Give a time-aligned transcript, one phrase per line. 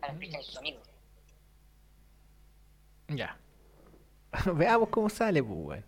[0.00, 0.82] para, y sus amigos.
[3.08, 3.36] Ya.
[4.54, 5.84] Veamos cómo sale, pues, weón.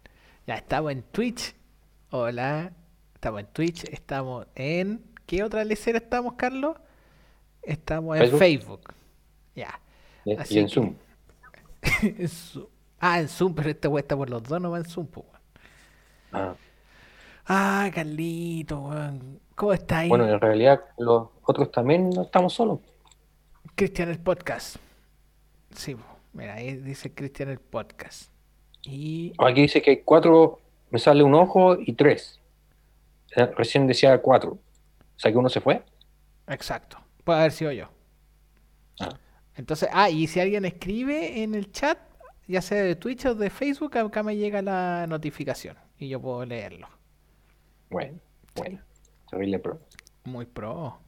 [0.46, 1.54] Ya estamos en Twitch.
[2.10, 2.72] Hola.
[3.14, 3.84] Estamos en Twitch.
[3.84, 5.04] Estamos en.
[5.26, 6.76] ¿Qué otra lecera estamos, Carlos?
[7.62, 8.38] Estamos en Facebook.
[8.38, 8.94] Facebook.
[9.54, 9.80] Ya.
[10.24, 10.94] Y Así en que- Zoom.
[12.02, 12.66] En Zoom.
[13.00, 15.26] Ah, en Zoom, pero este weón está por los dos, no va en Zoom, pues,
[15.26, 15.38] weón.
[16.32, 16.54] Ah,
[17.50, 19.40] Ah, Carlito, weón.
[19.54, 20.08] ¿Cómo está ahí?
[20.08, 22.80] Bueno, en realidad los otros también no estamos solos.
[23.78, 24.74] Cristian el podcast.
[25.70, 25.96] Sí,
[26.32, 28.28] mira, ahí dice Cristian el podcast.
[28.82, 30.58] Y Aquí dice que hay cuatro,
[30.90, 32.40] me sale un ojo y tres.
[33.36, 34.54] Eh, Recién decía cuatro.
[34.54, 35.84] O sea que uno se fue.
[36.48, 37.88] exacto, puede haber sido yo.
[38.98, 39.16] Ah.
[39.54, 41.98] Entonces, ah, y si alguien escribe en el chat,
[42.48, 46.44] ya sea de Twitch o de Facebook, acá me llega la notificación y yo puedo
[46.44, 46.88] leerlo.
[47.90, 48.18] Bueno,
[48.56, 48.80] bueno.
[49.30, 49.78] Terrible pro.
[50.24, 50.98] Muy pro.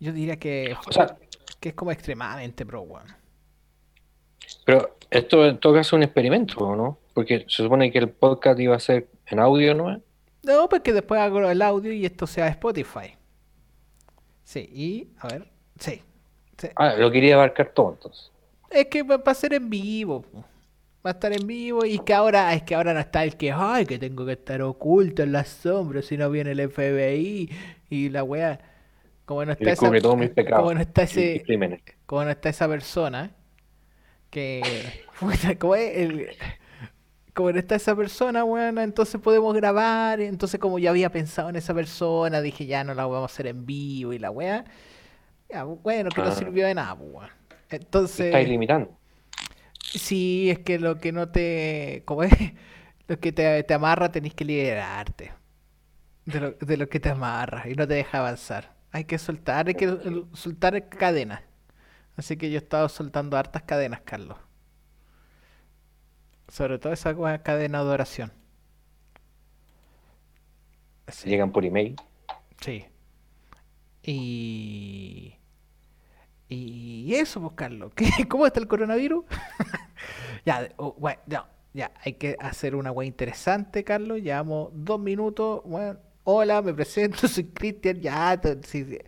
[0.00, 1.16] Yo diría que, O sea,
[1.60, 3.06] que es como extremadamente pro, weón.
[4.64, 6.98] pero esto en todo caso es un experimento, ¿o ¿no?
[7.14, 10.00] Porque se supone que el podcast iba a ser en audio, ¿no?
[10.42, 13.14] No, pues que después hago el audio y esto sea Spotify.
[14.42, 16.02] Sí, y a ver, sí.
[16.58, 16.68] sí.
[16.76, 18.30] Ah, lo quería abarcar todo entonces.
[18.70, 20.24] Es que va a ser en vivo.
[21.04, 23.52] Va a estar en vivo y que ahora es que ahora no está el que,
[23.52, 27.50] ay, que tengo que estar oculto en las sombras si no viene el FBI
[27.90, 28.60] y la wea.
[29.30, 29.94] Como no está esa,
[30.50, 31.48] como no está ese,
[32.06, 33.36] como no está esa persona
[34.30, 35.04] que
[35.58, 36.36] como es el
[37.34, 41.56] como no está esa persona, bueno, entonces podemos grabar, entonces como ya había pensado en
[41.56, 44.64] esa persona, dije ya no la vamos a hacer en vivo y la wea.
[45.50, 46.32] Ya, bueno, que no Ah.
[46.32, 47.30] sirvió de nada, pues.
[47.68, 48.98] Te Entonces, estáis limitando.
[49.78, 52.02] Sí, es que lo que no te.
[52.06, 52.32] ¿Cómo es?
[53.08, 55.32] Lo que te, te amarra tenés que liberarte.
[56.24, 58.74] De lo, de lo que te amarra y no te deja avanzar.
[58.92, 61.42] Hay que soltar, hay que soltar cadenas.
[62.16, 64.36] Así que yo he estado soltando hartas cadenas, Carlos.
[66.48, 68.32] Sobre todo esa cadena de oración.
[71.08, 71.28] Sí.
[71.28, 71.96] Llegan por email.
[72.60, 72.84] Sí.
[74.02, 75.34] Y.
[76.48, 77.92] Y eso, pues, Carlos.
[77.94, 79.24] ¿Qué- ¿Cómo está el coronavirus?
[80.44, 84.20] ya, oh, bueno, no, ya, hay que hacer una wea interesante, Carlos.
[84.20, 85.62] Llevamos dos minutos.
[85.64, 88.00] Bueno, hola, me presento, soy Cristian.
[88.00, 88.98] Ya, sí, sí.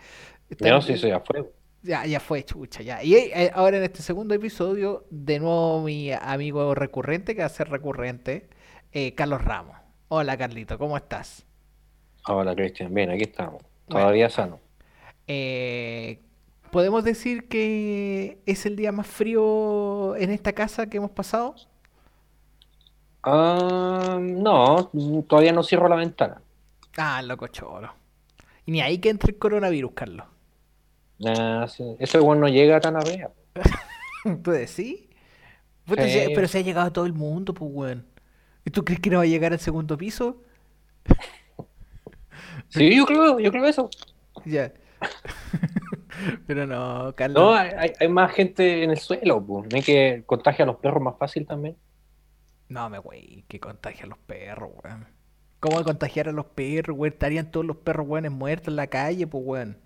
[0.51, 1.51] Está- No, si eso ya fue.
[1.83, 3.03] ya, ya fue, chucha, ya.
[3.03, 7.51] Y eh, ahora en este segundo episodio, de nuevo mi amigo recurrente, que va a
[7.51, 8.49] ser recurrente,
[8.93, 9.77] eh, Carlos Ramos.
[10.09, 11.45] Hola, Carlito, ¿cómo estás?
[12.29, 12.93] Hola, Cristian.
[12.95, 13.63] Bien, aquí estamos.
[13.89, 14.07] Bueno.
[14.07, 14.61] Todavía sano.
[15.27, 16.21] Eh,
[16.71, 21.55] ¿podemos decir que es el día más frío en esta casa que hemos pasado?
[23.25, 24.91] Ah, no,
[25.29, 26.43] todavía no cierro la ventana.
[26.97, 27.95] Ah, loco choro.
[28.67, 30.27] Y ni ahí que entre el coronavirus, Carlos.
[31.19, 33.31] Nah, sí, Eso igual no llega tan a ver.
[34.43, 34.77] ¿Tú decís?
[34.77, 35.09] Sí.
[35.87, 38.07] Pero se ha llegado a todo el mundo, pues, weón.
[38.65, 40.43] ¿Y tú crees que no va a llegar al segundo piso?
[42.69, 43.91] Sí, yo creo, yo creo eso.
[44.45, 44.73] Ya.
[46.47, 47.57] Pero no, No, Carlos.
[47.59, 49.69] hay, hay- hay más gente en el suelo, pues.
[49.71, 51.77] No hay que contagiar a los perros más fácil también.
[52.69, 55.07] No, me güey, que contagia a los perros, weón.
[55.63, 57.13] ¿Cómo contagiar a los perros, weón?
[57.13, 59.79] Estarían todos los perros, weones, muertos en la calle, pues, weón.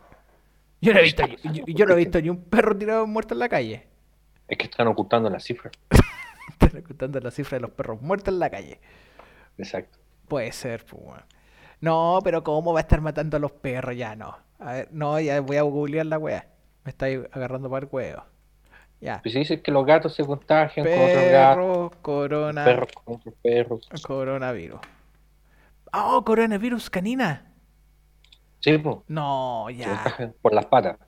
[0.81, 3.41] Yo no he visto, yo, yo no he visto ni un perro tirado muerto en
[3.41, 3.87] la calle.
[4.49, 5.75] Es que están ocultando las cifras.
[6.49, 8.81] Están ocultando la cifra de los perros muertos en la calle.
[9.59, 9.99] Exacto.
[10.29, 11.23] Puede ser, pues, weón.
[11.83, 13.95] No, pero ¿cómo va a estar matando a los perros?
[13.95, 14.35] Ya no.
[14.59, 16.47] A ver, no, ya voy a googlear la weá.
[16.85, 18.25] Me estáis agarrando para el huevo.
[19.03, 19.21] Ya.
[19.21, 23.35] Pues se dice que los gatos se contagian con otros gatos, corona, perros con otros
[23.43, 23.89] perros.
[24.03, 24.81] coronavirus.
[25.93, 27.53] Oh, coronavirus canina.
[28.61, 28.97] Sí, pues.
[29.09, 30.35] No, ya.
[30.43, 30.99] por las patas.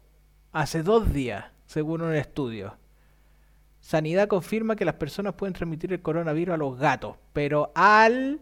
[0.53, 2.77] Hace dos días, según un estudio.
[3.81, 8.41] Sanidad confirma que las personas pueden transmitir el coronavirus a los gatos, pero al...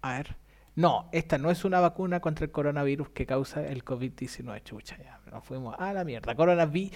[0.00, 0.36] A ver.
[0.74, 4.62] No, esta no es una vacuna contra el coronavirus que causa el COVID-19.
[4.62, 6.34] Chucha, ya, nos fuimos a la mierda.
[6.34, 6.92] Coronavi...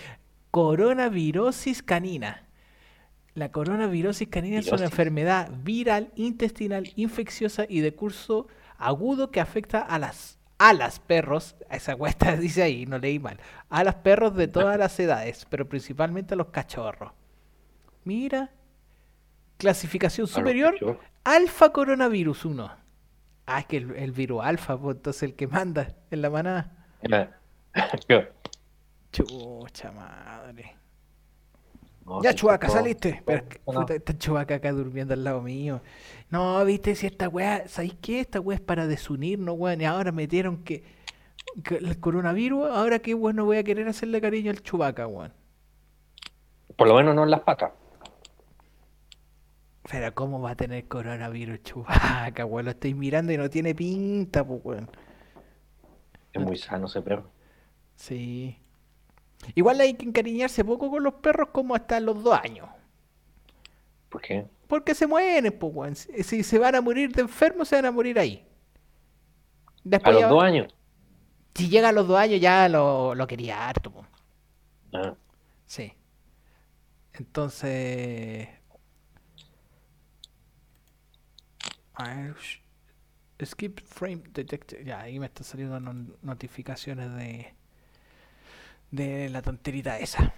[0.53, 2.47] Coronavirosis canina.
[3.35, 8.47] La coronavirosis canina es una enfermedad viral, intestinal, infecciosa y de curso
[8.77, 13.41] agudo que afecta a las a las perros, esa cuesta dice ahí, no leí mal,
[13.69, 17.11] a los perros de todas las edades, pero principalmente a los cachorros.
[18.05, 18.51] Mira,
[19.57, 22.71] clasificación superior, alfa coronavirus 1.
[23.47, 26.87] Ah, es que el, el virus alfa, pues entonces el que manda en la manada.
[29.13, 30.77] Chucha madre.
[32.05, 33.23] No, Ya, Chubaca, todo- saliste.
[33.25, 33.87] Pero no.
[33.89, 35.81] está Chubaca acá durmiendo al lado mío.
[36.31, 38.21] No, viste, si esta weá, ¿sabéis qué?
[38.21, 39.81] Esta weá es para desunirnos, weón.
[39.81, 40.83] Y ahora metieron que.
[41.65, 45.33] que el coronavirus, ahora qué bueno voy a querer hacerle cariño al chubaca, weón.
[46.77, 47.73] Por lo menos no en las patas.
[49.91, 52.65] Pero ¿cómo va a tener coronavirus chubaca, weón?
[52.67, 54.91] Lo estoy mirando y no tiene pinta, pues, weón.
[56.33, 57.31] Es muy sano ese perro.
[57.97, 58.57] Sí.
[59.55, 62.69] Igual hay que encariñarse poco con los perros como hasta los dos años.
[64.09, 64.47] ¿Por qué?
[64.69, 65.97] Porque se mueren, pues, weón.
[65.97, 68.47] Si se van a morir de enfermos, se van a morir ahí.
[69.67, 70.75] A Después los ya- dos años.
[71.55, 74.07] Si llega a los dos años ya lo, lo quería harto, po.
[74.95, 75.15] Ah,
[75.67, 75.93] Sí.
[77.15, 78.49] Entonces.
[81.95, 82.35] A
[83.45, 84.85] Skip frame detected.
[84.85, 87.55] Ya, ahí me están saliendo no- notificaciones de.
[88.93, 90.33] De la tonterita esa.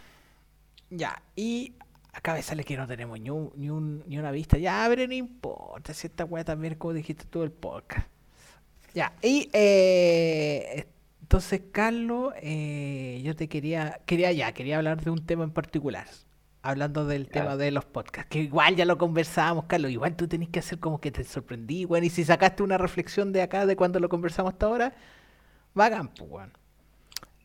[0.88, 1.74] Ya, y
[2.12, 4.56] acá me sale que no tenemos ni, un- ni, un- ni una vista.
[4.58, 5.92] Ya, pero no importa.
[5.92, 8.08] Si esta weá también como dijiste tú el podcast.
[8.94, 10.86] Ya, y eh,
[11.20, 16.06] entonces, Carlos, eh, yo te quería, quería ya, quería hablar de un tema en particular.
[16.62, 17.32] Hablando del Ya.
[17.32, 19.90] tema de los podcasts, que igual ya lo conversábamos, Carlos.
[19.90, 22.04] Igual tú tenés que hacer como que te sorprendí, weón.
[22.04, 24.94] Y si sacaste una reflexión de acá, de cuando lo conversamos hasta ahora,
[25.74, 26.52] bacán, pues, weón.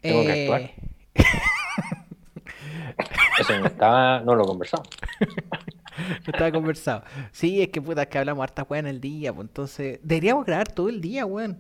[0.02, 0.72] Tengo que actuar.
[3.40, 4.88] Eso no estaba, no lo conversamos.
[6.26, 7.04] Estaba conversado.
[7.32, 10.00] Sí, es que puta, es que hablamos harta weón en el día, pues entonces.
[10.02, 11.58] Deberíamos grabar todo el día, weón.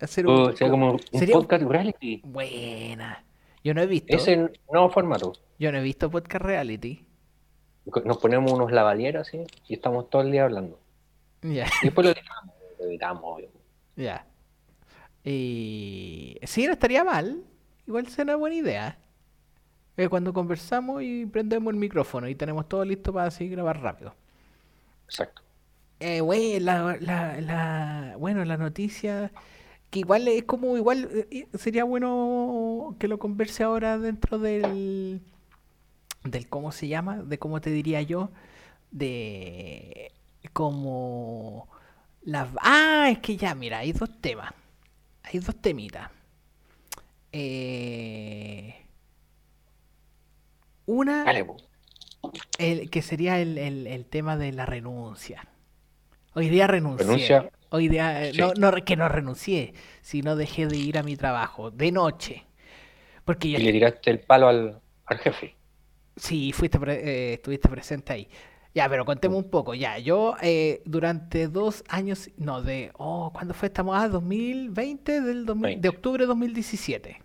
[0.00, 0.34] Hacer un.
[0.50, 2.20] O sea, como un sería un- podcast reality.
[2.24, 3.24] Buena.
[3.64, 4.14] Yo no he visto.
[4.14, 4.36] Ese
[4.70, 5.32] nuevo formato.
[5.58, 7.04] Yo no he visto podcast reality.
[8.04, 10.78] Nos ponemos unos lavalieros así y estamos todo el día hablando.
[11.42, 12.54] Ya, Y después lo editamos.
[12.78, 13.48] Lo editamos, obvio.
[13.96, 14.26] ya.
[15.24, 16.38] Y.
[16.44, 17.42] Sí, no estaría mal.
[17.86, 18.98] Igual será una buena idea.
[19.96, 24.14] Eh, cuando conversamos y prendemos el micrófono y tenemos todo listo para así grabar rápido.
[25.06, 25.42] Exacto.
[26.00, 26.20] Eh,
[26.60, 29.30] la, la, la, bueno, la noticia
[29.90, 35.22] que igual es como igual eh, sería bueno que lo converse ahora dentro del
[36.24, 38.30] del cómo se llama, de cómo te diría yo,
[38.90, 40.12] de
[40.52, 41.68] como
[42.22, 44.52] las ah, es que ya, mira, hay dos temas.
[45.22, 46.10] Hay dos temitas.
[47.32, 48.83] Eh,
[50.86, 51.24] una
[52.58, 55.46] el, que sería el, el- el tema de la renuncia.
[56.34, 57.04] Hoy día renuncié.
[57.06, 57.50] Renuncia.
[57.70, 58.38] Hoy día, eh, Sí.
[58.40, 62.46] no, no que no renuncié, sino dejé de ir a mi trabajo de noche.
[63.24, 65.56] Porque yo Y le tiraste el palo al, al jefe.
[66.16, 68.28] Sí, fuiste pre- eh, estuviste presente ahí.
[68.74, 69.74] Ya, pero contemos un poco.
[69.74, 73.68] Ya, yo eh, durante dos años, no, de, oh, ¿cuándo fue?
[73.68, 75.88] Estamos a 2020, del 2000 de 20.
[75.88, 77.23] octubre de 2017.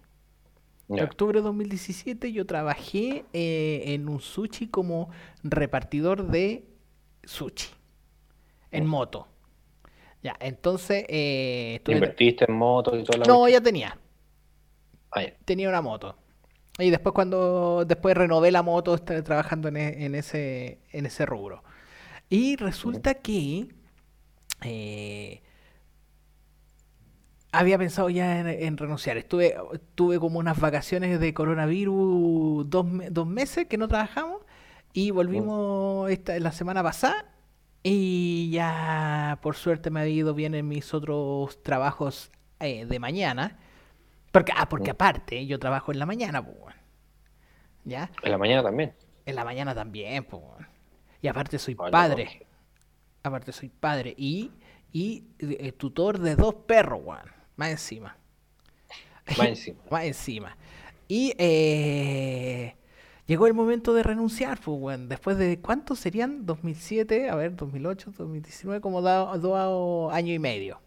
[0.97, 1.03] Ya.
[1.03, 5.09] octubre de 2017 yo trabajé eh, en un sushi como
[5.43, 6.65] repartidor de
[7.23, 7.69] sushi,
[8.71, 9.27] en moto.
[10.23, 13.97] Ya, entonces, eh, Invertiste en moto y toda la No, ya tenía
[15.11, 16.15] Ah, tenía una moto.
[16.77, 21.25] Y después cuando después renové la moto, estaba trabajando en, e- en ese en ese
[21.25, 21.63] rubro.
[22.29, 23.67] Y resulta que
[24.63, 25.41] eh,
[27.51, 29.17] había pensado ya en, en renunciar.
[29.17, 29.55] Estuve
[29.95, 34.41] tuve como unas vacaciones de coronavirus dos, dos meses que no trabajamos
[34.93, 37.25] y volvimos esta la semana pasada
[37.83, 43.57] y ya por suerte me ha ido bien en mis otros trabajos eh, de mañana.
[44.31, 44.93] Porque, ah, porque Mm.
[44.93, 46.75] aparte, yo trabajo en la mañana, pues.
[47.83, 48.11] ¿Ya?
[48.21, 48.93] En la mañana también.
[49.25, 50.43] En la mañana también, pues.
[51.21, 52.45] Y aparte soy padre.
[53.23, 54.13] Aparte soy padre.
[54.17, 54.51] Y,
[54.91, 57.38] y eh, tutor de dos perros, weón.
[57.59, 58.15] Más encima.
[59.37, 59.79] Más encima.
[59.91, 60.57] Más encima.
[61.09, 62.73] Y eh,
[63.27, 65.09] llegó el momento de renunciar, pues.
[65.09, 66.45] Después de, ¿cuántos serían?
[66.45, 70.79] 2007, a ver, 2008, 2019, como dos años y medio.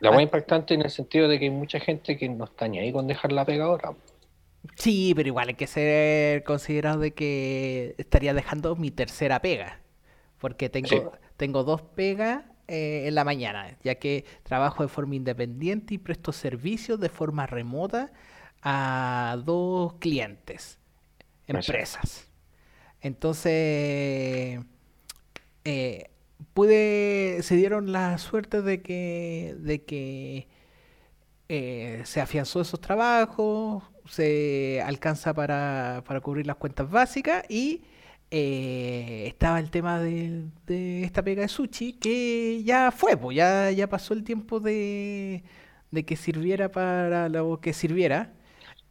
[0.00, 0.12] La Ah.
[0.14, 2.92] más impactante en el sentido de que hay mucha gente que no está ni ahí
[2.92, 3.92] con dejar la pega ahora.
[4.74, 9.78] Sí, pero igual hay que ser considerado de que estaría dejando mi tercera pega.
[10.40, 11.00] Porque tengo, Sí.
[11.36, 16.32] tengo dos pegas eh, en la mañana, ya que trabajo de forma independiente y presto
[16.32, 18.12] servicios de forma remota
[18.62, 20.78] a dos clientes,
[21.46, 21.72] Exacto.
[21.72, 22.28] empresas.
[23.00, 24.60] Entonces,
[25.64, 26.10] eh,
[26.54, 30.48] pude, se dieron la suerte de que, de que
[31.48, 37.82] eh, se afianzó esos trabajos, se alcanza para, para cubrir las cuentas básicas y
[38.30, 43.70] eh, estaba el tema de, de esta pega de sushi que ya fue, pues ya,
[43.70, 45.44] ya pasó el tiempo de,
[45.90, 48.32] de que sirviera para lo que sirviera.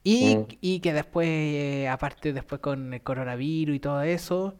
[0.04, 0.46] Y, Mm.
[0.62, 4.58] y que después, eh, aparte después con el coronavirus y todo eso,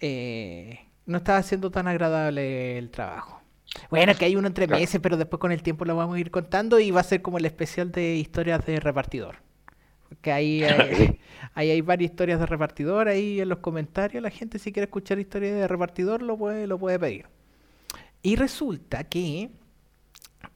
[0.00, 3.42] eh, no estaba siendo tan agradable el trabajo.
[3.90, 6.30] Bueno, que hay uno entre meses, pero después con el tiempo lo vamos a ir
[6.30, 9.36] contando y va a ser como el especial de historias de repartidor.
[10.20, 11.20] Que ahí hay,
[11.54, 15.18] ahí hay varias historias de repartidor, ahí en los comentarios la gente si quiere escuchar
[15.18, 17.26] historias de repartidor lo puede, lo puede pedir.
[18.22, 19.50] Y resulta que...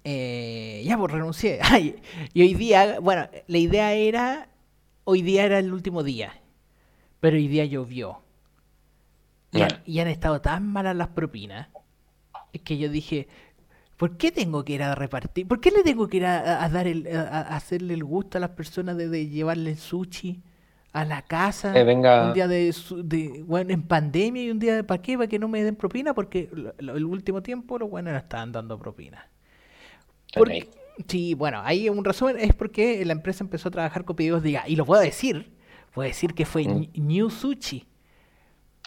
[0.05, 1.59] eh, ya pues renuncié.
[1.63, 1.97] Ay,
[2.33, 4.49] y hoy día, bueno, la idea era,
[5.05, 6.41] hoy día era el último día,
[7.21, 8.23] pero hoy día llovió.
[9.53, 9.83] Y han, Ya.
[9.85, 11.69] y han estado tan malas las propinas,
[12.53, 13.29] es que yo dije,
[14.01, 15.47] ¿por qué tengo que ir a repartir?
[15.47, 18.41] ¿Por qué le tengo que ir a, dar el, a, a hacerle el gusto a
[18.41, 20.41] las personas de, de llevarle sushi
[20.95, 21.75] a la casa?
[21.75, 22.73] Que venga- Un día de,
[23.47, 25.19] bueno, en pandemia y un día de ¿para qué?
[25.19, 26.15] ¿Para que no me den propina?
[26.15, 29.29] Porque lo- lo- el último tiempo los buenos no estaban dando propina.
[30.35, 30.71] Porque-
[31.07, 34.59] sí, bueno, ahí un resumen es porque la empresa empezó a trabajar con pedidos de
[34.67, 35.53] y lo puedo decir,
[35.93, 36.89] puedo decir que fue Mm.
[36.95, 37.85] New Sushi.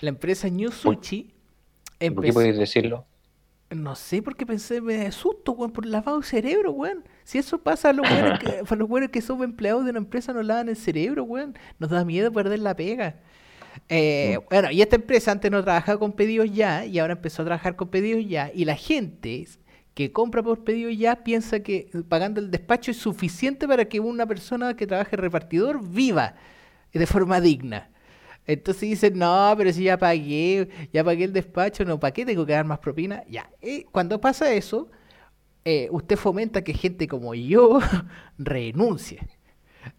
[0.01, 3.05] La empresa New Sushi ¿Por qué empezó, podéis decirlo?
[3.75, 7.03] No sé por qué pensé, me asusto, weón, por lavado de cerebro, weón.
[7.23, 9.99] Si eso pasa a los buenos que, a los buenos que somos empleados de una
[9.99, 11.57] empresa, nos lavan el cerebro, weón.
[11.79, 13.19] Nos da miedo perder la pega.
[13.89, 17.45] Eh, Bueno, y esta empresa antes no trabajaba con pedidos ya y ahora empezó a
[17.45, 18.51] trabajar con pedidos ya.
[18.53, 19.47] Y la gente
[19.93, 24.25] que compra por pedido ya piensa que pagando el despacho es suficiente para que una
[24.25, 26.35] persona que trabaje repartidor viva
[26.93, 27.89] de forma digna.
[28.45, 32.45] Entonces dicen, no, pero si ya pagué, ya pagué el despacho, no, ¿para qué tengo
[32.45, 33.23] que dar más propina?
[33.29, 34.89] Ya, eh, cuando pasa eso,
[35.65, 37.79] eh, usted fomenta que gente como yo
[38.37, 39.27] renuncie.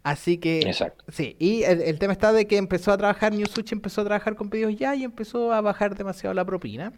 [0.03, 1.03] Así que, Exacto.
[1.09, 4.05] sí, y el, el tema está de que empezó a trabajar, New Sushi empezó a
[4.05, 6.93] trabajar con pedidos ya y empezó a bajar demasiado la propina.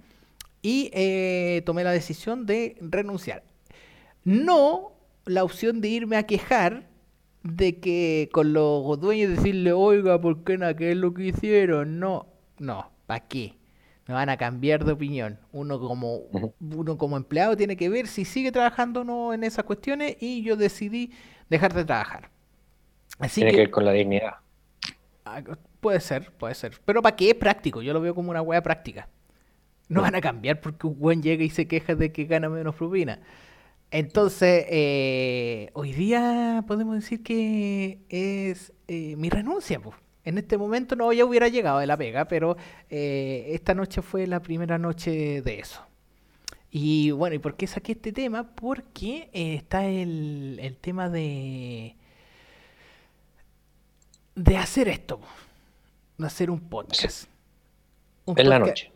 [0.62, 3.44] Y eh, tomé la decisión de renunciar.
[4.24, 4.94] No
[5.26, 6.87] la opción de irme a quejar
[7.56, 10.76] de que con los dueños decirle, oiga, ¿por qué no?
[10.76, 12.00] ¿Qué es lo que hicieron?
[12.00, 12.28] No,
[12.60, 13.56] no, ¿para qué?
[14.08, 15.40] Me van a cambiar de opinión.
[15.52, 16.22] Uno como,
[16.60, 20.44] uno como empleado tiene que ver si sigue trabajando o no en esas cuestiones y
[20.44, 21.12] yo decidí
[21.50, 22.32] dejar de trabajar.
[23.20, 24.36] Así Tiene que que ver con la dignidad.
[25.26, 25.42] Ah,
[25.80, 26.80] Puede ser, puede ser.
[26.86, 27.82] Pero ¿para qué es práctico?
[27.82, 29.10] Yo lo veo como una wea práctica.
[29.90, 32.76] No van a cambiar porque un buen llega y se queja de que gana menos
[32.76, 33.22] propina.
[33.92, 39.80] Entonces, eh, hoy día podemos decir que es eh, mi renuncia.
[39.80, 39.96] pues.
[40.26, 42.58] En este momento no ya hubiera llegado de la pega, pero
[42.90, 45.82] eh, esta noche fue la primera noche de eso.
[46.70, 48.44] Y bueno, ¿y por qué saqué este tema?
[48.56, 51.96] Porque eh, está el, el tema de
[54.36, 55.28] de hacer esto, po.
[56.18, 57.30] de hacer un podcast.
[58.26, 58.92] Un En la noche.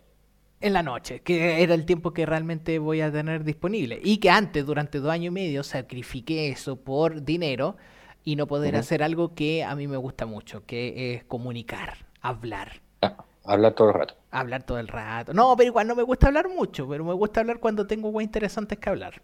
[0.62, 4.00] En la noche, que era el tiempo que realmente voy a tener disponible.
[4.04, 7.78] Y que antes, durante dos años y medio, sacrifiqué eso por dinero
[8.24, 12.82] y no poder hacer algo que a mí me gusta mucho, que es comunicar, hablar.
[13.02, 14.16] Ah, hablar todo el rato.
[14.30, 15.34] Hablar todo el rato.
[15.34, 18.26] No, pero igual no me gusta hablar mucho, pero me gusta hablar cuando tengo cosas
[18.26, 19.22] interesantes que hablar.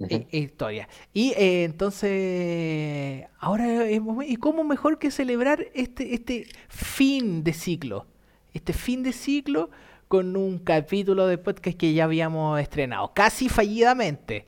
[0.00, 0.88] Eh, historia.
[1.12, 8.06] Y eh, entonces, ahora ¿y cómo mejor que celebrar este, este fin de ciclo?
[8.54, 9.70] Este fin de ciclo
[10.10, 14.44] con un capítulo de podcast que ya habíamos estrenado, casi fallidamente.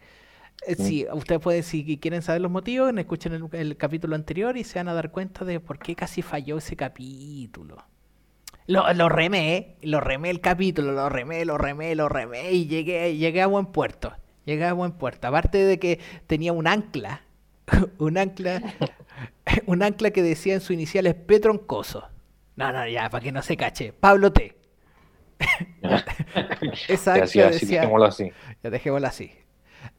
[0.67, 0.75] Eh.
[0.75, 4.81] Sí, ustedes pueden, si quieren saber los motivos, escuchen el, el capítulo anterior y se
[4.81, 7.77] van a dar cuenta de por qué casi falló ese capítulo.
[8.67, 13.17] Lo, lo remé, lo remé el capítulo, lo remé, lo remé, lo remé y llegué,
[13.17, 14.13] llegué a buen puerto.
[14.45, 15.29] Llegué a buen puerto.
[15.29, 17.23] Aparte de que tenía un ancla,
[17.99, 18.61] un ancla,
[19.67, 22.09] un ancla que decía en su inicial es Petroncoso.
[22.57, 23.93] No, no, ya, para que no se cache.
[23.93, 24.61] Pablo T.
[25.83, 28.33] Ancla así, así, decía, dejémoslo así.
[28.63, 29.33] ya dejémosla así.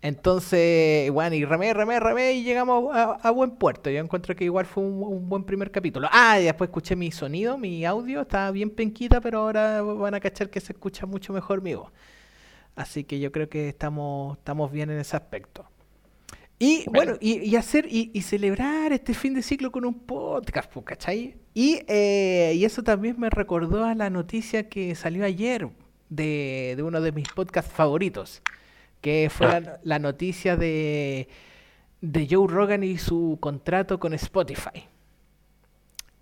[0.02, 3.90] Entonces, bueno, y remé, remé, remé y llegamos a, a buen puerto.
[3.90, 6.08] Yo encuentro que igual fue un, un buen primer capítulo.
[6.12, 10.20] Ah, y después escuché mi sonido, mi audio, estaba bien penquita, pero ahora van a
[10.20, 11.92] cachar que se escucha mucho mejor mi voz.
[12.76, 15.66] Así que yo creo que estamos, estamos bien en ese aspecto.
[16.64, 20.72] Y bueno, y, y hacer y, y celebrar este fin de ciclo con un podcast,
[20.86, 21.36] ¿cachai?
[21.54, 25.68] Y, eh, y eso también me recordó a la noticia que salió ayer
[26.10, 28.42] de, de uno de mis podcasts favoritos,
[29.02, 29.60] que fue Ah.
[29.60, 31.28] la, la noticia de,
[32.02, 34.88] de Joe Rogan y su contrato con Spotify.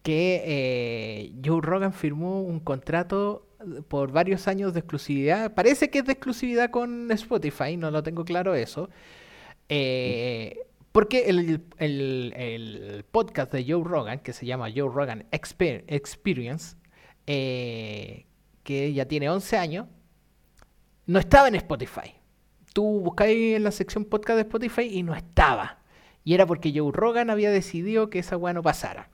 [0.04, 3.46] Que eh, Joe Rogan firmó un contrato
[3.88, 5.54] por varios años de exclusividad.
[5.54, 8.90] Parece que es de exclusividad con Spotify, no lo tengo claro eso.
[9.74, 16.76] Eh, porque el, podcast de Joe Rogan, que se llama Joe Rogan Exper- Experience,
[17.26, 18.26] eh,
[18.64, 19.88] que ya tiene 11 años,
[21.06, 22.16] no estaba en Spotify.
[22.74, 25.80] Tú buscáis en la sección podcast de Spotify y no estaba.
[26.26, 29.10] Y era porque Joe Rogan había decidido que esa weá no pasara.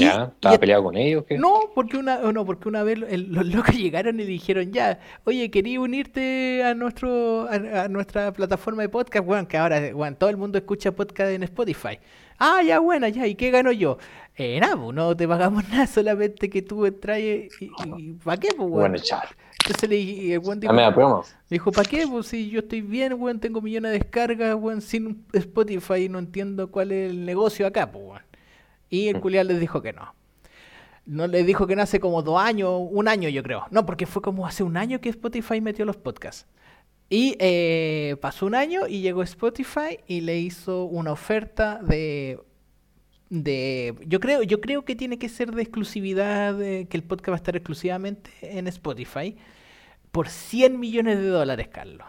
[0.00, 0.24] ¿Ya?
[0.34, 1.24] ¿Estaba peleado con ellos?
[1.28, 1.38] ¿qué?
[1.38, 5.50] No, porque una, no, porque una vez el- los locos llegaron y dijeron ya, oye,
[5.50, 10.30] quería unirte a nuestro, a, a nuestra plataforma de podcast, bueno, que ahora weón, todo
[10.30, 11.98] el mundo escucha podcast en Spotify.
[12.38, 13.96] Ah, ya, bueno, ya, ¿y qué gano yo?
[14.36, 17.48] Eh, nada, pues, no te pagamos nada, solamente que tú entras y,
[17.96, 18.70] y, ¿para qué, pues, weón?
[18.72, 19.28] Bueno, echar.
[19.64, 21.24] Entonces le y el weón dijo, promo.
[21.50, 22.06] dijo, ¿para qué?
[22.06, 26.18] Pues si yo estoy bien, weón, tengo millones de descargas, weón, sin Spotify y no
[26.20, 28.22] entiendo cuál es el negocio acá, pues, weón.
[28.90, 29.20] Y el Mm.
[29.20, 30.14] culiar les dijo que no.
[31.06, 33.64] No les dijo que no hace como dos años, un año yo creo.
[33.70, 36.46] No, porque fue como hace un año que Spotify metió los podcasts.
[37.08, 42.40] Y eh, pasó un año y llegó Spotify y le hizo una oferta de...
[43.30, 47.34] de yo creo yo creo que tiene que ser de exclusividad, que el podcast va
[47.34, 49.36] a estar exclusivamente en Spotify,
[50.10, 52.06] por 100 millones de dólares, Carlos.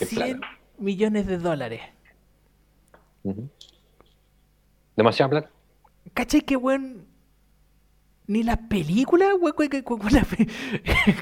[0.00, 0.58] Qué 100 plata.
[0.78, 1.82] millones de dólares.
[3.22, 3.48] Ujú.
[5.00, 5.50] Demasiada plata.
[6.12, 7.06] ¿Cachai que, weón?
[8.26, 9.54] Ni las películas, una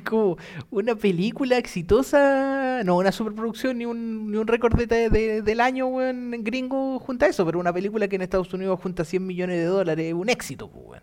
[0.05, 0.37] como
[0.71, 5.87] una película exitosa, no una superproducción, ni un, ni un récord de- de- del año,
[5.87, 9.65] weón, gringo junta eso, pero una película que en Estados Unidos junta 100 millones de
[9.67, 11.03] dólares, es un éxito, pues, weón.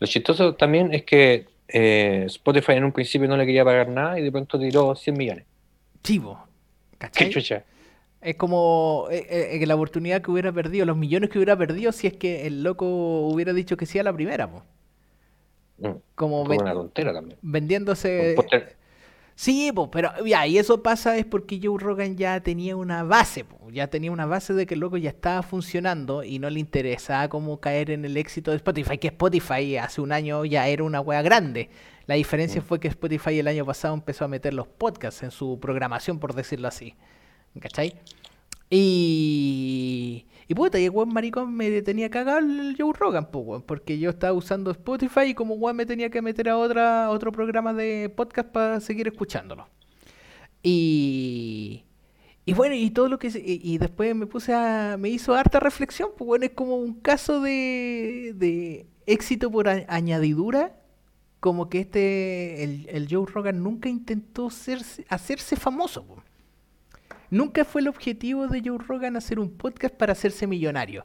[0.00, 4.18] Lo chistoso también es que eh, Spotify en un principio no le quería pagar nada
[4.18, 5.44] y de pronto tiró 100 millones.
[6.02, 6.46] Chivo,
[6.90, 7.30] ¡Qué ¿cachai?
[7.30, 7.64] chucha!
[8.26, 9.24] Es como eh,
[9.60, 12.64] eh, la oportunidad que hubiera perdido, los millones que hubiera perdido si es que el
[12.64, 12.84] loco
[13.28, 14.64] hubiera dicho que sí a la primera, pues.
[15.78, 17.38] Mm, Como ven- una tontera también.
[17.42, 18.34] vendiéndose...
[19.38, 23.44] Sí, pues, pero ya, y eso pasa es porque Joe Rogan ya tenía una base,
[23.44, 26.58] po, ya tenía una base de que el loco ya estaba funcionando y no le
[26.58, 30.82] interesaba como caer en el éxito de Spotify, que Spotify hace un año ya era
[30.84, 31.68] una wea grande.
[32.06, 35.60] La diferencia fue que Spotify el año pasado empezó a meter los podcasts en su
[35.60, 36.94] programación, por decirlo así.
[37.60, 37.94] ¿Cachai?
[38.70, 40.26] Y.
[40.48, 44.10] Y puta, y el weón maricón me tenía cagado el Joe Rogan, weón, porque yo
[44.10, 48.08] estaba usando Spotify y como weón me tenía que meter a otra, otro programa de
[48.14, 49.68] podcast para seguir escuchándolo.
[50.62, 51.82] Y.
[52.48, 53.26] Y bueno, y todo lo que...
[53.34, 54.96] Y, después me puse a...
[55.00, 60.78] Me hizo harta reflexión, pues bueno, es como un caso de, de éxito por añadidura,
[61.40, 62.62] como que este...
[62.62, 66.06] El, el Joe Rogan nunca intentó serse- hacerse famoso.
[67.30, 71.04] Nunca fue el objetivo de Joe Rogan hacer un podcast para hacerse millonario.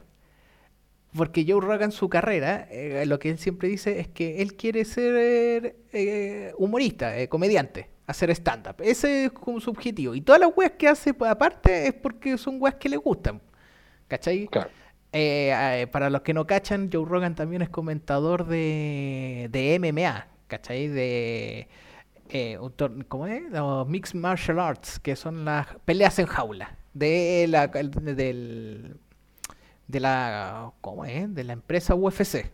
[1.16, 4.84] Porque Joe Rogan, su carrera, eh, lo que él siempre dice es que él quiere
[4.86, 8.76] ser eh, humorista, eh, comediante, hacer stand-up.
[8.82, 10.14] Ese es como su objetivo.
[10.14, 13.42] Y todas las weas que hace pa- aparte es porque son weas que le gustan.
[14.08, 14.46] ¿Cachai?
[14.48, 14.70] Claro.
[15.12, 20.26] Eh, eh, para los que no cachan, Joe Rogan también es comentador de, de MMA,
[20.46, 20.88] ¿cachai?
[20.88, 21.68] De,
[22.32, 22.58] eh,
[23.08, 23.42] ¿cómo es?
[23.50, 28.96] Los Mixed Martial Arts, que son las peleas en jaula, de la, el- del,
[29.88, 31.32] de la, ¿cómo es?
[31.34, 32.50] De la empresa UFC.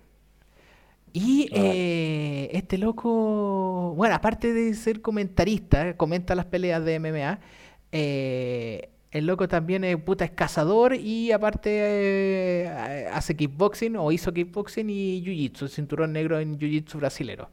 [1.12, 1.56] Y Ah.
[1.56, 7.38] eh, este loco, bueno, aparte de ser comentarista, comenta las peleas de MMA,
[7.92, 14.32] eh, el loco también es, puta, es cazador y aparte eh, hace kickboxing o hizo
[14.34, 17.48] kickboxing y jiu-jitsu, cinturón negro en jiu-jitsu brasilero.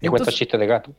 [0.00, 0.94] Y cuenta chistes de gato.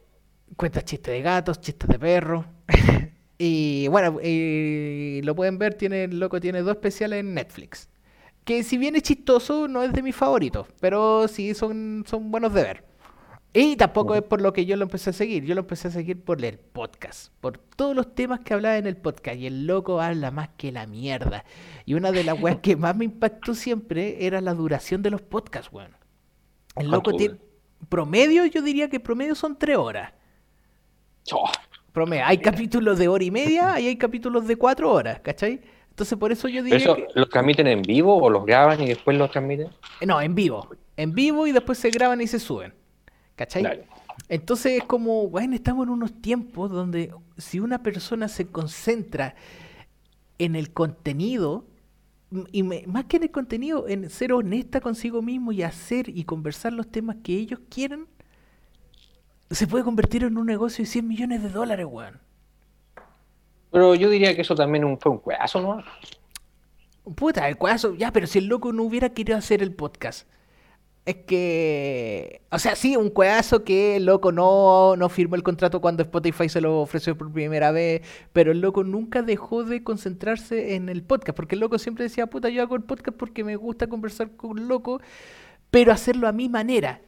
[0.55, 2.45] Cuenta chistes de gatos, chistes de perros.
[3.37, 7.89] y bueno, y lo pueden ver, tiene, el loco tiene dos especiales en Netflix.
[8.43, 12.53] Que si bien es chistoso, no es de mis favoritos, pero sí son, son buenos
[12.53, 12.89] de ver.
[13.51, 15.91] Y tampoco es por lo que yo lo empecé a seguir, yo lo empecé a
[15.91, 19.37] seguir por el podcast, por todos los temas que hablaba en el podcast.
[19.37, 21.45] Y el loco habla más que la mierda.
[21.85, 25.21] Y una de las weas que más me impactó siempre era la duración de los
[25.21, 25.95] podcasts, weón.
[26.75, 27.48] El loco ¿Cuánto tiene.
[27.87, 30.11] Promedio, yo diría que promedio son tres horas.
[31.31, 31.49] Oh,
[31.91, 32.25] Promedio.
[32.25, 35.61] Hay capítulos de hora y media y hay capítulos de cuatro horas, ¿cachai?
[35.89, 37.07] Entonces por eso yo ¿Pero diría eso que...
[37.13, 39.69] los transmiten en vivo o los graban y después los transmiten?
[40.05, 40.69] No, en vivo.
[40.95, 42.73] En vivo y después se graban y se suben.
[43.35, 43.63] ¿Cachai?
[43.63, 43.87] Dale.
[44.27, 49.35] Entonces es como, bueno, estamos en unos tiempos donde si una persona se concentra
[50.37, 51.65] en el contenido,
[52.51, 56.23] y me- más que en el contenido, en ser honesta consigo mismo y hacer y
[56.25, 58.07] conversar los temas que ellos quieren,
[59.49, 62.19] se puede convertir en un negocio de 100 millones de dólares, weón.
[63.71, 65.83] Pero yo diría que eso también fue un cuedazo, ¿no?
[67.15, 70.27] Puta, el cuazo, ya, pero si el loco no hubiera querido hacer el podcast.
[71.09, 75.81] Es que, o sea, sí, un cueazo que el loco no, no firmó el contrato
[75.81, 80.75] cuando Spotify se lo ofreció por primera vez, pero el loco nunca dejó de concentrarse
[80.75, 83.55] en el podcast, porque el loco siempre decía, puta, yo hago el podcast porque me
[83.55, 85.01] gusta conversar con loco,
[85.71, 87.01] pero hacerlo a mi manera,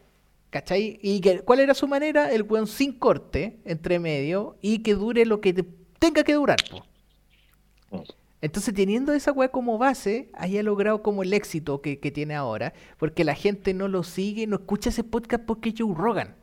[0.50, 0.98] ¿cachai?
[1.04, 2.32] Y que, ¿cuál era su manera?
[2.32, 5.66] El weón sin corte, entre medio, y que dure lo que te-
[6.00, 8.04] tenga que durar, po.
[8.42, 12.74] Entonces, teniendo esa weá como base, haya logrado como el éxito que, que tiene ahora,
[12.98, 16.36] porque la gente no lo sigue, no escucha ese podcast porque es Joe Rogan.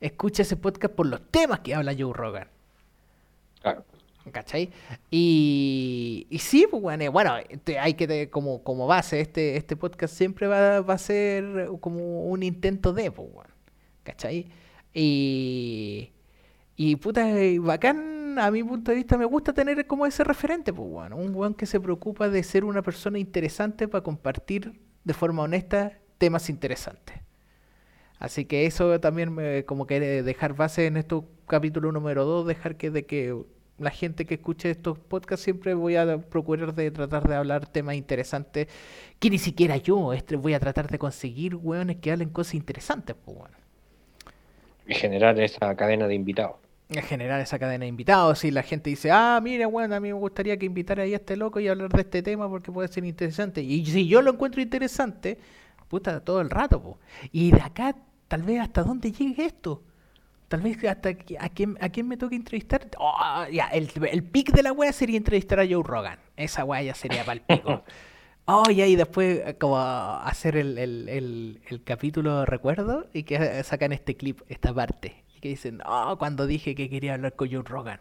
[0.00, 2.48] Escucha ese podcast por los temas que habla Joe Rogan.
[3.60, 3.84] Claro.
[4.32, 4.70] ¿Cachai?
[5.10, 7.34] Y, y sí, pues bueno, bueno
[7.78, 12.42] hay que como, como base, este, este podcast siempre va, va a ser como un
[12.42, 13.50] intento de, pues bueno,
[14.02, 14.46] ¿cachai?
[14.94, 16.10] Y,
[16.76, 17.58] y puta, eh,
[18.38, 21.54] a mi punto de vista me gusta tener como ese referente, pues bueno, un weón
[21.54, 27.20] que se preocupa de ser una persona interesante para compartir de forma honesta temas interesantes.
[28.18, 32.76] Así que eso también me, como que dejar base en estos capítulo número 2, dejar
[32.76, 33.36] que de que
[33.78, 37.96] la gente que escuche estos podcasts siempre voy a procurar de tratar de hablar temas
[37.96, 38.68] interesantes
[39.18, 43.16] que ni siquiera yo este, voy a tratar de conseguir weones que hablen cosas interesantes,
[43.24, 43.56] pues bueno.
[44.86, 46.56] Y generar esa cadena de invitados.
[46.90, 50.08] En generar esa cadena de invitados y la gente dice, ah, mira, bueno, a mí
[50.08, 52.88] me gustaría que invitara ahí a este loco y hablar de este tema porque puede
[52.88, 53.62] ser interesante.
[53.62, 55.38] Y si yo lo encuentro interesante,
[55.88, 56.98] puta, todo el rato, po.
[57.32, 57.96] Y de acá,
[58.28, 59.82] tal vez hasta dónde llegue esto.
[60.48, 62.86] Tal vez hasta a quién, a quién me toque entrevistar.
[62.98, 66.18] Oh, ya, el, el pic de la wea sería entrevistar a Joe Rogan.
[66.36, 67.82] Esa wea ya sería para el pico.
[68.46, 73.64] Oh, ya, y después eh, como hacer el, el, el, el capítulo recuerdo y que
[73.64, 75.23] sacan este clip, esta parte.
[75.44, 78.00] Que dicen, oh, cuando dije que quería hablar con Joe Rogan.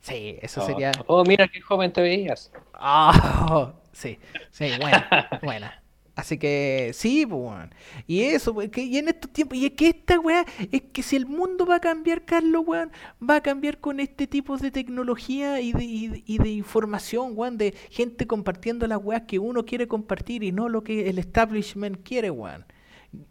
[0.00, 1.04] Sí, eso Oh, sería...
[1.06, 2.52] Oh, mira qué joven te veías.
[2.74, 4.18] Ah, sí,
[4.50, 5.08] sí, buena,
[5.42, 5.82] buena.
[6.14, 7.72] Así que sí, weón.
[8.06, 11.02] Y eso, pues, que, y en estos tiempos, y es que esta weá, es que
[11.02, 12.90] si el mundo va a cambiar, Carlos, weón,
[13.22, 17.32] va a cambiar con este tipo de tecnología y de, y de, y de información,
[17.36, 21.18] weón, de gente compartiendo las weas que uno quiere compartir y no lo que el
[21.20, 22.66] establishment quiere, weón.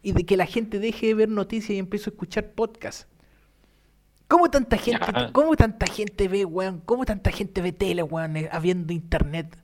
[0.02, 3.08] Y de que la gente deje de ver noticias y empiece a escuchar podcasts.
[4.28, 5.32] ¿Cómo tanta gente, Ya.
[5.32, 6.82] cómo tanta gente ve, weón?
[6.86, 9.58] ¿Cómo tanta gente ve tele, weón, eh, habiendo internet?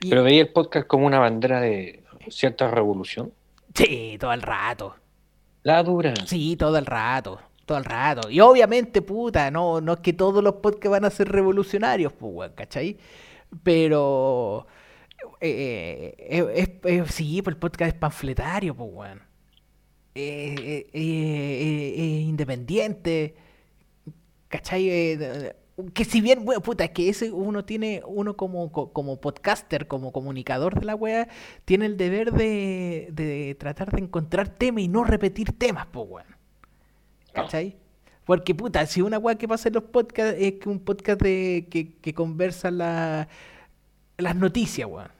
[0.00, 3.32] Y- Pero veía el podcast como una bandera de cierta revolución.
[3.74, 4.94] Sí, todo el rato.
[5.64, 6.14] La dura.
[6.26, 7.40] Sí, todo el rato.
[7.66, 8.28] Todo el rato.
[8.30, 12.32] Y obviamente, puta, no, no es que todos los podcasts van a ser revolucionarios, pues,
[12.34, 12.98] weón, ¿cachai?
[13.62, 14.66] Pero.
[15.40, 16.70] eh, eh, es,
[17.08, 19.22] es- sí, pues el podcast es panfletario, pues, weón.
[20.14, 20.90] Eh,
[22.28, 23.34] independiente.
[24.52, 24.88] ¿Cachai?
[24.90, 25.54] Eh,
[25.94, 29.88] que si bien, weón, puta, es que ese uno tiene, uno como, co- como podcaster,
[29.88, 31.28] como comunicador de la wea,
[31.64, 36.26] tiene el deber de, de tratar de encontrar temas y no repetir temas, pues, weón.
[37.32, 37.76] ¿Cachai?
[38.26, 41.66] Porque, puta, si una weá que pasa en los podcasts es que un podcast de,
[41.70, 43.28] que, que conversa la,
[44.18, 45.10] las noticias, weón.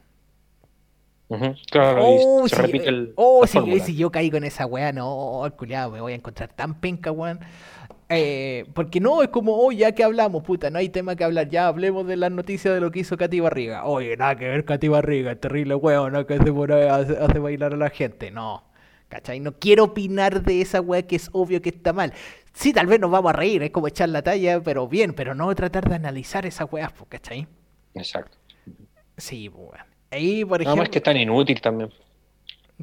[1.71, 3.85] Claro, y Oh, se si, repite el, oh, la si, fórmula.
[3.85, 7.41] si yo caigo en esa weá, no, culiado, me voy a encontrar tan penca, weón.
[8.15, 11.49] Eh, porque no, es como, oh, ya que hablamos, puta, no hay tema que hablar,
[11.49, 13.87] ya hablemos de las noticias de lo que hizo Katy Barriga.
[13.87, 17.91] Oye, nada que ver Katy Barriga, terrible weón, no que hace, hace bailar a la
[17.91, 18.31] gente.
[18.31, 18.65] No,
[19.09, 19.41] ¿cachai?
[19.41, 22.13] No quiero opinar de esa weá que es obvio que está mal.
[22.53, 25.35] Sí, tal vez nos vamos a reír, es como echar la talla, pero bien, pero
[25.35, 27.47] no tratar de analizar esas weas, ¿cachai?
[27.95, 28.37] Exacto.
[29.17, 29.87] Sí, pues, weón.
[30.11, 30.83] Ahí, por Nada ejemplo...
[30.83, 31.91] más que es tan inútil también.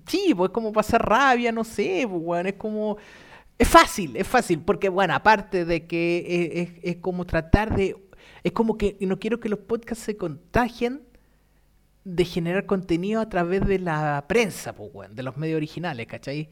[0.08, 2.98] Sí, pues es como pasar rabia, no sé, pues, weón, es como...
[3.60, 6.26] Es fácil, es fácil, porque bueno, aparte de que
[6.62, 7.96] es, es- es como tratar de...
[8.44, 11.04] Es como que no quiero que los podcasts se contagien
[12.06, 16.50] de generar contenido a través de la prensa, pues, weón, de los medios originales, ¿cachai?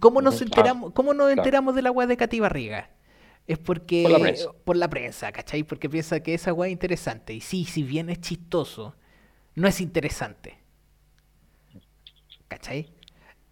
[0.00, 2.90] ¿Cómo nos enteramos, cómo nos enteramos de la weá de Cati Barriga?
[3.46, 4.02] Es porque...
[4.02, 4.50] Por la prensa.
[4.64, 5.62] por la prensa, ¿cachai?
[5.64, 7.34] Porque piensa que esa weá es interesante.
[7.34, 8.96] Y sí, si bien es chistoso,
[9.54, 10.58] no es interesante.
[12.48, 12.88] ¿Cachai?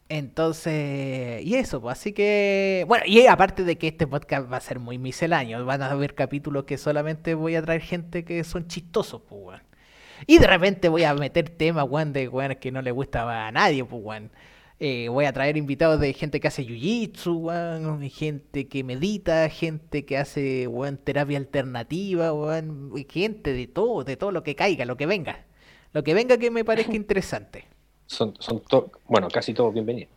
[0.08, 4.60] Entonces, y eso, pues así que, bueno, y aparte de que este podcast va a
[4.60, 8.68] ser muy misceláneo, van a haber capítulos que solamente voy a traer gente que son
[8.68, 9.62] chistosos, pues, weón.
[10.26, 13.52] Y de repente voy a meter temas, weón, de weón que no le gusta a
[13.52, 14.30] nadie, pues, weón.
[14.78, 20.04] Eh, voy a traer invitados de gente que hace jiu-jitsu, weón, gente que medita, gente
[20.04, 24.96] que hace, weón, terapia alternativa, weón, gente de todo, de todo lo que caiga, lo
[24.96, 25.46] que venga.
[25.92, 27.66] Lo que venga que me parezca interesante.
[28.06, 30.10] Son, son to- bueno, casi todos bienvenidos.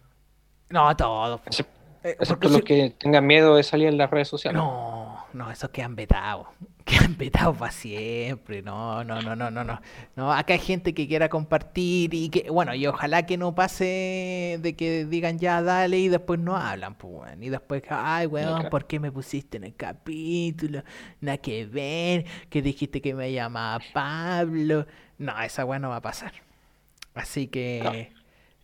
[0.70, 1.40] No, todo.
[1.46, 1.66] Excep-
[2.02, 4.62] Eh, Excepto los si- que tengan miedo de salir en las redes sociales.
[4.62, 6.48] No, no, esos quedan vetados.
[6.86, 8.62] Quedan vetados para siempre.
[8.64, 9.80] No, no, no, no, no, no.
[10.16, 14.58] No, acá hay gente que quiera compartir y que, bueno, y ojalá que no pase
[14.62, 17.44] de que digan ya dale y después no hablan, pues, weón.
[17.44, 18.70] Y después, ay, weón.
[18.70, 20.82] ¿por qué me pusiste en el capítulo?
[21.22, 24.88] Nada que ver, que dijiste que me llamaba Pablo.
[25.20, 26.32] No, esa weón no va a pasar.
[27.14, 28.12] Así que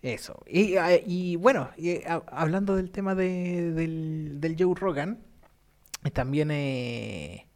[0.02, 0.44] eso.
[0.48, 5.20] Y, ah, y bueno, y, ah, hablando del tema de- del, del Joe Rogan,
[6.04, 7.48] eh, también eh,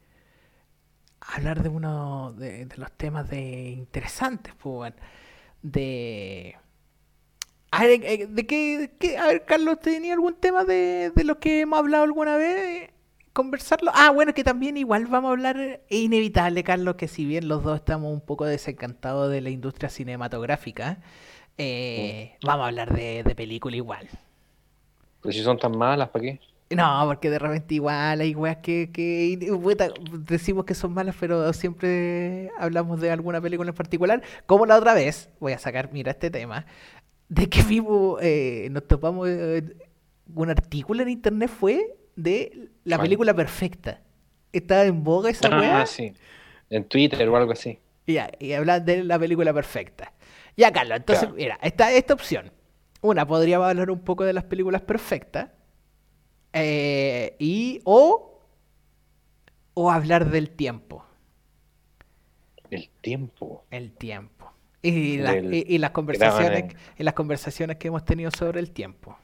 [1.22, 4.94] hablar de uno de, de los temas de interesantes, pues.
[5.62, 6.56] De.
[7.72, 11.24] A ver, eh, ¿de qué, de qué- A ver, Carlos, ¿tenía algún tema de, de
[11.24, 12.90] los que hemos hablado alguna vez?
[13.40, 13.90] ¿Conversarlo?
[13.96, 15.58] Ah, bueno, que también igual vamos a hablar.
[15.88, 19.88] Es inevitable, Carlos, que si bien los dos estamos un poco desencantados de la industria
[19.88, 20.98] cinematográfica,
[21.58, 24.10] eh, vamos a hablar de, de película igual.
[25.22, 26.40] Pero si son tan malas, ¿para qué?
[26.76, 29.40] No, porque de repente igual hay weas que, que
[30.28, 34.22] decimos que son malas, pero siempre hablamos de alguna película en particular.
[34.48, 36.66] Como la otra vez, voy a sacar, mira este tema,
[37.30, 39.64] de que vimos, eh, nos topamos, eh,
[40.36, 43.06] un artículo en internet fue de la ¿Cuál?
[43.08, 44.02] película perfecta.
[44.52, 45.82] Estaba en boga esa wea.
[45.82, 46.14] Ah, sí.
[46.70, 47.80] En Twitter o algo así.
[48.06, 50.14] Y Ya, y hablar de la película perfecta.
[50.58, 51.36] Ya, Carlos, entonces, Claro.
[51.36, 52.52] mira, está esta opción.
[53.02, 55.50] Una, podríamos hablar un poco de las películas perfectas.
[56.52, 58.42] eh, y, o,
[59.76, 61.06] o hablar del tiempo.
[62.72, 63.66] El tiempo.
[63.72, 64.52] El tiempo.
[64.82, 68.60] Y, la- Del- y- y las conversaciones, en- y las conversaciones que hemos tenido sobre
[68.60, 69.18] el tiempo.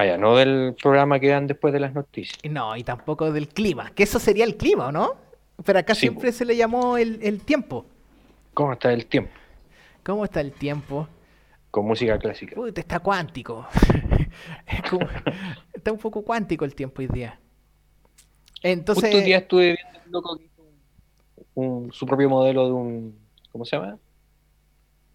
[0.00, 2.38] Ah, ya, no del programa que dan después de las noticias.
[2.48, 3.90] No, y tampoco del clima.
[3.94, 5.16] Que eso sería el clima, ¿o no?
[5.62, 7.84] Pero acá Sí, siempre se le llamó el, el tiempo.
[8.54, 9.30] ¿Cómo está el tiempo?
[10.02, 11.06] ¿Cómo está el tiempo?
[11.70, 12.58] Con música clásica.
[12.58, 13.66] Uy, está cuántico.
[14.90, 15.06] Como-
[15.74, 17.38] está un poco cuántico el tiempo hoy día.
[18.62, 20.62] Entonces, Justo día estuve viendo un loco que hizo
[21.54, 23.18] un- un- su propio modelo de un.
[23.52, 23.98] ¿Cómo se llama?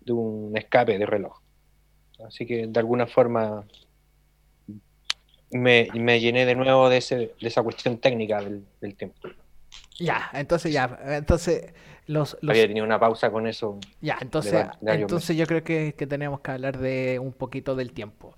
[0.02, 1.40] De un escape de reloj.
[2.28, 3.64] Así que de alguna forma
[5.52, 9.28] me, me llené de nuevo de, ese, de esa cuestión técnica del, del tiempo.
[10.00, 11.74] ya, entonces ya, entonces
[12.08, 13.80] los, los- Había tenido una pausa con eso.
[14.02, 17.18] ya, entonces, de va- de varios entonces yo creo que, que tenemos que hablar de
[17.20, 18.36] un poquito del tiempo.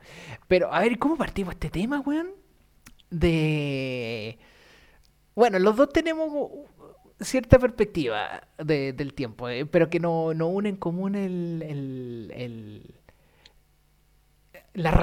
[0.48, 2.30] Pero, a ver, ¿cómo partimos este tema, weón?
[3.10, 4.38] De...
[5.36, 6.32] Bueno, los dos tenemos
[7.20, 12.32] cierta perspectiva de- del tiempo, eh, pero que no, no une en común el, el-
[12.36, 12.96] el-
[14.78, 14.96] las,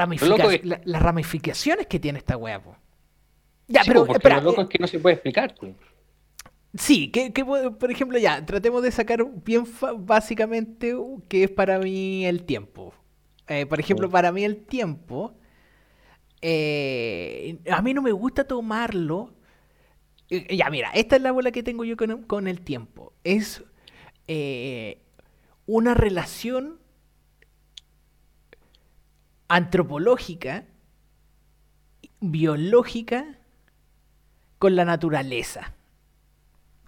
[0.85, 2.77] la- ramificaciones que tiene esta weá, po.
[3.69, 5.55] Ya, Sí, pero, espera, lo loco eh, es que no se puede explicar.
[5.59, 5.75] pues.
[6.77, 9.65] Sí, que, que, por ejemplo, ya, tratemos de sacar bien
[9.99, 10.95] básicamente
[11.29, 12.93] qué es para mí el tiempo.
[13.49, 15.35] Eh, por ejemplo, para mí el tiempo,
[16.43, 19.35] eh, a mí no me gusta tomarlo.
[20.31, 23.15] eh, Ya, mira, esta es la bola que tengo yo con, con el tiempo.
[23.25, 23.65] Es
[24.29, 25.03] eh,
[25.67, 26.81] una relación
[29.57, 30.65] antropológica,
[32.21, 33.39] biológica,
[34.59, 35.75] con la naturaleza.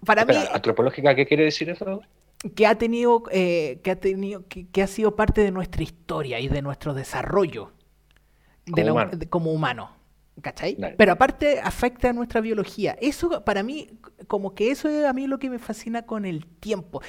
[0.05, 2.01] Para mí, ¿Antropológica qué quiere decir eso?
[2.55, 6.39] que ha tenido, eh, que ha tenido, que, que ha sido parte de nuestra historia
[6.39, 7.71] y de nuestro desarrollo
[8.65, 9.11] de Como la- humano.
[9.17, 9.97] de- como humano.
[10.39, 10.75] ¿Cachai?
[10.75, 10.95] Dale.
[10.97, 12.95] Pero aparte afecta a nuestra biología.
[13.01, 13.89] Eso, para mí,
[14.27, 17.01] como que eso es a mí lo que me fascina con el tiempo.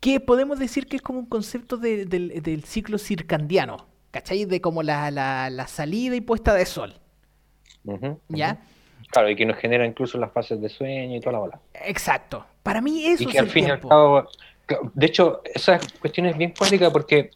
[0.00, 3.86] Que podemos decir que es como un concepto de- del, del ciclo circandiano.
[4.14, 4.44] ¿Cachai?
[4.44, 6.94] De como la, la- la salida y puesta de sol.
[7.84, 8.20] Ujú, ujú.
[8.28, 8.60] ¿Ya?
[9.10, 11.60] Claro, y que nos genera incluso las fases de sueño y toda la bola.
[11.84, 12.46] Exacto.
[12.62, 13.88] Para mí eso y es que al el fin y al tiempo.
[13.88, 14.28] cabo,
[14.94, 17.30] de hecho, esa cuestión es bien cuántica porque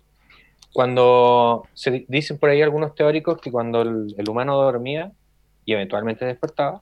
[0.72, 5.10] cuando se di- dicen por ahí algunos teóricos que cuando el, el humano dormía
[5.64, 6.80] y eventualmente despertaba,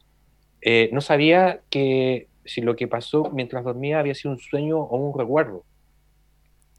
[0.61, 4.96] eh, no sabía que si lo que pasó mientras dormía había sido un sueño o
[4.98, 5.64] un recuerdo.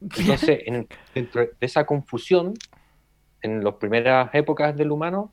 [0.00, 2.54] Entonces, en- dentro de esa confusión,
[3.42, 5.32] en las primeras épocas del humano,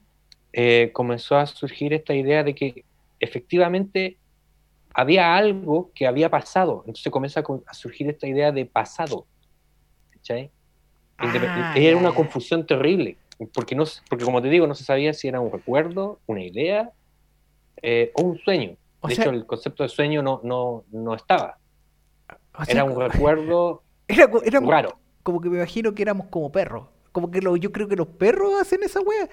[0.53, 2.85] eh, comenzó a surgir esta idea de que
[3.19, 4.17] efectivamente
[4.93, 6.83] había algo que había pasado.
[6.87, 9.25] Entonces comienza a, surgir esta idea de pasado.
[11.17, 13.17] Ah, era una confusión terrible,
[13.53, 16.91] porque, no, porque como te digo, no se sabía si era un recuerdo, una idea
[17.81, 18.75] eh, o un sueño.
[19.01, 21.57] O de sea- hecho, el concepto de sueño no, no, no estaba.
[22.57, 24.97] O sea, Era un recuerdo Era, era raro.
[25.23, 26.87] como que me imagino que éramos como perros.
[27.15, 29.29] Como que lo, yo creo que los perros hacen esa wea.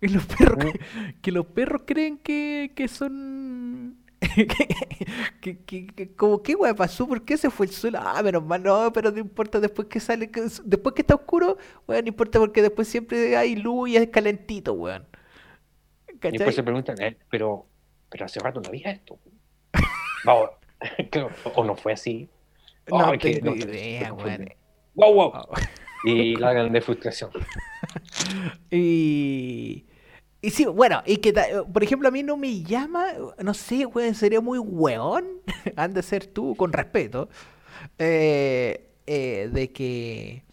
[0.00, 0.70] Y los perros, Mm.
[0.70, 0.80] que,
[1.20, 3.98] que los perros creen que, que son.
[4.18, 4.46] que,
[5.42, 7.96] que, que- que- como qué wea pasó, ¿por qué se fue el sol?
[7.96, 11.58] Ah, menos mal, no, pero no importa después que sale, que- después que está oscuro,
[11.86, 15.06] weón, no importa porque después siempre hay luz y es calentito, weón.
[16.22, 17.66] Y después se preguntan, eh, pero,
[18.08, 19.18] pero hace rato no había esto.
[20.24, 20.48] Vamos,
[21.54, 22.26] o no fue así.
[22.88, 24.48] no Ay, que- tengo no, idea, weón.
[24.94, 25.32] ¡Wow, wow!
[25.34, 25.54] Oh.
[26.04, 27.30] Y la hagan de frustración.
[28.70, 29.86] Y,
[30.40, 31.32] y sí, bueno, y que,
[31.72, 33.06] por ejemplo, a mí no me llama,
[33.42, 35.24] no sé, weón, sería muy weón,
[35.76, 37.28] han de ser tú, con respeto,
[37.98, 40.44] eh, eh, de que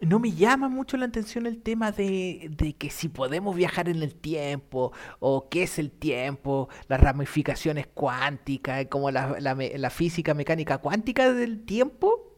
[0.00, 4.02] no me llama mucho la atención el tema de, de, que si podemos viajar en
[4.02, 10.34] el tiempo, o qué es el tiempo, las ramificaciones cuánticas, como la, la, la física
[10.34, 12.32] mecánica cuántica del tiempo,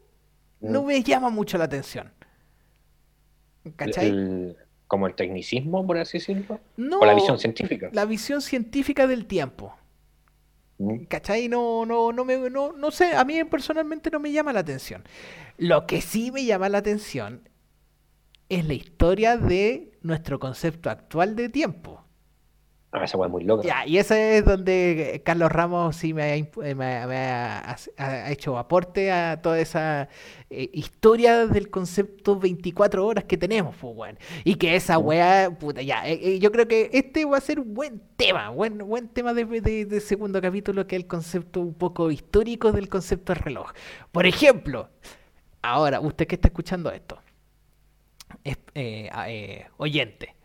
[0.61, 0.85] no mm.
[0.85, 2.11] me llama mucho la atención.
[3.75, 4.55] ¿Cachai?
[4.87, 6.59] como el tecnicismo, por así decirlo.
[6.77, 7.89] No, o la visión científica.
[7.91, 9.75] La visión científica del tiempo.
[10.77, 11.05] Mm.
[11.05, 11.47] ¿Cachai?
[11.47, 15.03] No, no, no, me, no, no sé, a mí personalmente no me llama la atención.
[15.57, 17.49] Lo que sí me llama la atención
[18.49, 22.04] es la historia de nuestro concepto actual de tiempo.
[22.95, 23.67] Ah, esa muy loca.
[23.67, 29.59] Ya, y ese es donde Carlos Ramos sí me ha, eh, hecho aporte a toda
[29.59, 30.07] esa
[30.49, 34.17] eh, historia del concepto 24 horas que tenemos, pues, bueno.
[34.45, 37.73] Y que esa weá, puta, ya, eh, yo creo que este va a ser un
[37.73, 39.45] buen tema, buen, buen tema de,
[39.85, 43.71] de, segundo capítulo, que es el concepto un poco histórico del concepto del reloj.
[44.11, 44.89] Por ejemplo,
[45.61, 47.19] ahora, usted que está escuchando esto,
[49.77, 50.35] oyente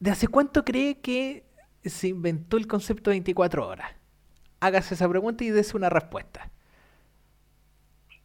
[0.00, 1.44] ¿De hace cuánto cree que
[1.84, 3.92] se inventó el concepto de 24 horas?
[4.58, 6.50] Hágase esa pregunta y dése una respuesta.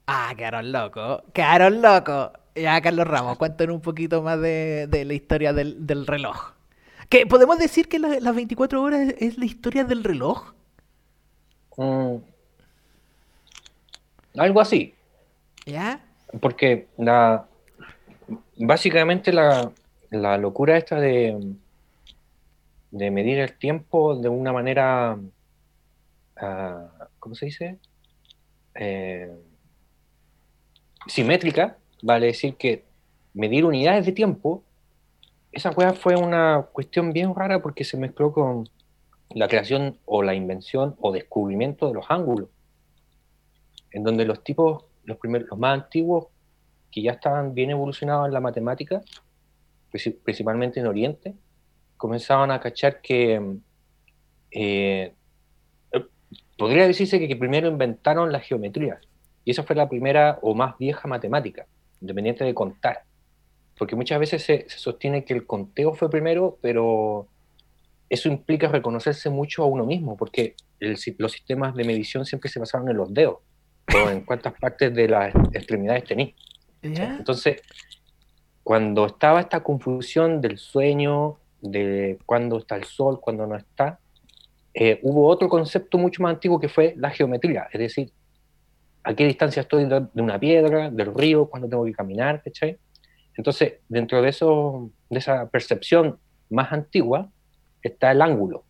[0.08, 1.24] Ah, quedaron locos.
[1.34, 2.32] Quedaron locos.
[2.56, 6.54] Ya, Carlos Ramos, cuéntanos un poquito más de, la historia del, reloj.
[7.10, 10.54] ¿Que ¿Podemos decir que las 24 horas es, la historia del reloj?
[11.76, 12.16] Mm.
[14.38, 14.96] algo así.
[15.66, 16.00] ¿Ya?
[16.40, 17.46] Porque la,
[18.56, 19.72] básicamente la,
[20.10, 21.58] la locura esta de,
[22.96, 25.20] de medir el tiempo de una manera,
[26.42, 27.78] uh, ¿cómo se dice?
[28.74, 29.30] Eh,
[31.06, 32.86] simétrica, vale decir que
[33.34, 34.64] medir unidades de tiempo,
[35.52, 38.70] esa fue una cuestión bien rara porque se mezcló con
[39.30, 42.48] la creación o la invención o descubrimiento de los ángulos,
[43.92, 46.28] en donde los tipos, los, primeros, los más antiguos,
[46.92, 49.02] que ya estaban bien evolucionados en la matemática,
[50.24, 51.36] principalmente en Oriente,
[51.98, 53.58] comenzaban a cachar que
[54.52, 55.14] eh,
[56.58, 59.00] podría decirse que, primero inventaron la geometría.
[59.44, 61.68] Y esa fue la primera o más vieja matemática,
[62.02, 63.04] independiente de contar.
[63.78, 67.28] Porque muchas veces se, sostiene que el conteo fue primero, pero
[68.10, 72.90] eso implica reconocerse mucho a uno mismo, porque los sistemas de medición siempre se basaron
[72.90, 73.38] en los dedos,
[73.94, 76.36] o en cuántas partes de las extremidades tenéis.
[76.82, 77.62] Entonces,
[78.64, 81.40] cuando estaba esta confusión del sueño,
[81.72, 84.00] de cuándo está el sol, cuándo no está,
[84.74, 88.12] eh, hubo otro concepto mucho más antiguo que fue la geometría, es decir,
[89.04, 92.78] a qué distancia estoy de una piedra, del río, cuándo tengo que caminar, ¿cachai?
[93.38, 96.18] Entonces, dentro de, eso, de esa percepción
[96.50, 97.30] más antigua
[97.84, 98.64] está el ángulo.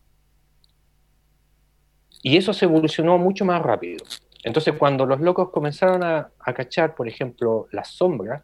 [2.22, 4.04] Y eso se evolucionó mucho más rápido.
[4.44, 8.42] Entonces, cuando los locos comenzaron a, a cachar, por ejemplo, las sombras,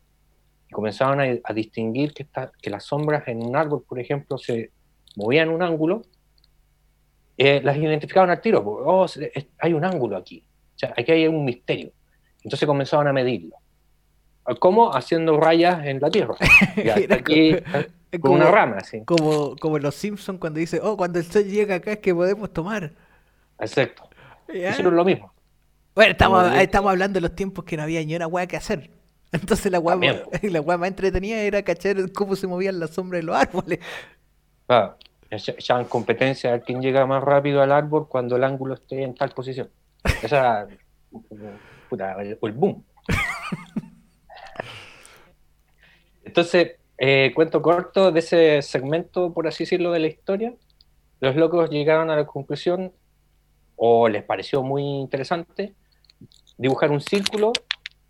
[0.72, 2.26] comenzaban a, distinguir que,
[2.60, 4.70] que las sombras en un árbol, por ejemplo, se
[5.16, 6.02] movían en un ángulo,
[7.36, 9.06] eh, las identificaban al tiro, porque oh,
[9.58, 11.92] hay un ángulo aquí, o sea, aquí hay un misterio.
[12.42, 13.56] Entonces comenzaban a medirlo.
[14.58, 14.92] ¿Cómo?
[14.92, 16.34] Haciendo rayas en la tierra.
[17.10, 17.54] aquí,
[18.20, 19.04] como, una rama, así.
[19.04, 22.52] Como, como los Simpsons cuando dice, oh, cuando el sol llega acá es que podemos
[22.52, 22.92] tomar.
[23.60, 24.08] Exacto.
[24.48, 25.32] Es lo mismo.
[25.94, 28.90] Bueno, estamos, estamos hablando de los tiempos que no había ni una hueá que hacer.
[29.32, 30.06] Entonces la guapa
[30.42, 33.80] la más entretenida era cachar cómo se movían las sombras de los árboles.
[34.68, 34.96] Ah,
[35.30, 39.14] ya en competencia a quién llega más rápido al árbol cuando el ángulo esté en
[39.14, 39.70] tal posición.
[40.22, 40.68] Esa
[41.88, 42.84] puta, el, boom.
[46.24, 50.54] Entonces, eh, cuento corto de ese segmento, por así decirlo, de la historia.
[51.20, 52.92] Los locos llegaron a la conclusión,
[53.76, 55.74] o les pareció muy interesante,
[56.58, 57.52] dibujar un círculo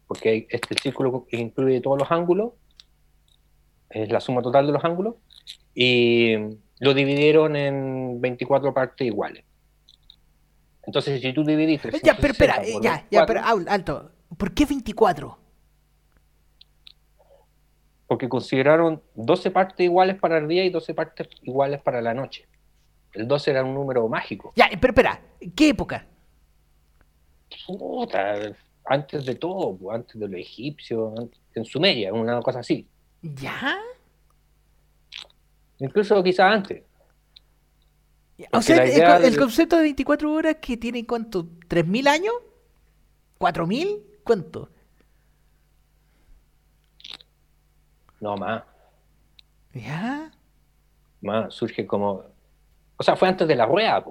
[0.07, 2.53] porque este círculo incluye todos los ángulos,
[3.91, 5.17] es la suma total de los ángulos,
[5.75, 6.35] y
[6.81, 9.45] lo dividieron en 24 partes iguales.
[10.85, 11.91] Entonces, si tú dividiste...
[12.03, 14.11] Ya, pero espera, ya, ya, pero alto.
[14.37, 15.39] ¿Por qué 24?
[18.07, 22.47] Porque consideraron 12 partes iguales para el día y 12 partes iguales para la noche.
[23.13, 24.53] El 12 era un número mágico.
[24.57, 25.21] Ya, pero espera,
[25.55, 26.07] ¿qué época?
[27.67, 28.35] Puta,
[28.85, 31.13] antes de todo, antes de los egipcios,
[31.55, 32.87] en Sumeria, una cosa así.
[33.23, 33.79] ¿Ya?
[35.79, 36.83] Incluso quizás antes.
[38.53, 38.85] o sea,
[39.19, 42.35] el, concepto de 24 horas que tiene cuánto, ¿3.000 años?
[43.39, 44.03] ¿4.000?
[44.25, 44.69] ¿Cuánto?
[48.21, 48.63] No, más.
[49.73, 50.31] ¿Ya?
[51.21, 52.25] Más, surge como...
[52.97, 54.05] O sea, fue antes de la rueda,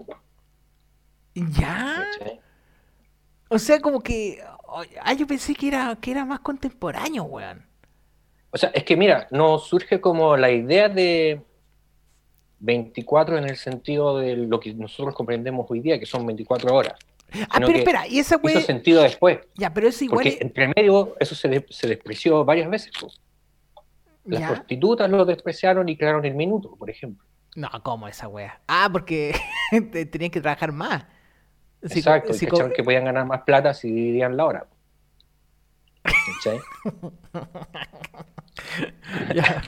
[1.34, 2.06] ¿Ya?
[3.48, 4.44] O sea, como que
[5.02, 7.66] Ah, yo pensé que era, que era más contemporáneo, weón.
[8.52, 11.42] O sea, es que mira, no surge como la idea de
[12.60, 16.94] 24 en el sentido de lo que nosotros comprendemos hoy día, que son 24 horas.
[17.50, 19.40] Ah, pero espera, y esa Hizo sentido después.
[19.56, 20.24] Ya, pero es igual.
[20.24, 22.92] Porque entre medio eso se, se despreció varias veces.
[24.26, 27.26] Las prostitutas lo despreciaron y crearon el minuto, por ejemplo.
[27.56, 28.62] No, ¿cómo esa wea?
[28.68, 29.34] Ah, porque
[30.12, 31.06] tenían que trabajar más.
[31.82, 34.68] Exacto, y que podían ganar más plata si dividían la hora.
[39.36, 39.62] ya,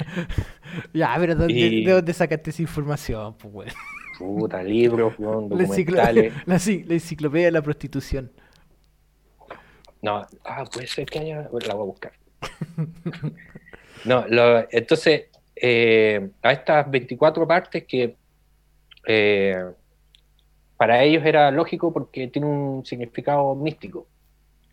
[0.93, 3.35] ya, pero ¿de dónde sacaste esa información?
[3.37, 3.73] Pues,
[4.17, 6.33] Puta, libros, documentales.
[6.45, 8.31] La, la, enciclopedia de la prostitución.
[10.01, 11.49] No, ah, puede ser que haya.
[11.67, 12.13] La voy a buscar.
[14.05, 14.25] no,
[14.69, 18.17] entonces, eh, a estas 24 partes que
[19.07, 19.63] eh,
[20.77, 24.07] para ellos era lógico porque tiene un significado místico.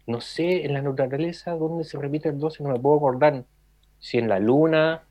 [0.07, 3.45] No sé en la naturaleza dónde se repite el 12, no me puedo acordar
[3.99, 5.03] si en la luna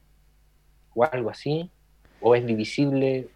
[0.94, 1.70] o algo así,
[2.22, 3.30] o es divisible.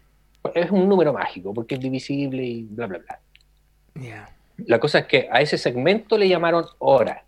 [0.54, 4.28] Es un número mágico porque es divisible y bla, bla, bla.
[4.58, 7.24] La cosa es que a ese segmento le llamaron hora.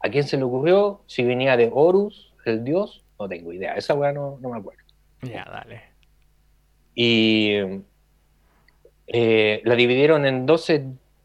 [0.00, 1.02] ¿A quién se le ocurrió?
[1.06, 3.74] Si venía de Horus, el dios, no tengo idea.
[3.74, 4.82] Esa weá no, me acuerdo.
[5.22, 5.82] Ya, dale.
[6.94, 7.82] Y
[9.12, 10.84] eh, la dividieron en 12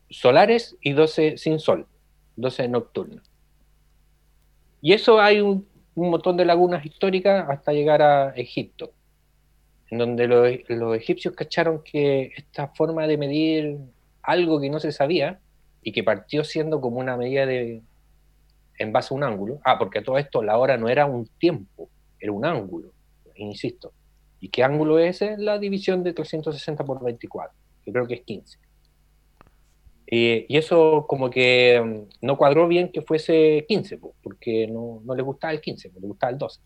[0.10, 1.86] solares y 12 sin sol,
[2.36, 3.30] 12 nocturnos.
[4.82, 8.92] Y eso hay un, montón de lagunas históricas hasta llegar a Egipto,
[9.92, 13.78] en donde los, egipcios cacharon que esta forma de medir
[14.24, 15.40] algo que no se sabía
[15.84, 17.84] y que partió siendo como una medida de
[18.80, 19.60] en base a un ángulo.
[19.64, 21.88] Ah, porque todo esto la hora no era un tiempo,
[22.20, 22.90] era un ángulo,
[23.36, 23.94] insisto.
[24.40, 25.38] ¿Y qué ángulo es ese?
[25.38, 28.58] La división de 360 por 24 que creo que es 15.
[30.08, 35.24] y eso como que mm, no cuadró bien que fuese 15, porque no, no le
[35.24, 36.62] gustaba el 15, le gustaba el 12.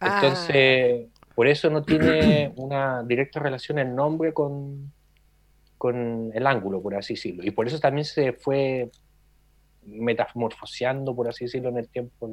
[0.00, 0.20] Ah.
[0.22, 4.92] Entonces, por eso no tiene una directa relación el nombre con,
[5.78, 7.44] con el ángulo, por así decirlo.
[7.44, 8.90] Y por eso también se fue
[9.84, 12.30] metamorfoseando, por así decirlo, en el tiempo.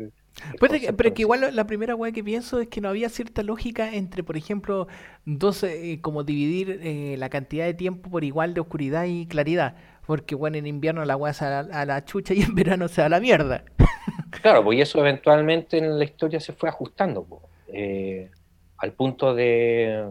[0.60, 4.24] Pero que igual la primera weá que pienso es que no había cierta lógica entre,
[4.24, 4.88] por ejemplo,
[5.26, 9.76] dos, eh, como dividir eh, la cantidad de tiempo por igual de oscuridad y claridad.
[10.06, 13.02] Porque, bueno, en invierno la weá se a, a la, chucha y en verano se
[13.02, 13.64] da la mierda.
[14.42, 17.28] claro, pues y eso eventualmente en la historia se fue ajustando,
[17.68, 18.32] eh,
[18.78, 20.06] al punto de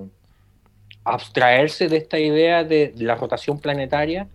[1.05, 4.29] abstraerse de esta idea de la rotación planetaria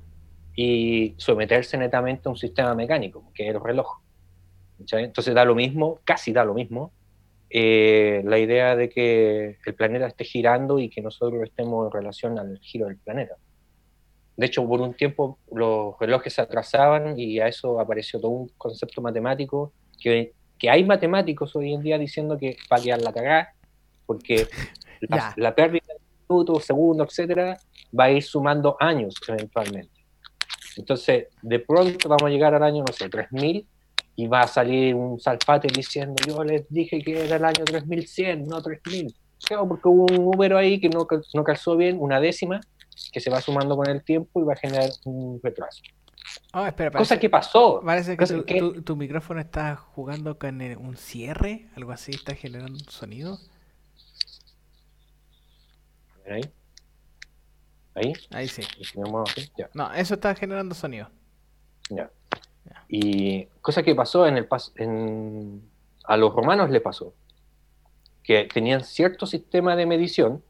[0.55, 4.02] y someterse netamente a un sistema mecánico, que es el reloj.
[4.91, 6.91] Entonces da lo mismo, casi da lo mismo,
[7.49, 12.39] eh, la idea de que el planeta esté girando y que nosotros estemos en relación
[12.39, 13.35] al giro del planeta.
[14.35, 18.47] De hecho, por un tiempo los relojes se atrasaban y a eso apareció todo un
[18.57, 19.71] concepto matemático
[20.01, 23.53] que, que hay matemáticos hoy en día diciendo que va a quedar la cagada
[24.07, 24.47] porque
[25.01, 27.59] la, la, pérdida de minutos, segundos, etcétera,
[27.97, 29.91] va a ir sumando años eventualmente.
[30.75, 33.67] Entonces, de pronto vamos a llegar al año, no sé, 3000
[34.15, 38.45] y va a salir un salpate diciendo, yo les dije que era el año 3100,
[38.45, 39.13] no 3000.
[39.45, 42.61] Claro, porque hubo un número ahí que no, no calzó bien, una décima,
[43.11, 45.81] que se va sumando con el tiempo y va a generar un retraso.
[46.53, 47.81] Oh, espera, Cosa que pasó.
[47.83, 53.39] Parece que, tu, micrófono está jugando con un cierre, algo así, está generando un sonido.
[56.13, 56.53] A ver ahí.
[57.95, 58.13] ¿Ahí?
[58.31, 58.63] Ahí sí.
[59.73, 61.09] No, eso está generando sonido.
[61.89, 62.09] Ya.
[62.87, 65.61] Y cosa que pasó en el en,
[66.05, 67.13] a los romanos le pasó
[68.23, 70.41] que tenían cierto sistema de medición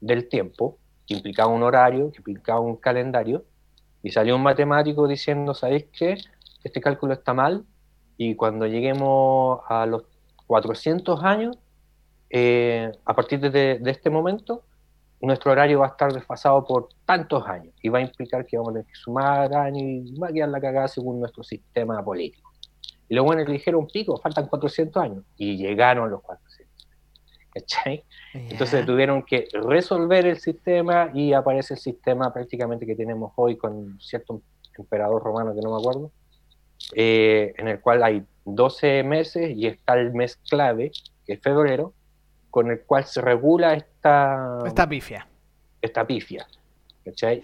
[0.00, 3.44] del tiempo que implicaba un horario, que implicaba un calendario,
[4.02, 6.16] y salió un matemático diciendo, ¿sabéis qué?
[6.64, 7.64] Este cálculo está mal
[8.16, 10.04] y cuando lleguemos a los
[10.46, 11.58] 400 años,
[12.30, 14.62] eh, a partir de, este momento,
[15.20, 18.70] nuestro horario va a estar desfasado por tantos años y va a implicar que vamos
[18.70, 22.50] a tener que sumar años y va a quedar la cagada según nuestro sistema político.
[23.08, 26.88] Y luego bueno, le dijeron, pico, faltan 400 años y llegaron los 400.
[27.52, 28.04] ¿Cachai?
[28.32, 33.98] Entonces tuvieron que resolver el sistema y aparece el sistema prácticamente que tenemos hoy con
[34.00, 34.40] cierto
[34.78, 36.12] emperador romano que no me acuerdo,
[36.94, 40.92] eh, en el cual hay 12 meses y está el mes clave,
[41.26, 41.92] que es febrero,
[42.50, 44.58] con el cual se regula esta...
[44.64, 45.26] Esta pifia.
[45.80, 46.46] Esta pifia.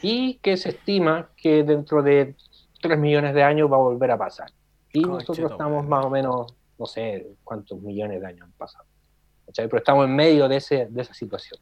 [0.02, 2.34] Y que se estima que dentro de
[2.80, 4.50] 3 millones de años va a volver a pasar.
[4.92, 8.84] Y nosotros estamos más o menos, no sé cuántos millones de años han pasado.
[9.54, 11.60] Pero estamos en medio de, ese, de esa situación.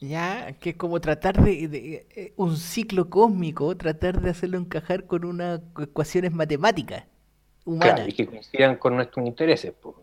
[0.00, 5.24] Ya, que es como tratar de, eh, un ciclo cósmico, tratar de hacerlo encajar con
[5.24, 7.04] unas ecuaciones matemáticas
[7.64, 7.94] humanas.
[7.94, 9.72] Claro, y que coincidan con nuestros intereses.
[9.80, 9.96] Pues.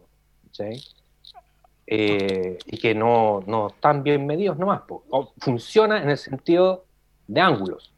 [1.86, 4.82] Eh, y que no, no están bien medidos nomás.
[4.82, 5.04] po.
[5.40, 6.86] Funciona en el sentido
[7.28, 7.94] de ángulos.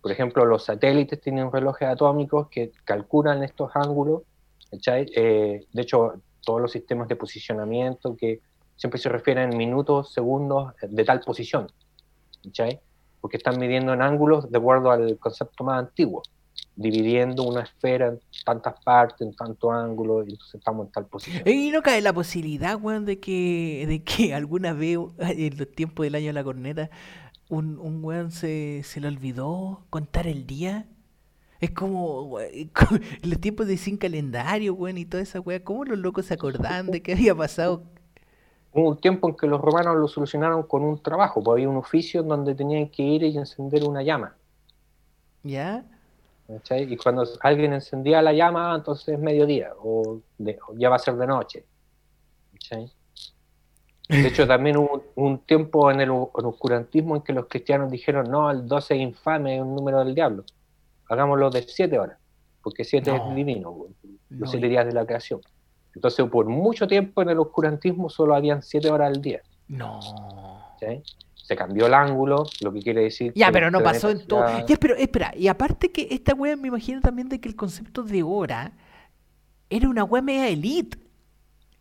[0.00, 4.22] Por ejemplo, los satélites tienen relojes atómicos que calculan estos ángulos.
[4.86, 6.14] Eh, de hecho,
[6.44, 8.40] todos los sistemas de posicionamiento que
[8.76, 11.68] siempre se refieren en minutos, segundos de tal posición.
[13.20, 16.22] Porque están midiendo en ángulos de acuerdo al concepto más antiguo,
[16.78, 21.42] dividiendo una esfera en tantas partes, en tanto ángulo, y entonces estamos en tal posición.
[21.46, 26.04] Y no cae la posibilidad, weón, de que, de que alguna vez en los tiempos
[26.04, 26.90] del año de la corneta,
[27.48, 30.86] un, un weón se, se le olvidó contar el día.
[31.60, 32.70] Es como, en
[33.22, 35.64] los tiempos de sin calendario, weón, y toda esa weá.
[35.64, 37.82] ¿Cómo los locos se acordaban de qué había pasado?
[38.72, 41.76] Hubo un tiempo en que los romanos lo solucionaron con un trabajo, pues había un
[41.78, 44.36] oficio en donde tenían que ir y encender una llama.
[45.42, 45.84] ¿Ya?
[46.48, 46.92] ¿Cachai?
[46.92, 50.98] Y cuando alguien encendía la llama, entonces es mediodía, o, de- o ya va a
[50.98, 51.64] ser de noche.
[52.52, 52.90] ¿cachai?
[54.08, 58.50] De hecho, también hubo un tiempo en el, oscurantismo en que los cristianos dijeron, no,
[58.50, 60.44] el 12 es infame, es un número del diablo.
[61.10, 62.18] Hagámoslo de 7 horas,
[62.62, 63.16] porque 7 No.
[63.30, 63.86] es divino, No,
[64.30, 65.40] los 7 días de la creación.
[65.94, 69.42] Entonces, por mucho tiempo en el oscurantismo solo habían 7 horas al día.
[69.68, 70.00] No.
[71.48, 74.66] Se cambió el ángulo, lo que quiere decir Ya, que pero no pasó en todo.
[74.68, 78.02] Ya, pero espera, y aparte que esta wea me imagino también de que el concepto
[78.02, 78.72] de hora
[79.70, 80.98] era una wea media elite.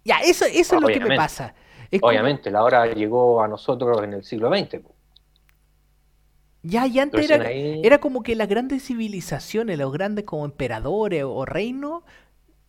[0.06, 1.54] Ya, eso, eso es lo que me pasa.
[1.92, 4.80] Es como- Obviamente, la hora llegó a nosotros en el siglo XX.
[6.64, 11.24] ya, y antes era, ahí- era como que las grandes civilizaciones, los grandes como emperadores
[11.26, 12.04] o reinos,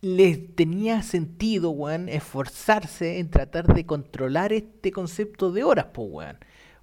[0.01, 6.37] les tenía sentido, weón, esforzarse en tratar de controlar este concepto de horas, pues, weón.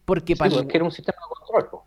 [0.06, 1.80] Porque Sí, para pues, es que era un sistema de control.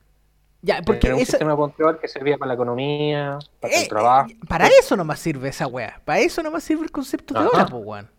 [0.61, 3.81] ya, porque era un esa- sistema de control que servía para la economía, para Eh,
[3.81, 4.29] el trabajo.
[4.29, 5.99] eh, para eso nomás sirve esa weá.
[6.05, 8.11] Para eso nomás sirve el concepto de hora, pues, weón.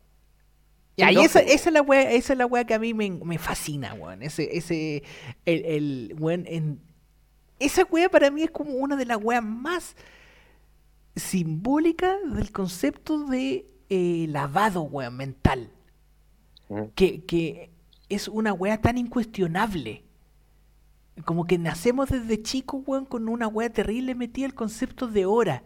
[0.97, 1.55] Ya, Sí, y esa, lógico.
[1.55, 4.23] esa es la weá, esa es la weá que a mí me, me fascina, weón.
[4.23, 5.03] Ese, ese,
[5.47, 6.81] el, el, weón, en...
[7.59, 9.95] Esa weá para mí es como una de las weas más
[11.17, 15.71] simbólicas del concepto de eh, lavado, weón, mental.
[16.69, 16.91] Ujú.
[16.95, 17.71] Que, que
[18.11, 20.05] es una weá tan incuestionable.
[21.25, 25.63] Como que nacemos desde chicos, weón, con una weá terrible metida el concepto de hora.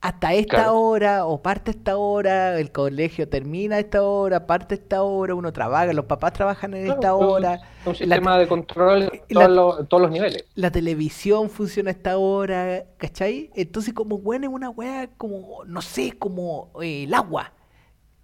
[0.00, 0.78] Hasta esta Claro.
[0.80, 5.52] hora, o parte esta hora, el colegio termina a esta hora, parte esta hora, uno
[5.52, 9.50] trabaja, los papás trabajan en esta hora, Un la sistema de control en la- todos,
[9.56, 10.44] los, en todos los niveles.
[10.54, 13.50] la televisión funciona a esta hora, ¿cachai?
[13.56, 17.52] Entonces como weón es una weá como, no sé, como eh, el agua.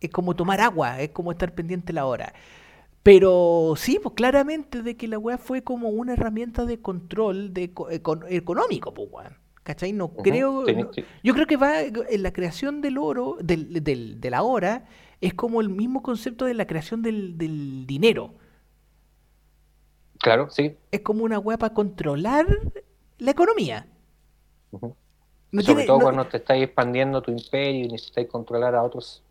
[0.00, 2.32] Es como tomar agua, es como estar pendiente la hora.
[3.04, 7.64] Pero sí, pues claramente de que la weá fue como una herramienta de control de,
[7.72, 9.36] eco- econ- económico, pues weón.
[9.62, 9.92] ¿Cachai?
[9.92, 10.64] No creo...
[10.64, 10.90] No-
[11.22, 14.86] yo creo que va en la creación del oro, del, del- de la hora,
[15.20, 18.34] es como el mismo concepto de la creación del, del dinero.
[20.20, 20.74] Claro, sí.
[20.90, 22.46] Es como una weá para controlar
[23.18, 23.86] la economía.
[24.72, 28.82] No Sobre tiene- todo no- cuando te estás expandiendo tu imperio y necesitas controlar a
[28.82, 29.22] otros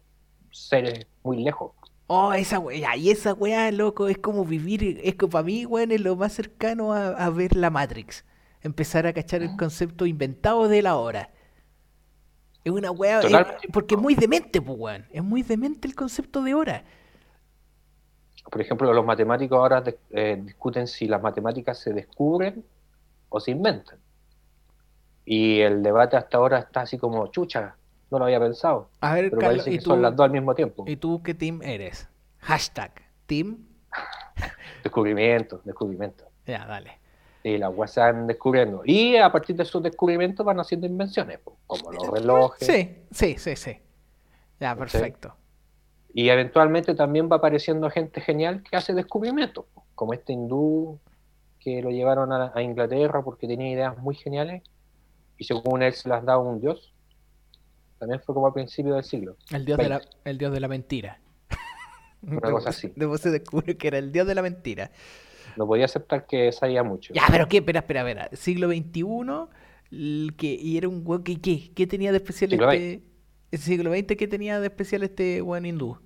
[0.51, 1.71] seres muy lejos.
[2.07, 5.91] Oh, esa weá, y esa weá, loco, es como vivir, es que para mí, weón,
[5.91, 8.25] es lo más cercano a, a ver la Matrix.
[8.61, 11.29] Empezar a cachar el concepto inventado de la hora.
[12.63, 15.05] Es una weá, es- porque es muy demente, pues, weón.
[15.11, 16.83] Es muy demente el concepto de hora.
[18.51, 22.63] Por ejemplo, los matemáticos ahora de- eh, discuten si las matemáticas se descubren
[23.29, 23.97] o se inventan.
[25.25, 27.75] Y el debate hasta ahora está así como, chucha,
[28.13, 28.89] no lo había pensado.
[29.01, 30.85] A ver, Pero Carlos, parece ¿y que tú, son las dos al mismo tiempo.
[30.87, 32.07] ¿y tú qué team eres?
[32.39, 32.91] Hashtag,
[33.25, 33.65] team.
[34.83, 36.25] Descubrimiento, descubrimiento.
[36.45, 36.99] Ya, dale.
[37.43, 38.81] Y las weas se van descubriendo.
[38.85, 42.65] Y a partir de esos descubrimientos van haciendo invenciones, como los relojes.
[42.65, 43.77] Sí, sí, sí, sí.
[44.59, 45.35] Ya, perfecto.
[46.13, 50.99] Y eventualmente también va apareciendo gente genial que hace descubrimientos, como este hindú
[51.59, 54.63] que lo llevaron a, a Inglaterra porque tenía ideas muy geniales
[55.37, 56.92] y según él se las da un dios.
[58.03, 59.37] También fue como al principio del siglo.
[59.49, 61.21] El dios de la, el dios de la mentira.
[62.21, 62.91] Una cosa así.
[62.97, 64.91] Después se descubre que era el dios de la mentira.
[65.55, 67.13] No podía aceptar que sabía mucho.
[67.13, 68.29] Ya, pero qué, espera, espera, espera.
[68.33, 71.71] Siglo XXI, que, y era un weón que, ¿qué?
[71.73, 73.03] ¿Qué tenía de especial Siglo este?
[73.51, 75.97] ¿El siglo XX qué tenía de especial este weón hindú?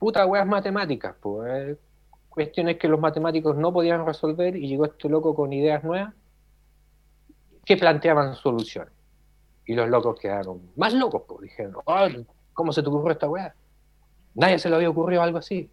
[0.00, 1.78] Puta weas matemáticas, pues.
[2.30, 6.14] Cuestiones que los matemáticos no podían resolver y llegó este loco con ideas nuevas
[7.64, 8.95] que planteaban soluciones.
[9.66, 11.42] Y los locos quedaron más locos, pues.
[11.42, 12.08] Dijeron, "Ah,
[12.54, 13.54] ¿cómo se te ocurrió esta wea?
[14.34, 15.70] Nadie se le había ocurrido algo así.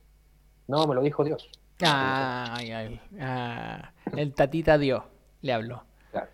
[0.68, 1.50] No, me lo dijo Dios.
[1.84, 5.04] Ah, ay, ay, ah, el tatita Dios,
[5.41, 5.84] le habló.
[6.12, 6.30] Claro.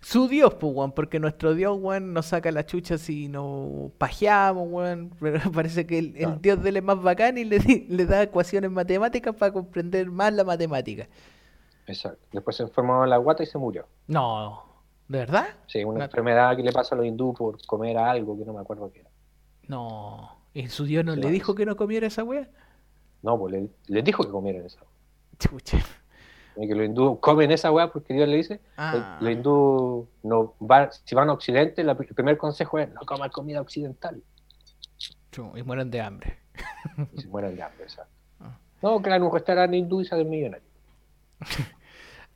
[0.00, 4.68] Su Dios, pues, weón, porque nuestro Dios, weón, nos saca la chucha si nos pajeamos,
[4.70, 5.10] weón.
[5.20, 6.40] Pero parece que el.
[6.40, 7.58] Dios de él es más bacán y le,
[7.88, 11.08] le da ecuaciones matemáticas para comprender más la matemática.
[11.86, 12.24] Exacto.
[12.32, 13.86] Después se enfermó la guata y se murió.
[14.06, 14.64] No,
[15.12, 15.46] ¿de verdad?
[15.66, 16.04] Sí, una No.
[16.06, 19.00] enfermedad que le pasa a los hindúes por comer algo que no me acuerdo qué
[19.00, 19.10] era.
[19.68, 20.38] No.
[20.54, 22.48] ¿Y su Dios no Sí, le no, dijo que no comiera esa wea?
[23.22, 24.80] No, pues le- les dijo que comieran esa.
[25.38, 25.78] Chucha.
[26.56, 28.60] Y que los hindúes comen esa weá porque Dios le dice.
[28.76, 29.16] Ah.
[29.20, 33.30] Los hindúes no va, si van a Occidente, la- el primer consejo es no coman
[33.30, 34.22] comida occidental.
[35.54, 36.38] Y mueren de hambre.
[37.14, 38.12] Y se mueren de hambre, exacto.
[38.40, 38.58] Ah.
[38.82, 40.68] No, claro, un restaurante hindú y se hacen millonarios.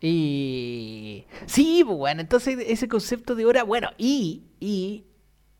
[0.08, 5.04] Y sí, pues bueno, entonces ese concepto de hora, bueno, y, y,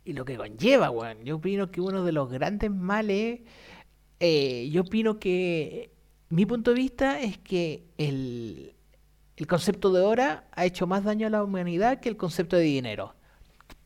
[0.04, 3.40] y lo que conlleva, bueno, yo opino que uno de los grandes males,
[4.20, 5.90] eh, yo opino que
[6.28, 8.72] mi punto de vista es que el,
[9.36, 12.62] el concepto de hora ha hecho más daño a la humanidad que el concepto de
[12.62, 13.16] dinero.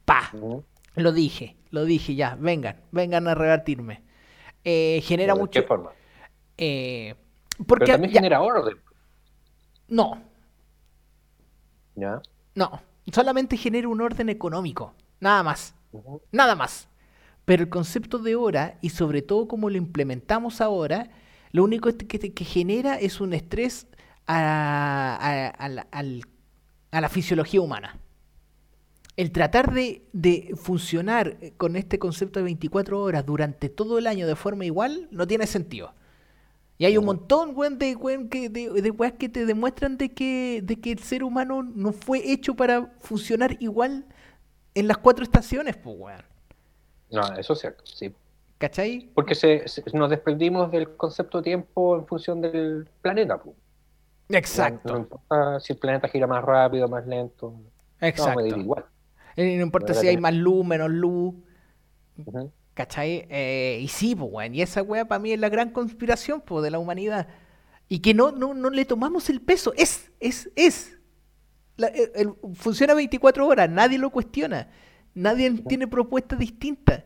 [0.05, 0.63] Pa, Ujú.
[0.97, 4.03] lo dije, lo dije ya, vengan, vengan a rebatirme.
[4.63, 5.59] Eh, genera ¿De mucho...
[5.63, 5.91] qué forma?
[6.59, 7.15] eh,
[7.57, 8.77] Pero porque también ya- genera orden.
[9.89, 10.23] no,
[11.95, 12.21] ¿ya?
[12.55, 12.83] No,
[13.13, 15.75] solamente genera un orden económico, nada más,
[16.33, 16.89] nada más.
[17.45, 21.11] Pero el concepto de hora, y sobre todo como lo implementamos ahora,
[21.53, 23.87] lo único que, que- genera es un estrés
[24.27, 26.27] a, a- a la, al-
[26.93, 27.99] a la fisiología humana.
[29.17, 34.27] El tratar de, de funcionar con este concepto de 24 horas durante todo el año
[34.27, 35.95] de forma igual no tiene sentido.
[36.81, 40.15] Y hay un montón, weón, de, weón, que, de, de weas que te demuestran de
[40.15, 44.07] que, de que el ser humano no fue hecho para funcionar igual
[44.75, 46.23] en las cuatro estaciones, pues, weón.
[47.11, 48.15] No, eso es cierto, sí.
[48.57, 49.11] ¿Cachai?
[49.15, 53.37] Porque se, se- nos desprendimos del concepto de tiempo en función del planeta.
[53.37, 53.55] pues.
[53.57, 57.51] No, no Exacto, importa si el planeta gira más rápido, más lento.
[57.51, 58.41] No, exacto.
[58.43, 58.87] me da igual.
[59.37, 61.35] Eh, No importa si hay más luz, menos luz,
[62.17, 62.53] Ujú.
[62.81, 63.27] ¿Cachai?
[63.31, 64.55] Eh, y sí, pues, weón.
[64.55, 67.29] Y esa wea para mí es la gran conspiración, pues, de la humanidad.
[67.89, 69.73] Y que no, no, no le tomamos el peso.
[69.77, 70.99] Es, es, es.
[71.77, 74.69] La- el- el- funciona 24 horas, nadie lo cuestiona.
[75.15, 77.05] Nadie tiene propuestas distintas.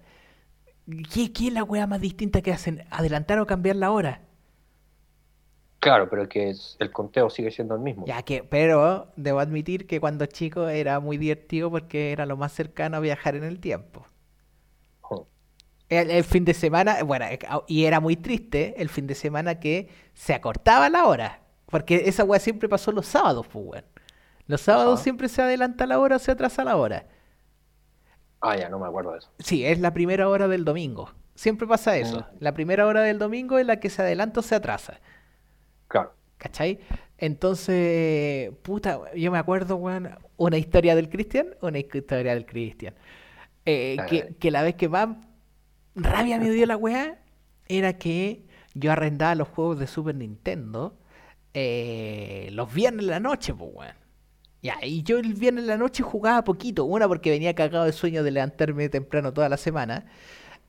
[1.12, 2.84] ¿Qué, qué es la wea más distinta que hacen?
[2.90, 4.20] ¿Adelantar o cambiar la hora?
[5.80, 8.06] Claro, pero que es- el conteo sigue siendo el mismo.
[8.06, 12.52] Ya que, pero debo admitir que cuando chico era muy divertido porque era lo más
[12.52, 14.06] cercano a viajar en el tiempo.
[15.88, 19.14] El, el fin de semana, bueno, eh, au- y era muy triste el fin de
[19.14, 21.40] semana que se acortaba la hora.
[21.66, 23.84] Porque esa weá siempre pasó los sábados, pues weón.
[24.46, 27.06] Los sábados siempre se adelanta la hora o se atrasa la hora.
[28.40, 29.30] Ah, ya, no me acuerdo de eso.
[29.38, 31.10] Sí, es la primera hora del domingo.
[31.34, 32.20] Siempre pasa eso.
[32.20, 32.24] Mm.
[32.40, 35.00] La primera hora del domingo es la que se adelanta o se atrasa.
[35.88, 36.12] Claro.
[36.38, 36.80] ¿Cachai?
[37.18, 42.94] Entonces, puta, yo me acuerdo, weón, una historia del Cristian, una historia del Cristian.
[43.64, 44.06] Eh, Ay.
[44.08, 45.08] que, que la vez que más
[45.94, 47.18] rabia me dio la weá
[47.68, 50.98] era que yo arrendaba los juegos de Super Nintendo
[51.54, 53.94] eh, los viernes en la noche, pues, weón.
[54.60, 56.84] Ya, y yo el viernes en la noche jugaba poquito.
[56.84, 60.06] Una porque venía cagado de sueño de levantarme temprano toda la semana.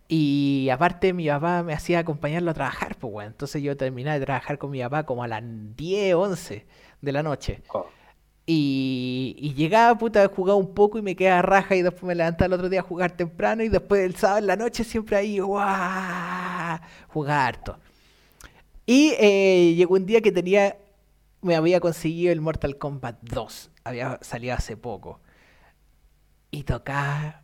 [0.07, 3.31] Y aparte mi papá me hacía acompañarlo a trabajar, pues, weón.
[3.31, 5.43] Entonces yo terminaba de trabajar con mi papá como a las
[5.75, 6.65] 10, 11
[7.01, 7.63] de la noche.
[7.73, 7.87] Oh,
[8.47, 12.53] Y, llegaba, puta, jugaba un poco y me quedaba raja y después me levantaba el
[12.53, 16.79] otro día a jugar temprano y después el sábado en la noche siempre ahí, ¡guau!
[17.07, 17.79] Jugaba harto.
[18.85, 20.77] Y eh, llegó un día que tenía,
[21.41, 25.21] me había conseguido el Mortal Kombat 2, había salido hace poco.
[26.51, 27.41] Y tocaba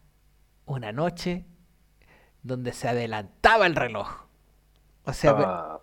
[0.65, 1.45] una noche
[2.43, 4.25] donde se adelantaba el reloj.
[5.03, 5.79] O sea,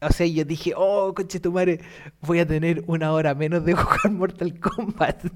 [0.00, 1.80] o sea, yo dije, oh, conche tu madre,
[2.22, 5.26] voy a tener una hora menos de jugar Mortal Kombat.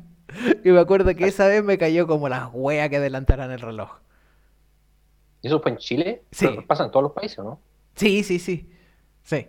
[0.65, 3.99] Y me acuerdo que esa vez me cayó como las weas que adelantaran el reloj.
[5.43, 6.23] ¿Y eso fue en Chile?
[6.31, 6.47] Sí.
[6.49, 7.61] Pero pasa en todos los países, ¿no?
[7.95, 8.71] Sí, sí, sí.
[9.23, 9.47] Sí.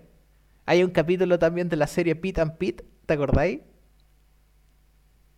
[0.65, 3.61] Hay un capítulo también de la serie Pit and Pit, ¿te acordáis?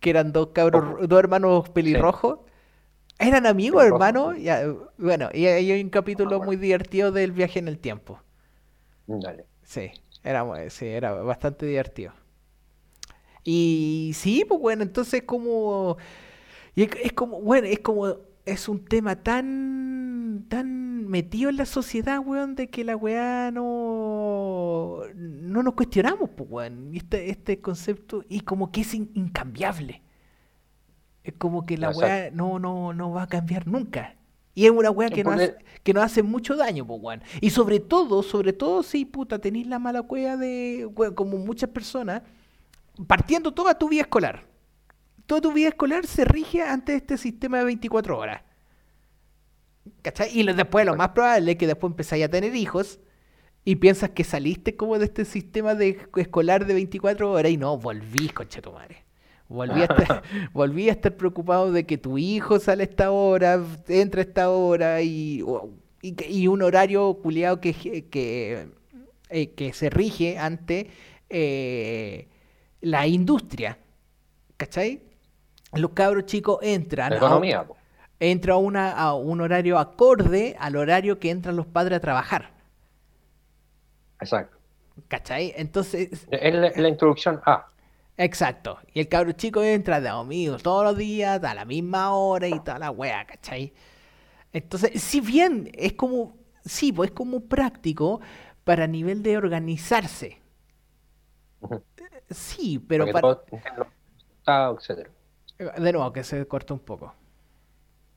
[0.00, 2.40] Que eran dos cabros, dos hermanos pelirrojos.
[3.18, 4.36] Eran amigos, hermanos.
[4.96, 8.20] bueno, y hay un capítulo muy divertido del viaje en el tiempo.
[9.06, 9.44] Dale.
[9.68, 9.90] Sí,
[10.24, 12.14] era, sí, era bastante divertido.
[13.44, 15.96] Y sí, pues bueno, entonces como...
[16.74, 18.16] y es, es como, bueno, es como...
[18.46, 20.46] Es un tema tan...
[20.48, 25.02] tan metido en la sociedad, weón, de que la weá no...
[25.14, 26.94] No nos cuestionamos, pues, weón.
[26.94, 30.02] Este, este concepto, y como que es in- incambiable.
[31.24, 32.06] Es como que la Exacto.
[32.06, 34.16] weá no, no, no va a cambiar nunca.
[34.54, 37.22] Y es una weá que nos, Porque- hace, que nos hace mucho daño, pues, weón.
[37.40, 41.70] Y sobre todo, sobre todo, si, puta, tenéis la mala cueva de, weón, como muchas
[41.70, 42.22] personas,
[43.06, 44.46] partiendo toda tu vida escolar.
[45.26, 48.42] toda tu vida escolar se rige ante este sistema de 24 horas.
[50.02, 50.30] ¿Cachai?
[50.38, 52.98] Y después lo más probable es que después empezáis a tener hijos
[53.64, 57.76] y piensas que saliste como de este sistema de escolar de 24 horas y no,
[57.76, 59.04] volvís, concha tu madre.
[59.48, 60.22] Volví a, estar,
[60.52, 64.50] volví a estar preocupado de que tu hijo sale a esta hora, entra a esta
[64.50, 67.72] hora y, un horario culiado que,
[68.10, 68.68] que,
[69.30, 70.90] eh, que se rige ante
[71.30, 72.28] eh,
[72.80, 73.78] la industria.
[74.56, 75.02] ¿Cachai?
[75.74, 77.76] Los cabros chicos entran La a- economía, po.
[78.20, 82.50] entra a, una, a un horario acorde al horario que entran los padres a trabajar.
[84.20, 84.56] Exacto.
[85.08, 85.52] ¿Cachai?
[85.56, 87.66] Entonces, Es la, la introducción A.
[88.18, 88.78] exacto.
[88.92, 92.60] Y el cabro chico entra de amigos todos los días, a la misma hora y
[92.60, 93.72] toda la wea, ¿cachai?
[94.52, 98.20] Entonces, si bien es como, sí, pues es como práctico
[98.64, 100.40] para nivel de organizarse.
[102.30, 105.10] Sí, pero para todos etcétera.
[105.78, 107.14] De nuevo, que se corta un poco.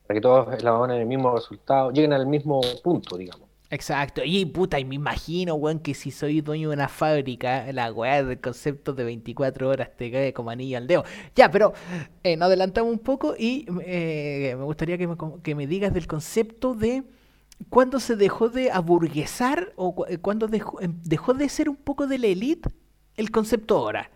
[0.06, 3.48] Para que todos elaboren el mismo resultado, lleguen al mismo punto, digamos.
[3.74, 7.90] Exacto, y puta, y me imagino, weón, que si soy dueño de una fábrica, la
[7.90, 11.04] weá del concepto de 24 horas te cae como anillo al dedo.
[11.34, 11.72] Ya, pero
[12.22, 16.06] eh, nos adelantamos un poco y eh, me gustaría que me, que me digas del
[16.06, 17.02] concepto de
[17.70, 22.06] cuándo se dejó de aburguesar o cu- cuándo dejó, em, dejó de ser un poco
[22.06, 22.68] de la élite
[23.16, 24.10] el concepto hora.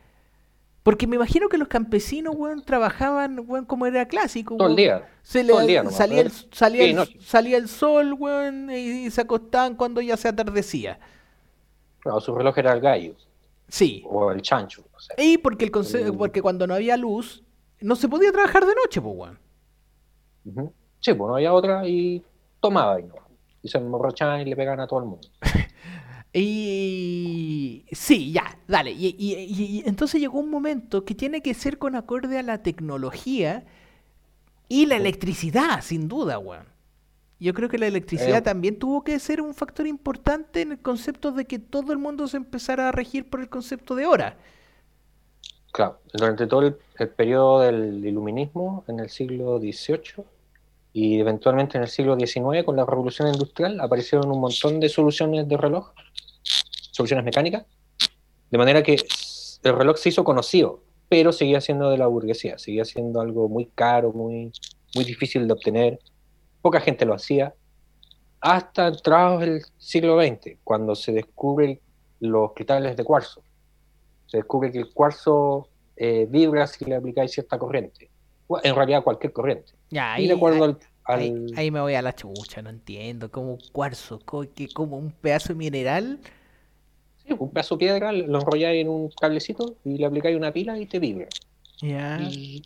[0.87, 4.57] Porque me imagino que los campesinos, weón, trabajaban, weón, como era clásico.
[4.57, 4.77] Todo el weón.
[4.77, 5.09] día.
[5.23, 6.41] Se todo le- el día nomás, salía, el, ¿verdad?
[6.53, 7.19] salía, Sí, el, noche.
[7.21, 11.01] salía el sol, weón, y, se acostaban cuando ya se atardecía.
[11.99, 13.17] Claro, su reloj era el gallo
[13.67, 14.05] Sí.
[14.07, 14.85] o el chancho.
[14.93, 15.13] no sé.
[15.19, 17.43] Y porque, el conce- porque cuando no había luz,
[17.81, 19.39] no se podía trabajar de noche, pues, weón.
[20.45, 20.73] Ujú.
[21.01, 22.23] Sí, pues no había otra y
[22.61, 23.15] tomaba y no.
[23.61, 25.29] Y se emborrachaban y le pegaban a todo el mundo.
[26.39, 28.93] Y sí, ya, dale.
[28.93, 32.43] Y, y- y- y entonces llegó un momento que tiene que ser con acorde a
[32.43, 33.65] la tecnología
[34.69, 36.67] y la electricidad, sin duda, weón.
[37.39, 38.43] Yo creo que la electricidad Eh.
[38.43, 42.27] también tuvo que ser un factor importante en el concepto de que todo el mundo
[42.29, 44.37] se empezara a regir por el concepto de hora.
[45.73, 50.25] Claro, durante todo el, el periodo del iluminismo en el siglo XVIII
[50.95, 55.47] y eventualmente en el siglo XIX con la revolución industrial aparecieron un montón de soluciones
[55.47, 55.91] de reloj,
[56.97, 57.67] soluciones mecánicas,
[58.51, 58.97] de manera que
[59.63, 63.67] el reloj se hizo conocido, pero seguía siendo de la burguesía, seguía siendo algo muy
[63.67, 64.51] caro, muy,
[64.95, 65.99] muy difícil de obtener,
[66.63, 67.55] poca gente lo hacía,
[68.41, 71.81] hasta entrados el siglo XX, cuando se descubren
[72.21, 73.43] los cristales de cuarzo.
[74.27, 78.11] Se descubre que el cuarzo eh, vibra si le aplicáis cierta corriente.
[78.63, 79.73] En realidad cualquier corriente.
[79.91, 82.71] Ya, Y ahí, de acuerdo al, al- ahí- ahí me voy a la chucha, no
[82.71, 83.31] entiendo.
[83.31, 86.21] Como un cuarzo, co- que como un pedazo de mineral.
[87.27, 90.79] Sí, un pedazo de piedra, lo enrolláis en un cablecito y le aplicáis una pila
[90.79, 91.29] y te vibra.
[91.81, 92.21] Ya.
[92.21, 92.63] Y.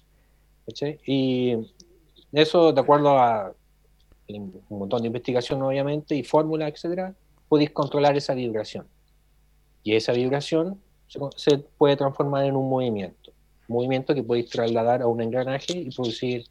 [1.05, 1.57] Y
[2.33, 3.53] eso, de acuerdo a
[4.29, 7.15] un montón de investigación, obviamente, y fórmulas, etcétera,
[7.49, 8.87] podéis controlar esa vibración.
[9.83, 13.33] Y esa vibración se, se puede transformar en un movimiento.
[13.67, 16.45] Movimiento que podéis trasladar a un engranaje y producir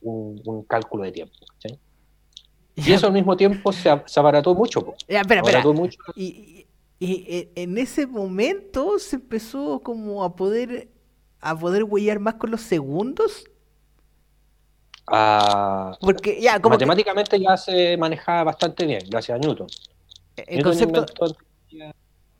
[0.00, 1.34] un, un cálculo de tiempo.
[1.54, 1.78] ¿cachai?
[2.74, 4.94] Y eso al mismo tiempo se, se abarató mucho.
[5.08, 5.98] Ya, espera, mucho.
[6.16, 6.66] Y,
[7.04, 10.88] y- y e- en ese momento se empezó como a poder
[11.40, 13.44] a poder huellar más con los segundos.
[15.08, 19.66] a- Porque ya, como que matemáticamente ya se manejaba bastante bien, gracias a Newton.
[20.36, 21.06] el Newton concepto
[21.70, 21.96] inventó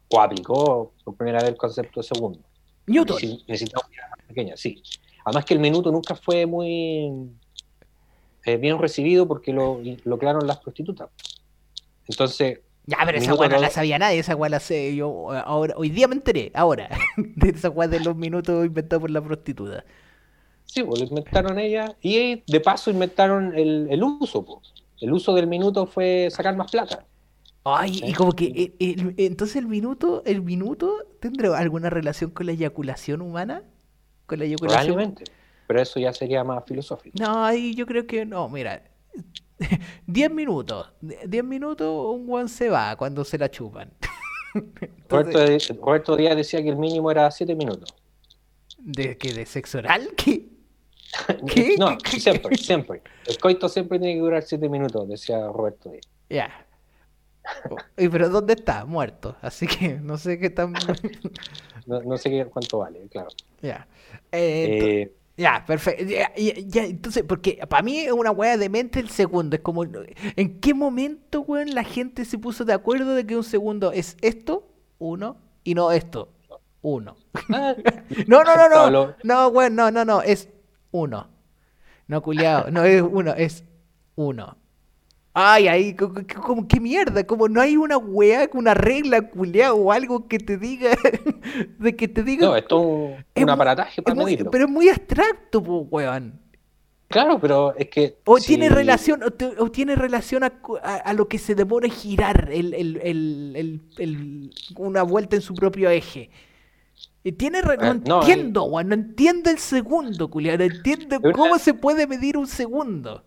[0.09, 2.39] o aplicó por primera vez el concepto de segundo.
[2.87, 3.19] Newton.
[3.19, 4.83] Sí, necesitamos una más pequeña, sí.
[5.25, 7.31] Además que el minuto nunca fue muy
[8.45, 11.09] eh, bien recibido porque lo, lo crearon las prostitutas.
[12.09, 15.41] Entonces, Ya, pero esa weá no la sabía nadie, esa weá la sé yo eh,
[15.45, 19.23] ahora, hoy día me enteré, ahora, de esa weá de los minutos inventados por la
[19.23, 19.85] prostituta.
[20.65, 24.45] sí, pues lo inventaron ellas y de paso inventaron el, el uso.
[24.45, 24.73] pues.
[25.01, 27.05] El uso del minuto fue sacar más plata.
[27.65, 28.13] Ay, y Sí.
[28.15, 33.21] como que el- el- entonces el minuto, el minuto tendrá alguna relación con la eyaculación
[33.21, 33.63] humana?
[34.27, 34.87] Con la eyaculación.
[34.87, 35.25] Probablemente.
[35.69, 37.17] Pero eso ya sería más filosófico.
[37.21, 38.83] No, ahí yo creo que no, mira.
[40.07, 40.93] 10 minutos.
[41.01, 43.91] 10 minutos un guan se va cuando se la chupan.
[45.09, 47.95] Roberto, Entonces, Roberto Díaz decía que el mínimo era 7 minutos.
[48.79, 49.33] ¿de qué?
[49.33, 50.09] ¿De sexo oral?
[50.17, 50.49] ¿Qué?
[51.47, 51.77] ¿Qué?
[51.79, 53.03] No, ¿Qué- qué- siempre, siempre.
[53.27, 56.07] El coito siempre tiene que durar 7 minutos, decía Roberto Díaz.
[56.29, 56.67] Ya.
[57.99, 58.85] Y, pero ¿dónde está?
[58.85, 59.37] Muerto.
[59.43, 60.73] Así que no sé qué tan...
[61.87, 63.29] No, no sé qué, cuánto vale, claro.
[63.61, 63.87] ya.
[64.31, 66.05] Eh, Eh, Ya, perfecto.
[66.05, 69.57] Ya, ya, ya, entonces, porque para mí es una weá de mente el segundo.
[69.57, 73.45] Es como, ¿en qué momento, weón, la gente se puso de acuerdo de que un
[73.45, 74.69] segundo es esto,
[74.99, 76.33] uno, y no esto,
[76.83, 77.17] uno?
[78.27, 78.75] No, no, no, no.
[78.75, 79.17] Pablo.
[79.25, 80.23] No, weón, no, no, no.
[80.23, 80.49] Es
[80.93, 81.29] Uno.
[82.07, 82.71] No, culiado.
[82.71, 83.65] No es uno, es
[84.15, 84.57] uno.
[85.35, 86.13] Ay, co-
[86.45, 90.59] como, qué mierda, como no hay una weá, una regla, culiado, o algo que te
[90.59, 90.91] diga,
[91.79, 94.51] de que te diga, No, esto es un, Es un mu- aparataje para muy- medirlo.
[94.51, 96.39] pero es muy abstracto, po, weón.
[97.09, 98.17] Claro, pero es que.
[98.25, 101.39] O si- tiene relación, o, te- o tiene relación a, cu- a- a lo que
[101.39, 106.31] se demora en girar el, el- el- el- el- una vuelta en su propio eje.
[107.25, 111.59] Y tiene no Eh, no, entiendo, weón, no entiendo el segundo, culiao, no entiendo cómo
[111.59, 113.25] se puede medir un segundo.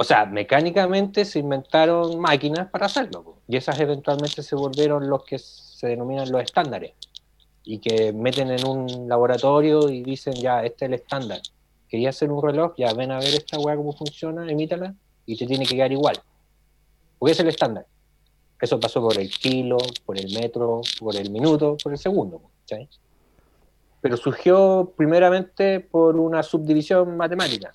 [0.00, 3.36] O sea, mecánicamente se inventaron máquinas para hacerlo.
[3.46, 6.94] Y esas eventualmente se volvieron los que se denominan los estándares.
[7.64, 11.42] Y que meten en un laboratorio y dicen, ya, este es el estándar.
[11.86, 14.94] Quería hacer un reloj, ya ven a ver esta weá cómo funciona, emítala,
[15.26, 16.18] y te tiene que quedar igual.
[17.18, 17.84] Porque es el estándar.
[18.58, 19.76] Eso pasó por el kilo,
[20.06, 22.40] por el metro, por el minuto, por el segundo.
[22.62, 22.88] ¿cachai?
[24.00, 27.74] Pero surgió primeramente por una subdivisión matemática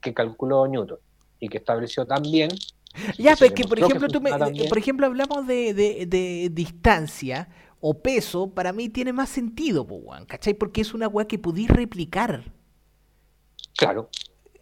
[0.00, 0.96] que calculó Newton
[1.40, 2.50] y que estableció también
[3.18, 4.68] Ya, pero que por demostró que ejemplo, tú me- bien.
[4.68, 7.48] por ejemplo, hablamos de, de- de distancia
[7.80, 10.54] o peso, para mí tiene más sentido, po, weón, ¿cachai?
[10.54, 12.44] Porque es una weá que podís replicar.
[13.76, 14.10] Claro,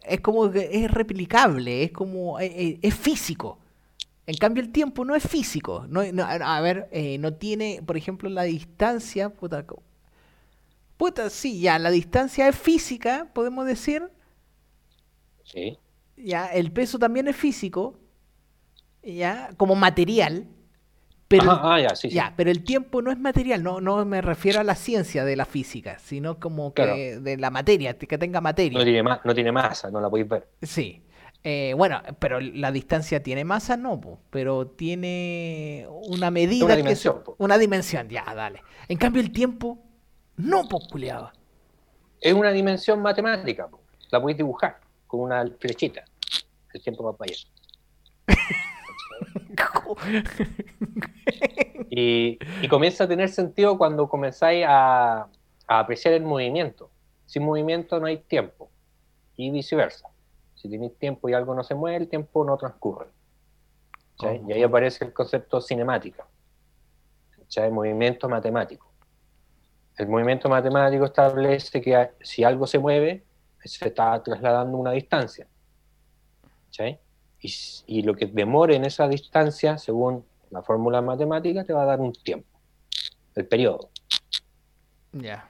[0.03, 3.59] Es como que es replicable, es como, eh, eh, es físico.
[4.27, 5.85] En cambio el tiempo no es físico.
[5.89, 9.65] No, no, a ver, eh, no tiene, por ejemplo, la distancia, puta,
[10.97, 14.09] puta, sí, ya, la distancia es física, podemos decir,
[15.43, 15.77] sí.
[16.23, 17.99] Ya, el peso también es físico,
[19.03, 20.47] ya, como material,
[21.27, 22.15] pero, Ajá, ah, ya, sí, sí.
[22.15, 25.35] ya, pero el tiempo no es material, no, no me refiero a la ciencia de
[25.35, 27.21] la física, sino como que Claro.
[27.21, 28.77] de la materia, que tenga materia.
[28.79, 30.47] No tiene, ma- no tiene masa, no la podéis ver.
[30.61, 31.03] Sí.
[31.43, 36.81] Eh, bueno, pero la distancia tiene masa, no, po, pero tiene una medida Una que
[36.81, 37.35] dimensión, po.
[37.37, 38.61] una dimensión, ya, dale.
[38.89, 39.77] En cambio el tiempo,
[40.35, 40.83] no, pues.
[42.21, 43.79] Es una dimensión matemática, po.
[44.11, 46.03] la podéis dibujar con una flechita.
[46.73, 47.47] El tiempo va para allá.
[51.91, 55.27] Y, y comienza a tener sentido cuando comenzáis a,
[55.67, 56.91] a apreciar el movimiento.
[57.25, 58.69] Sin movimiento no hay tiempo.
[59.35, 60.07] Y viceversa.
[60.55, 63.07] Si tenéis tiempo y algo no se mueve, el tiempo no transcurre.
[64.17, 64.41] ¿cachai?
[64.47, 66.27] Y ahí aparece el concepto cinemática.
[67.37, 67.71] ¿cachai?
[67.71, 68.91] Movimiento matemático.
[69.97, 73.25] El movimiento matemático establece que si algo se mueve,
[73.63, 75.47] se está trasladando una distancia.
[77.87, 82.01] Y, lo que demore en esa distancia, según la fórmula matemática, te va a dar
[82.01, 82.59] un tiempo,
[83.35, 83.89] el periodo.
[85.13, 85.49] Ya.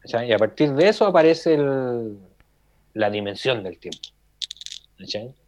[0.00, 0.28] ¿cachai?
[0.28, 2.18] Y a partir de eso aparece el-
[2.94, 4.00] la dimensión del tiempo.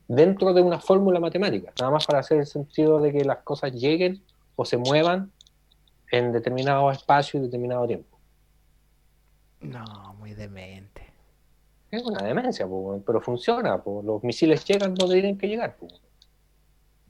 [0.09, 3.73] Dentro de una fórmula matemática, nada más para hacer el sentido de que las cosas
[3.73, 4.23] lleguen
[4.57, 5.33] o se muevan
[6.11, 8.19] en determinado espacio y determinado tiempo.
[9.61, 11.12] No, muy demente.
[11.93, 13.81] Es una demencia, po, pero funciona.
[13.83, 14.03] po.
[14.03, 15.77] Los misiles llegan donde tienen que llegar.
[15.77, 15.87] po.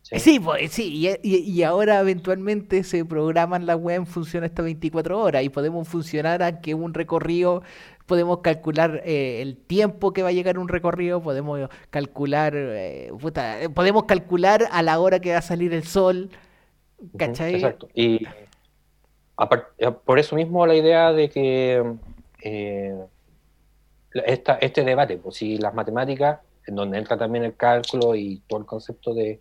[0.02, 0.18] ¿Sí?
[0.18, 4.46] Sí, pues, sí, y, y- y ahora eventualmente se programan la web en función a
[4.46, 7.62] estas 24 horas y podemos funcionar a que un recorrido,
[8.06, 13.62] podemos calcular eh, el tiempo que va a llegar un recorrido, podemos calcular, eh, puta,
[13.62, 16.28] eh, podemos calcular a la hora que va a salir el sol,
[17.16, 17.54] ¿cachai?
[17.54, 17.88] Exacto.
[17.94, 18.24] Y
[19.78, 21.94] eh, por eso mismo la idea de que
[22.42, 22.96] eh,
[24.14, 28.60] esta- este debate, pues si las matemáticas, en donde entra también el cálculo y todo
[28.60, 29.40] el concepto de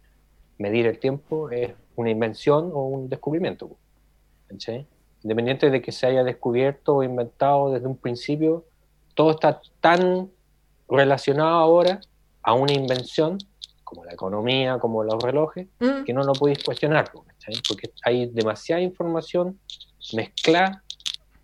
[0.57, 3.67] medir el tiempo, es una invención o un descubrimiento.
[3.67, 3.80] pues,
[4.47, 4.88] ¿cachai?
[5.24, 8.65] Independiente de que se haya descubierto o inventado desde un principio,
[9.13, 10.30] todo está tan
[10.89, 11.99] relacionado ahora
[12.43, 13.38] a una invención,
[13.84, 17.55] como la economía, como los relojes, Mm, que no lo podéis cuestionar, po, ¿cachai?
[17.67, 19.59] porque hay demasiada información
[20.13, 20.84] mezclada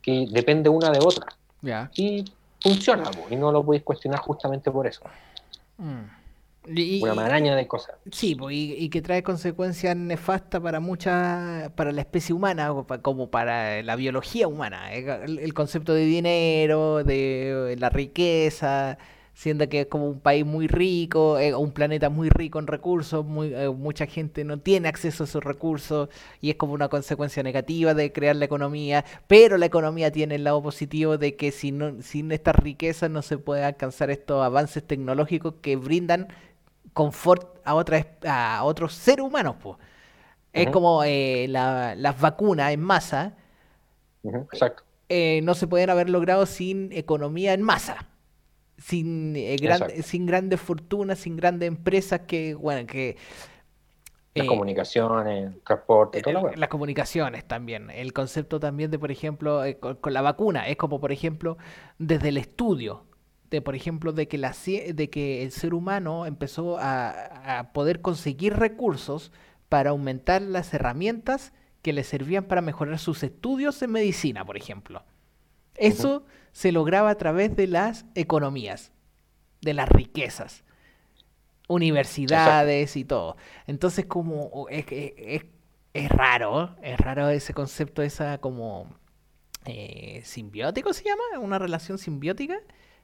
[0.02, 1.28] que depende una de otra
[1.62, 1.92] ya.
[1.96, 2.24] y
[2.62, 5.04] funciona y no lo podéis cuestionar justamente por eso.
[5.78, 6.02] Mm.
[6.70, 7.96] Y- Una maraña de cosas.
[8.12, 13.82] Sí, y, y que trae consecuencias nefastas para muchas, para la especie humana, como para
[13.84, 14.94] la biología humana.
[14.94, 18.98] eh, El, el concepto de dinero, de la riqueza,
[19.38, 23.24] siendo que es como un país muy rico, eh, un planeta muy rico en recursos,
[23.24, 26.10] muy, eh, mucha gente no tiene acceso a esos recursos
[26.42, 30.44] y es como una consecuencia negativa de crear la economía, pero la economía tiene el
[30.44, 34.82] lado positivo de que si no, sin estas riquezas no se puede alcanzar estos avances
[34.84, 36.30] tecnológicos que brindan
[36.94, 39.56] confort a otras a otros seres humanos
[40.52, 43.36] es como eh, la- las vacunas en masa
[44.24, 44.84] Exacto.
[45.44, 48.08] no se pueden haber logrado sin economía en masa
[48.78, 53.18] sin eh, gran- sin grandes fortunas sin grandes empresas que bueno que
[54.36, 56.56] Las eh, comunicaciones, transporte, eh, wea.
[56.56, 57.90] las comunicaciones también.
[57.90, 61.58] El concepto también de, por ejemplo, eh, con, con la vacuna, es como, por ejemplo,
[61.98, 63.06] desde el estudio
[63.50, 64.54] de por ejemplo, de que, la,
[64.94, 69.32] de que el ser humano empezó a, a poder conseguir recursos
[69.70, 75.04] para aumentar las herramientas que le servían para mejorar sus estudios en medicina, por ejemplo.
[75.76, 76.26] Eso
[76.58, 78.92] se lograba a través de las economías,
[79.62, 80.64] de las riquezas,
[81.68, 83.38] universidades y todo.
[83.68, 85.46] Entonces, como es, es-
[85.94, 88.90] es- raro, es raro ese concepto, esa como
[89.66, 92.60] eh, simbiótico se llama, una relación simbiótica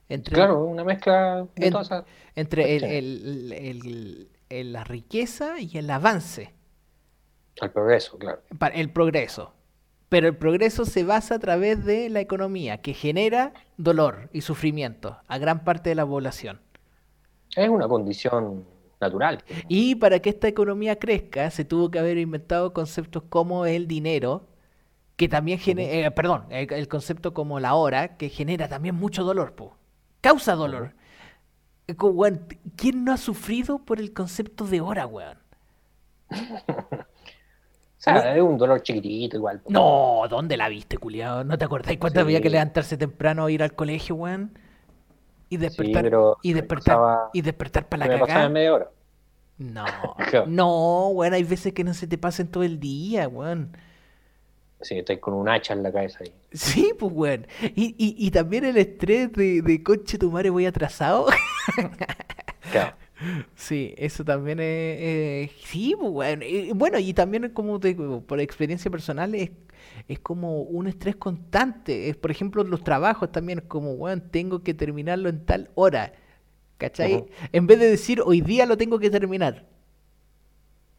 [0.09, 2.05] entre, Claro, una mezcla de En- todas esas.
[2.35, 6.53] entre el- el- el- el- la riqueza y el avance,
[7.61, 8.41] El progreso, claro.
[8.73, 9.53] el progreso.
[10.13, 15.17] Pero el progreso se basa a través de la economía, que genera dolor y sufrimiento
[15.27, 16.61] a gran parte de la población.
[17.55, 18.63] Es una condición
[19.01, 19.43] natural.
[19.67, 24.45] Y para que esta economía crezca, se tuvo que haber inventado conceptos como el dinero,
[25.15, 29.55] que también genera, perdón, el, el concepto como la hora, que genera también mucho dolor,
[29.55, 29.75] po.
[30.21, 30.93] causa dolor.
[31.99, 32.45] Weón,
[32.75, 35.39] ¿Quién no ha sufrido por el concepto de hora, weón?
[38.03, 39.61] Sea, es un dolor chiquitito igual.
[39.69, 41.43] No, ¿dónde la viste, culiado?
[41.45, 42.53] ¿No te acordás cuánto había que Sí.
[42.53, 44.57] levantarse temprano a ir al colegio, weón?
[45.49, 48.45] Y despertar, pero y me despertar, pasaba- y despertar para la me cagada.
[48.47, 48.89] en media hora.
[49.57, 49.85] No,
[50.47, 53.77] no, weón, hay veces que no se te pasen todo el día, weón.
[54.81, 56.33] Sí, estoy con un hacha en la cabeza ahí.
[56.51, 57.47] Sí, pues, weón.
[57.61, 61.27] Y, y, y también el estrés de, de conche tu madre voy atrasado.
[62.71, 62.95] Claro.
[63.55, 64.65] Sí, eso también es...
[64.65, 66.41] eh, sí, pues, weón.
[66.43, 69.51] Y, bueno, y también como te digo, por experiencia personal es,
[70.07, 72.09] es como un estrés constante.
[72.09, 76.13] Es, por ejemplo, los trabajos también es como, weón, tengo que terminarlo en tal hora.
[76.77, 77.25] ¿Cachai?
[77.51, 79.65] En vez de decir, hoy día lo tengo que terminar.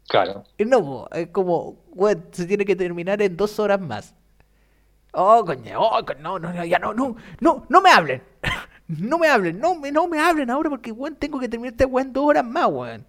[0.08, 0.44] Claro.
[0.58, 4.14] No, es como, weón, se tiene que terminar en dos horas más.
[5.12, 8.22] Oh, coño, oh, no, no, ya no, no, no, no me hablen.
[8.88, 11.84] No me hablen, no me, no me hablen ahora porque, weón, tengo que terminar este
[11.86, 13.04] weón dos horas más, weón.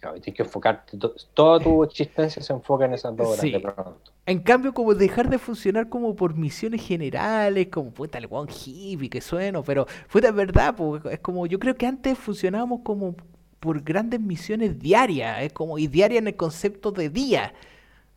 [0.00, 0.96] Claro, tienes que enfocarte.
[0.98, 3.50] to- Toda tu existencia se enfoca en esas dos horas Sí.
[3.50, 3.98] de pronto.
[4.26, 9.08] En cambio, como dejar de funcionar como por misiones generales, como puta el weón hippie
[9.08, 13.16] que sueno, pero puta es verdad, po, es como, yo creo que antes funcionábamos como
[13.60, 17.54] por grandes misiones diarias, es como, y diaria en el concepto de día,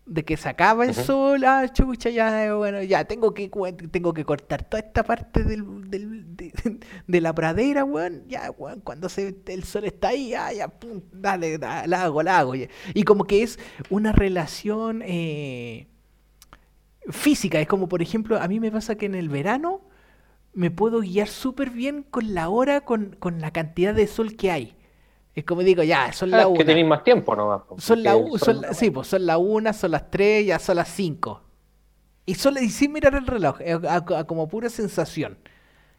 [0.10, 1.02] de que sacaba el Ujú.
[1.02, 3.50] sol, ah, chucha, ya, eh, bueno, ya, tengo que,
[3.92, 6.52] tengo que cortar toda esta parte del, del- de,
[7.08, 11.02] de la pradera, weón, ya, weón, cuando se, el sol está ahí, ya, ya, pum,
[11.12, 12.68] dale, da- la hago, la hago, ya.
[12.94, 15.88] y como que es una relación, eh,
[17.10, 17.60] física.
[17.60, 19.82] Es como, por ejemplo, a mí me pasa que en el verano
[20.54, 24.52] me puedo guiar súper bien con la hora, con, con la cantidad de sol que
[24.52, 24.76] hay.
[25.40, 26.66] Es como digo, ya, son Ah, la es que una.
[26.66, 27.62] tenéis más tiempo nomás.
[27.78, 30.90] Son la, u- son sí, pues son la una, son las tres, ya son las
[30.90, 31.42] cinco.
[32.26, 35.38] Y, solo, y sin mirar el reloj, eh, a- a- como pura sensación.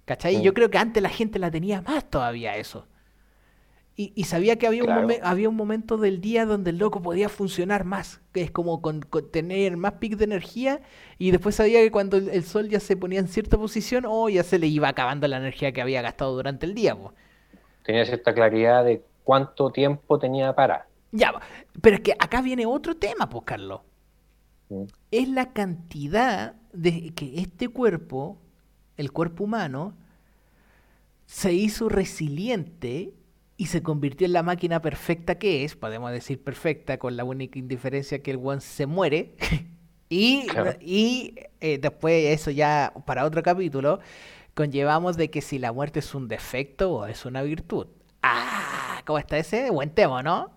[0.04, 0.34] ¿Cachai?
[0.34, 0.42] Y Mm.
[0.42, 2.86] yo creo que antes la gente la tenía más todavía eso.
[3.96, 5.00] Y, y sabía que había, Claro.
[5.02, 8.50] un momen- había un momento del día donde el loco podía funcionar más, que es
[8.50, 10.80] como con, con tener más pic de energía,
[11.18, 14.28] y después sabía que cuando el, el sol ya se ponía en cierta posición, oh,
[14.28, 16.94] ya se le iba acabando la energía que había gastado durante el día.
[16.94, 17.14] po.
[17.82, 20.88] Tenía cierta claridad de cuánto tiempo tenía para.
[21.12, 21.32] Ya,
[21.80, 23.82] pero es que acá viene otro tema, pues, Carlos.
[25.12, 28.38] Es la cantidad de que este cuerpo,
[28.96, 29.94] el cuerpo humano,
[31.26, 33.14] se hizo resiliente
[33.56, 37.56] y se convirtió en la máquina perfecta que es, podemos decir perfecta, con la única
[37.56, 39.36] indiferencia que el one se muere.
[40.08, 40.72] y Claro.
[40.80, 44.00] y eh, después, eso ya para otro capítulo,
[44.56, 47.86] conllevamos de que si la muerte es un defecto o es una virtud.
[48.22, 49.70] Ah, ¿cómo está ese?
[49.70, 50.50] Buen tema, ¿no?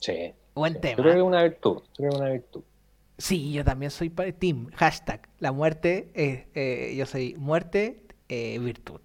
[0.00, 0.32] Sí.
[0.54, 0.80] Buen sí.
[0.80, 0.96] tema.
[0.96, 1.76] Yo creo que es una virtud.
[1.76, 2.62] Yo creo que es una virtud.
[3.18, 4.70] Sí, yo también soy pa- team.
[4.74, 5.28] Hashtag.
[5.38, 6.46] La muerte es.
[6.54, 9.00] eh, yo soy muerte, eh, virtud.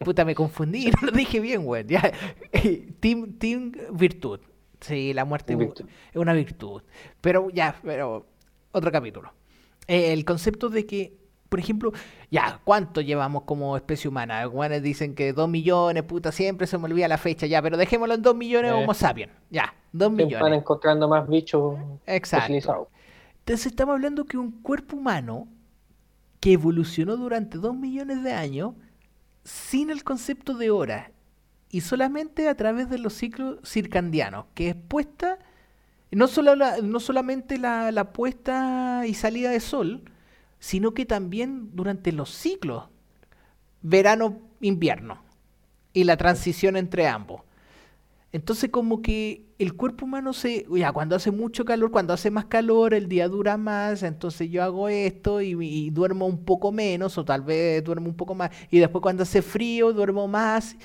[0.00, 1.84] Puta, me confundí, no lo dije bien, güey.
[1.86, 2.12] Ya.
[3.00, 4.40] team, team, virtud.
[4.80, 5.86] Sí, la muerte es Virtud.
[6.10, 6.82] es una virtud.
[7.20, 8.26] Pero ya, pero.
[8.72, 9.32] Otro capítulo.
[9.86, 11.16] Eh, el concepto de que,
[11.54, 11.92] por ejemplo,
[12.32, 14.40] ya, ¿cuánto llevamos como especie humana?
[14.40, 18.14] Algunos dicen que dos millones, puta, siempre se me olvida la fecha, ya, pero dejémoslo
[18.14, 18.74] en dos millones Eh.
[18.74, 19.30] Homo sapiens.
[19.50, 20.58] Ya, dos Siempre van millones.
[20.62, 21.76] encontrando más bichos
[22.06, 22.88] Exacto.
[23.38, 25.46] Entonces estamos hablando que un cuerpo humano
[26.40, 28.72] que evolucionó durante dos millones de años
[29.44, 31.12] sin el concepto de hora
[31.70, 35.38] y solamente a través de los ciclos circandianos, que es puesta,
[36.10, 40.02] no, solo la- no solamente la, la puesta y salida de sol,
[40.58, 42.84] sino que también durante los ciclos,
[43.82, 45.22] verano-invierno,
[45.92, 47.42] y la transición entre ambos.
[48.32, 52.46] Entonces como que el cuerpo humano se, ya cuando hace mucho calor, cuando hace más
[52.46, 57.24] calor, el día dura más, entonces yo hago esto y, duermo un poco menos o
[57.24, 60.76] tal vez duermo un poco más y después cuando hace frío duermo más.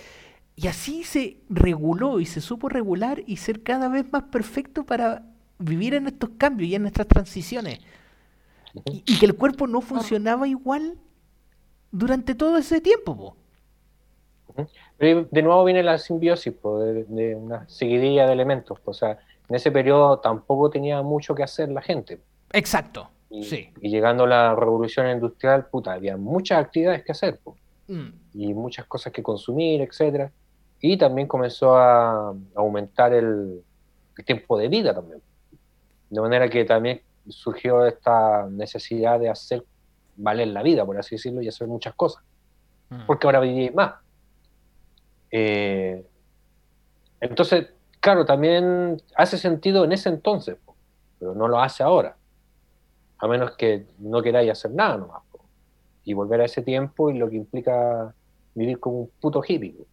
[0.56, 5.26] Y así se reguló y se supo regular y ser cada vez más perfecto para
[5.58, 7.80] vivir en estos cambios y en nuestras transiciones.
[8.86, 10.98] Y, y que el cuerpo no funcionaba igual
[11.92, 13.16] durante todo ese tiempo.
[13.18, 13.36] po.
[14.98, 18.80] Pero de nuevo viene la simbiosis po, de, de una seguidilla de elementos.
[18.80, 18.92] po.
[18.92, 19.18] O sea,
[19.48, 22.20] en ese periodo tampoco tenía mucho que hacer la gente.
[22.54, 23.10] Exacto.
[23.30, 23.70] Y, Sí.
[23.82, 27.40] y llegando a la revolución industrial, puta, había muchas actividades que hacer
[27.88, 28.10] Mm.
[28.36, 30.32] y muchas cosas que consumir, etcétera.
[30.80, 33.64] Y también comenzó a aumentar el,
[34.18, 35.22] el tiempo de vida también.
[36.10, 39.64] De manera que también surgió esta necesidad de hacer
[40.16, 42.24] valer la vida, por así decirlo, y hacer muchas cosas.
[42.90, 43.06] Mm.
[43.06, 43.96] porque ahora vivís más.
[45.32, 46.04] Eh,
[47.22, 47.68] entonces,
[48.00, 50.76] claro, también hace sentido en ese entonces, po,
[51.20, 52.16] pero no lo hace ahora.
[53.20, 55.22] A menos que no queráis hacer nada nomás.
[55.32, 55.40] po,
[56.04, 58.14] y volver a ese tiempo y lo que implica
[58.56, 59.74] vivir como un puto hippie.
[59.74, 59.86] po.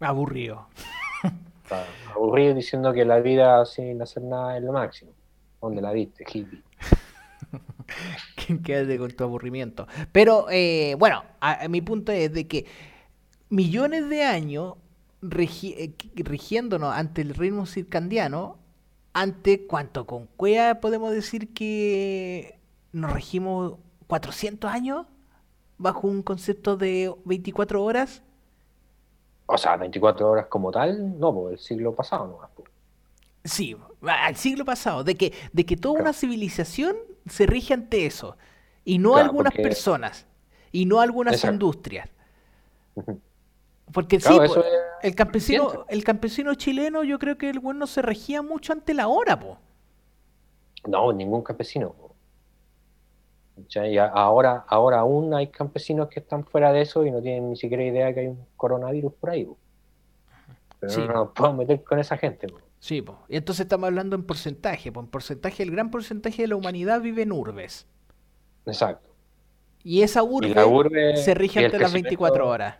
[0.00, 0.66] Aburrido.
[2.14, 5.12] Aburrido diciendo que la vida sin hacer nada es lo máximo.
[5.60, 6.62] ¿Dónde la viste, hippie?
[8.64, 9.86] Quédate con tu aburrimiento.
[10.12, 12.66] Pero eh, bueno, a- a mi punto es de que
[13.48, 14.74] millones de años
[15.22, 18.58] regi- eh, rigiéndonos ante el ritmo circadiano,
[19.12, 22.58] ante cuánto con cuea podemos decir que
[22.92, 23.76] nos regimos
[24.06, 25.06] 400 años
[25.78, 28.22] bajo un concepto de 24 horas.
[29.46, 32.50] O sea, 24 horas como tal, no, por el siglo pasado nomás.
[33.46, 38.36] Sí, al siglo pasado, de que, de que toda una civilización se rige ante eso,
[38.84, 40.26] y no Claro, algunas porque- personas,
[40.72, 41.52] y no algunas Exacto.
[41.54, 42.08] industrias.
[43.92, 44.66] Porque Claro, sí, po, es
[45.02, 48.94] el campesino, el campesino chileno, yo creo que el bueno no se regía mucho ante
[48.94, 49.58] la hora, po.
[50.88, 51.94] No, ningún campesino.
[53.74, 57.56] Y ahora, ahora aún hay campesinos que están fuera de eso y no tienen ni
[57.56, 59.44] siquiera idea que hay un coronavirus por ahí.
[59.44, 59.56] po.
[60.78, 61.00] Pero Sí.
[61.00, 62.48] no nos podemos meter con esa gente.
[62.48, 62.58] po.
[62.86, 63.18] Sí, po.
[63.28, 65.00] Y entonces estamos hablando en porcentaje, po.
[65.00, 67.84] En porcentaje, el gran porcentaje de la humanidad vive en urbes.
[68.64, 69.10] Exacto.
[69.82, 72.76] Y esa Y urbe, la urbe se rige ante las crecimiento- 24 horas.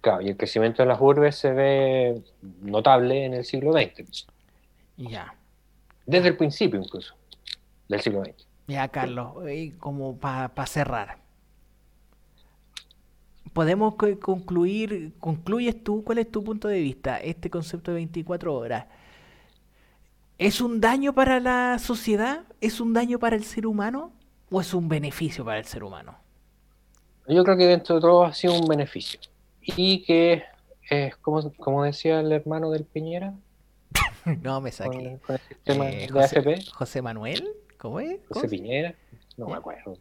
[0.00, 2.22] Claro, y el crecimiento de las urbes se ve
[2.62, 4.26] notable en el siglo XX.
[4.96, 5.34] Ya.
[6.06, 7.14] Desde el principio incluso
[7.88, 8.46] del siglo XX.
[8.68, 11.18] Ya, Carlos, eh, como para cerrar.
[13.52, 17.18] Podemos co- concluir, concluyes tú, ¿cuál es tu punto de vista?
[17.18, 18.86] Este concepto de 24 horas.
[20.38, 22.44] ¿Es un daño para la sociedad?
[22.60, 24.12] ¿Es un daño para el ser humano?
[24.50, 26.16] ¿O es un beneficio para el ser humano?
[27.28, 29.18] Yo creo que dentro de todo ha sido un beneficio.
[29.62, 30.44] Y que,
[30.90, 33.34] eh, como, como decía el hermano del Piñera,
[34.42, 35.18] No me saqué.
[35.26, 38.18] con el sistema Eh, de José, AFP, José Manuel, ¿cómo es?
[38.28, 38.94] ¿Cómo José Piñera,
[39.36, 39.58] no me ¿Ya?
[39.58, 39.98] acuerdo.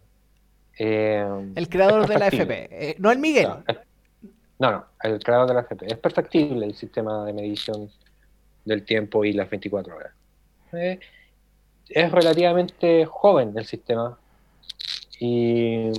[0.77, 1.25] Eh,
[1.55, 2.63] El creador de la perfectible.
[2.65, 2.89] FP.
[2.91, 3.47] Eh, no el Miguel.
[3.47, 3.63] No,
[4.59, 5.85] no, no, el creador de la AFP.
[5.87, 7.89] Es perfectible el sistema de medición
[8.65, 10.13] del tiempo y las 24 horas.
[10.77, 10.99] Eh,
[11.89, 14.17] es relativamente joven el sistema
[15.19, 15.89] y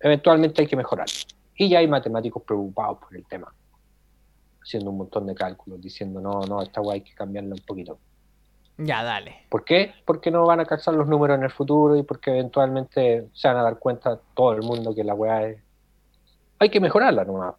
[0.00, 1.06] eventualmente hay que mejorar.
[1.56, 3.52] Y ya hay matemáticos preocupados por el tema,
[4.60, 7.98] haciendo un montón de cálculos, diciendo, no, no, esta guay hay que cambiarla un poquito.
[8.76, 9.42] Ya, dale.
[9.48, 9.94] ¿Por qué?
[10.04, 13.58] Porque no van a calzar los números en el futuro y porque eventualmente se van
[13.58, 15.58] a dar cuenta todo el mundo que la weá es...
[16.58, 17.54] Hay que mejorarla nomás.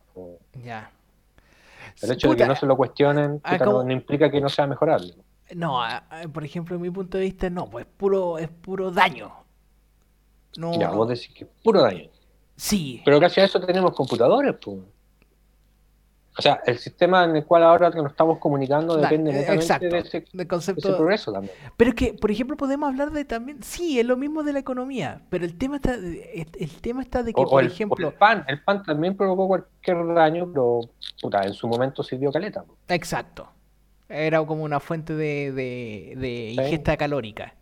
[2.01, 5.13] El hecho de que no se lo cuestionen ah, no implica que no sea mejorable.
[5.53, 8.91] No, a- a- por ejemplo, en mi punto de vista, no, pues puro, es puro
[8.91, 9.31] daño.
[10.57, 12.09] No, Ya, vos decís que es puro daño.
[12.55, 14.55] sí, Pero gracias a eso tenemos computadores.
[14.55, 14.79] po.
[16.37, 19.33] O sea, el sistema en el cual ahora que nos estamos comunicando Da- depende eh,
[19.35, 20.97] netamente exacto, de ese, de del ese concepto.
[20.97, 21.53] progreso también.
[21.77, 24.59] Pero es que, por ejemplo, podemos hablar de también, sí, es lo mismo de la
[24.59, 28.09] economía, pero el tema está, de- el, tema está de que, O, por el, ejemplo,
[28.09, 28.43] el pan.
[28.49, 30.81] El pan también provocó cualquier daño, pero
[31.21, 32.63] puta, en su momento sirvió caleta.
[32.63, 32.75] po.
[32.89, 33.47] exacto,
[34.09, 36.61] era como una fuente de, de, de Sí.
[36.61, 37.53] ingesta calórica.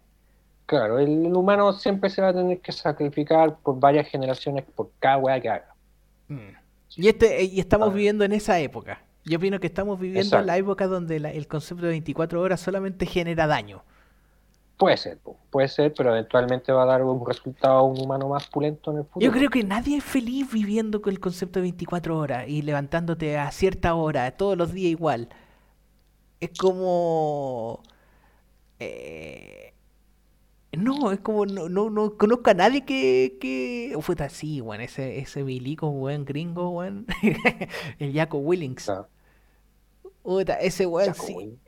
[0.65, 4.90] Claro, el, el humano siempre se va a tener que sacrificar por varias generaciones por
[4.99, 5.74] cada weá que haga.
[6.30, 6.38] Mm.
[6.95, 7.94] Y, este, y estamos Ah.
[7.94, 9.02] viviendo en esa época.
[9.26, 12.60] Yo opino que estamos viviendo en la época donde la- el concepto de 24 horas
[12.60, 13.84] solamente genera daño.
[14.78, 15.18] Puede ser,
[15.49, 18.98] puede ser, pero eventualmente va a dar un resultado a un humano más pulento en
[18.98, 19.26] el futuro.
[19.26, 23.38] Yo creo que nadie es feliz viviendo con el concepto de 24 horas y levantándote
[23.38, 25.30] a cierta hora, todos los días igual.
[26.44, 27.82] Es como...
[28.80, 29.74] eh,
[30.74, 31.45] no, es como...
[31.45, 33.38] No, no, no conozco a nadie que...
[33.40, 33.95] que...
[34.02, 34.82] Fue así, weón.
[34.82, 37.06] Ese, ese milico, weón, gringo, weón.
[37.99, 38.86] el Jaco Willings.
[38.86, 39.10] Claro.
[40.24, 41.34] Puta, ese weón sí.
[41.34, 41.60] Willings.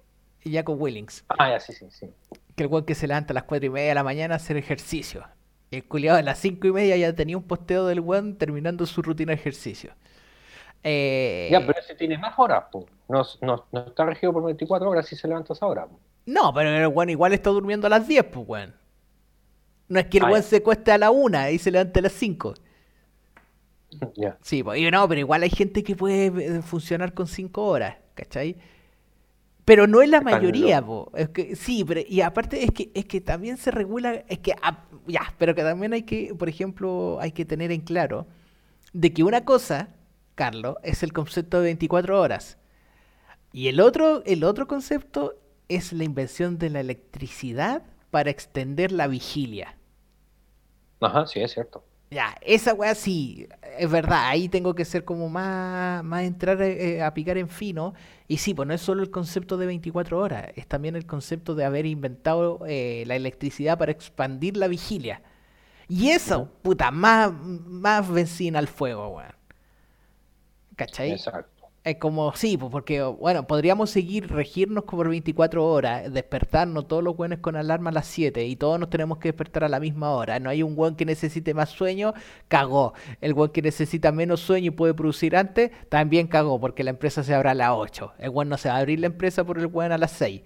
[0.45, 1.25] Jaco Willings.
[1.29, 2.07] Ah, ya, sí, sí, sí.
[2.55, 4.37] Que el weón que se levanta a las 4 y media de la mañana a
[4.37, 5.25] hacer ejercicio.
[5.71, 8.85] Y el culiado a las 5 y media ya tenía un posteo del weón terminando
[8.85, 9.95] su rutina de ejercicio.
[10.83, 12.85] Eh, Ya, pero ese tiene más horas, po.
[13.07, 15.85] No, no, no está regido por 24 horas si se levanta a esa hora.
[15.85, 15.99] po.
[16.25, 18.75] No, pero el weón igual está durmiendo a las 10, pues weón.
[19.87, 22.13] No es que el weón se cueste a la 1 y se levante a las
[22.13, 22.53] 5.
[24.17, 24.37] Ya.
[24.41, 27.95] Sí, pues, y no, pero igual hay gente que puede eh, funcionar con 5 horas,
[28.13, 28.57] ¿cachai?
[29.63, 31.11] Pero no es la mayoría, po.
[31.15, 34.53] Es que, sí, pero y aparte es que es que también se regula, es que
[34.61, 38.27] ah, ya, pero que también hay que, por ejemplo, hay que tener en claro
[38.93, 39.89] de que una cosa,
[40.35, 42.57] Carlos, es el concepto de 24 horas.
[43.55, 49.07] Y el otro, el otro concepto es la invención de la electricidad para extender la
[49.07, 49.77] vigilia.
[50.99, 51.81] Ajá, sí, es cierto.
[52.11, 53.47] Ya, esa weá sí,
[53.79, 57.93] es verdad, ahí tengo que ser como más, más entrar eh, a picar en fino.
[58.27, 61.55] Y sí, pues no es solo el concepto de 24 horas, es también el concepto
[61.55, 65.21] de haber inventado eh, la electricidad para expandir la vigilia.
[65.87, 69.33] Y eso, puta, más, más benzina al fuego, weón.
[70.75, 71.11] ¿Cachai?
[71.11, 71.54] Exacto.
[71.85, 77.15] Es como, sí, pues porque, bueno, podríamos seguir regirnos por 24 horas, despertarnos todos los
[77.15, 80.09] buenos con alarma a las 7 y todos nos tenemos que despertar a la misma
[80.09, 80.39] hora.
[80.39, 82.15] No hay un buen que necesite más sueño,
[82.47, 82.95] cagó.
[83.21, 87.23] El buen que necesita menos sueño y puede producir antes, también cagó, porque la empresa
[87.23, 88.13] se abre a las 8.
[88.17, 90.41] El buen no se va a abrir la empresa por el buen a las 6.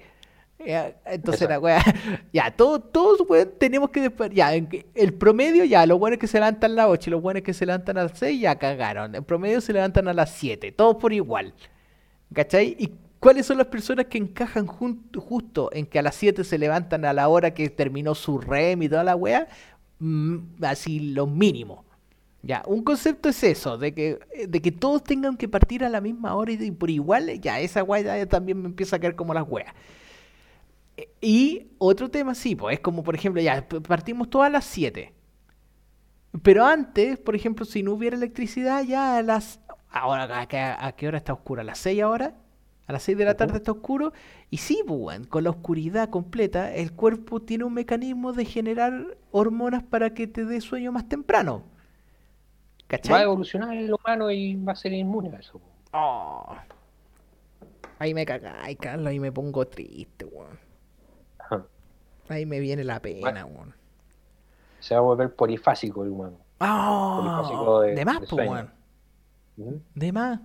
[0.60, 1.82] Entonces la weá,
[2.34, 6.72] ya, todos, todos weón, tenemos que ya, el promedio ya, los buenos que se levantan
[6.72, 9.24] a las 8 y los buenos que se levantan a las 6 ya cagaron, en
[9.24, 11.54] promedio se levantan a las 7, todos por igual,
[12.34, 12.76] ¿cachai?
[12.78, 17.06] ¿Y cuáles son las personas que encajan justo en que a las 7 se levantan
[17.06, 19.48] a la hora que terminó su REM y toda la weá?
[20.00, 21.86] Mm, así lo mínimo.
[22.42, 26.00] Ya, un concepto es eso, de que, de que todos tengan que partir a la
[26.00, 29.34] misma hora y, por igual, ya, esa weá ya también me empieza a caer como
[29.34, 29.74] las weas.
[31.22, 35.14] Y otro tema, sí, pues es como, por ejemplo, ya partimos todas a las 7.
[36.44, 39.60] Pero antes, por ejemplo, si no hubiera electricidad, ya a las.
[39.90, 41.62] Ahora, ¿a qué, hora está oscuro?
[41.62, 42.36] ¿A las 6 ahora?
[42.86, 44.14] A las 6 de la tarde está oscuro.
[44.50, 49.84] Y sí, pues, con la oscuridad completa, el cuerpo tiene un mecanismo de generar hormonas
[49.84, 51.64] para que te dé sueño más temprano.
[51.64, 53.24] Va a ¿Cachai?
[53.24, 55.62] evolucionar el humano y va a ser inmune a eso.
[55.94, 56.56] Oh.
[58.00, 60.69] Ahí me cagáis, Carlos, ahí me pongo triste, weón.
[62.30, 63.74] Ahí me viene la pena, weón.
[64.80, 66.38] Se va a volver polifásico el humano.
[66.58, 68.52] Polifásico Ah, de- de más, de po, sueño.
[69.58, 69.84] weón.
[69.96, 70.40] De más.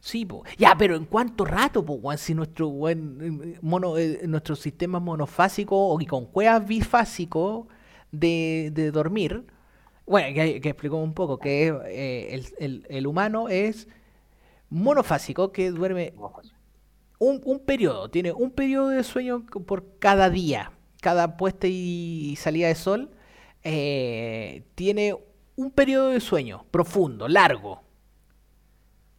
[0.00, 0.44] Sí, po.
[0.56, 2.18] Ya, pero ¿en cuánto rato, po, weón?
[2.18, 7.68] Si nuestro weón, eh, mono, eh, nuestro sistema monofásico o y con cuevas bifásico
[8.10, 9.44] de, de dormir.
[10.06, 13.86] Bueno, que, que explicó un poco que eh, el, el- el humano es
[14.70, 16.14] monofásico, que duerme
[17.18, 20.70] un, un periodo, tiene un periodo de sueño por cada día,
[21.00, 23.10] cada puesta y salida de sol,
[23.64, 25.16] eh, tiene
[25.56, 27.82] un periodo de sueño profundo, largo.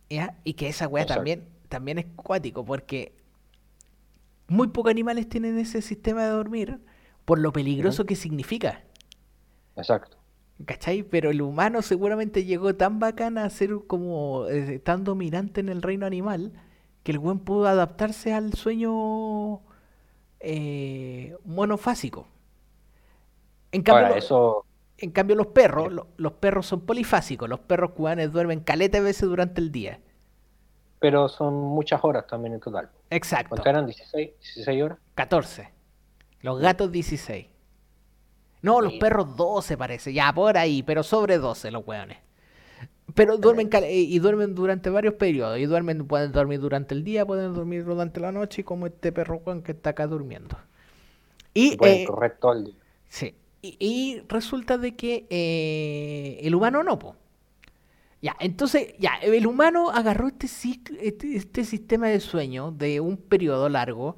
[0.10, 0.38] ¿Ya?
[0.44, 3.14] Y que esa weá también, también es cuático, porque
[4.48, 6.80] muy pocos animales tienen ese sistema de dormir
[7.26, 8.84] por lo peligroso que significa.
[9.76, 10.18] Exacto.
[10.66, 11.04] ¿Cachai?
[11.04, 15.82] Pero el humano seguramente llegó tan bacana a ser como eh, tan dominante en el
[15.82, 16.52] reino animal
[17.04, 19.62] que el buen pudo adaptarse al sueño
[20.40, 22.28] eh, monofásico.
[23.72, 24.66] En cambio, Ahora, lo- eso,
[24.98, 27.48] en cambio los perros, lo- los perros son polifásicos.
[27.50, 30.00] Los perros cubanes duermen caleta veces durante el día.
[31.02, 32.90] pero son muchas horas también en total.
[33.10, 33.50] Exacto.
[33.52, 33.88] ¿Cuántas eran?
[33.88, 34.34] ¿16?
[34.42, 34.98] ¿16 horas?
[35.16, 35.70] 14.
[36.42, 37.48] Los gatos 16.
[38.62, 40.12] No, los perros 12 parece.
[40.12, 42.18] Ya, por ahí, pero sobre 12 los hueones.
[43.16, 45.60] Pero duermen y duermen durante varios periodos.
[45.60, 49.40] Y duermen, pueden dormir durante el día, pueden dormir durante la noche, como este perro
[49.40, 50.58] Juan que está acá durmiendo.
[51.54, 52.08] Y, Pueden eh,
[52.56, 52.76] el día.
[53.08, 53.36] sí.
[53.62, 57.16] Y, y resulta de que eh, el humano no, po.
[58.22, 60.48] Ya, entonces, ya, el humano agarró este,
[61.02, 64.18] este, este sistema de sueño de un periodo largo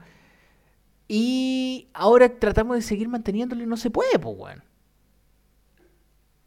[1.07, 4.63] y ahora tratamos de seguir manteniéndolo y no se puede, pues, weón.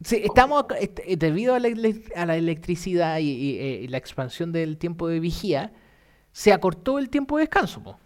[0.05, 1.69] Sí, estamos, acá- est- eh, debido a la,
[2.17, 5.73] a la electricidad y, y, eh, y la expansión del tiempo de vigía,
[6.33, 7.97] se acortó el tiempo de descanso, po.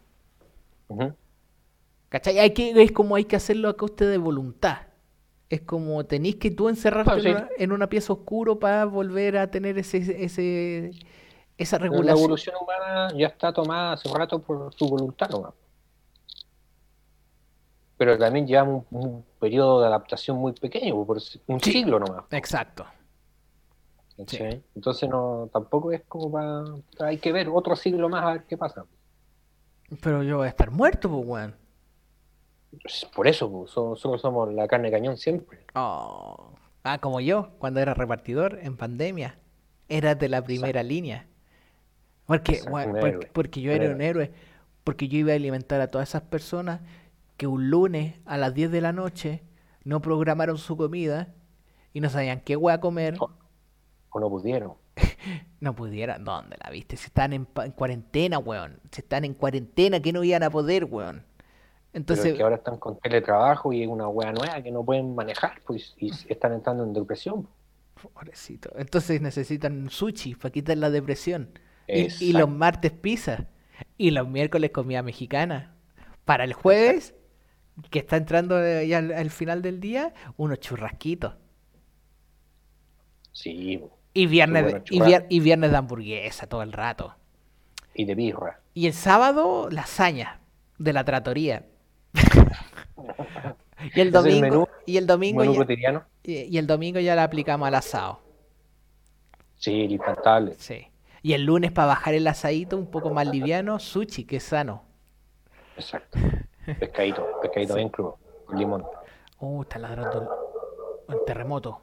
[0.88, 1.12] Ujú.
[2.08, 2.38] ¿Cachai?
[2.38, 4.78] Hay que, es como hay que hacerlo a coste de voluntad.
[5.50, 9.50] Es como tenéis que tú encerrarte en, una, en una pieza oscuro para volver a
[9.50, 10.90] tener ese, ese,
[11.56, 12.18] esa Pero La regulación.
[12.18, 15.54] evolución humana ya está tomada hace rato por su voluntad nomás.
[17.98, 21.18] Pero también llevamos un, un periodo de adaptación muy pequeño, por
[21.48, 21.72] un Sí.
[21.72, 22.24] siglo nomás.
[22.30, 22.86] Exacto.
[24.16, 26.64] Entonces no, tampoco es como para...
[27.08, 28.84] Hay que ver otro siglo más a ver qué pasa.
[30.02, 31.54] Pero yo voy a estar muerto, pues, weón.
[32.82, 35.64] Pues, Por eso, pues, so- nosotros somos la carne de cañón siempre.
[35.74, 36.52] Oh.
[36.82, 39.38] Ah, como yo, cuando era repartidor en pandemia.
[39.88, 41.26] Era de la primera línea.
[42.26, 44.32] Porque, Exacto, un porque, porque yo era un héroe.
[44.84, 46.80] Porque yo iba a alimentar a todas esas personas
[47.38, 49.42] que un lunes a las 10 de la noche
[49.84, 51.34] no programaron su comida
[51.94, 53.14] y no sabían qué hueá comer.
[53.18, 53.30] O,
[54.10, 54.74] o no pudieron.
[55.60, 56.24] No pudieran.
[56.24, 56.96] ¿Dónde la viste?
[56.96, 58.78] Si están en, cuarentena, weón.
[58.92, 61.24] Si están en cuarentena, que no iban a poder, weón.
[61.26, 64.84] Pero Entonces, es que ahora están con teletrabajo y es una wea nueva que no
[64.84, 67.48] pueden manejar, pues, y están entrando en depresión.
[68.00, 68.70] pobrecito.
[68.76, 71.50] Entonces necesitan sushi para quitar la depresión.
[71.88, 73.48] Y, los martes pizza.
[73.96, 75.74] Y los miércoles comida mexicana.
[76.24, 77.14] Para el jueves,
[77.90, 81.34] que está entrando eh, ya al, al final del día, unos churrasquitos.
[83.32, 83.80] Sí,
[84.14, 87.14] Y viernes, y, vier- y viernes de hamburguesa todo el rato.
[87.94, 88.60] y de birra.
[88.74, 90.40] Y el sábado, lasaña
[90.78, 91.66] de la tratoría.
[93.94, 96.04] y el domingo, menú- y el domingo Menú ya, cotidiano.
[96.22, 98.20] y, y el domingo ya la aplicamos al asado.
[99.56, 100.54] Sí, infaltable.
[100.58, 100.88] Sí.
[101.22, 104.84] Y el lunes para bajar el asadito un poco más liviano, sushi, que es sano.
[105.76, 106.18] Exacto.
[106.74, 108.84] Pescadito, pescadito bien crudo, con limón.
[109.40, 110.36] Uh, está ladrando
[111.08, 111.80] el, el terremoto.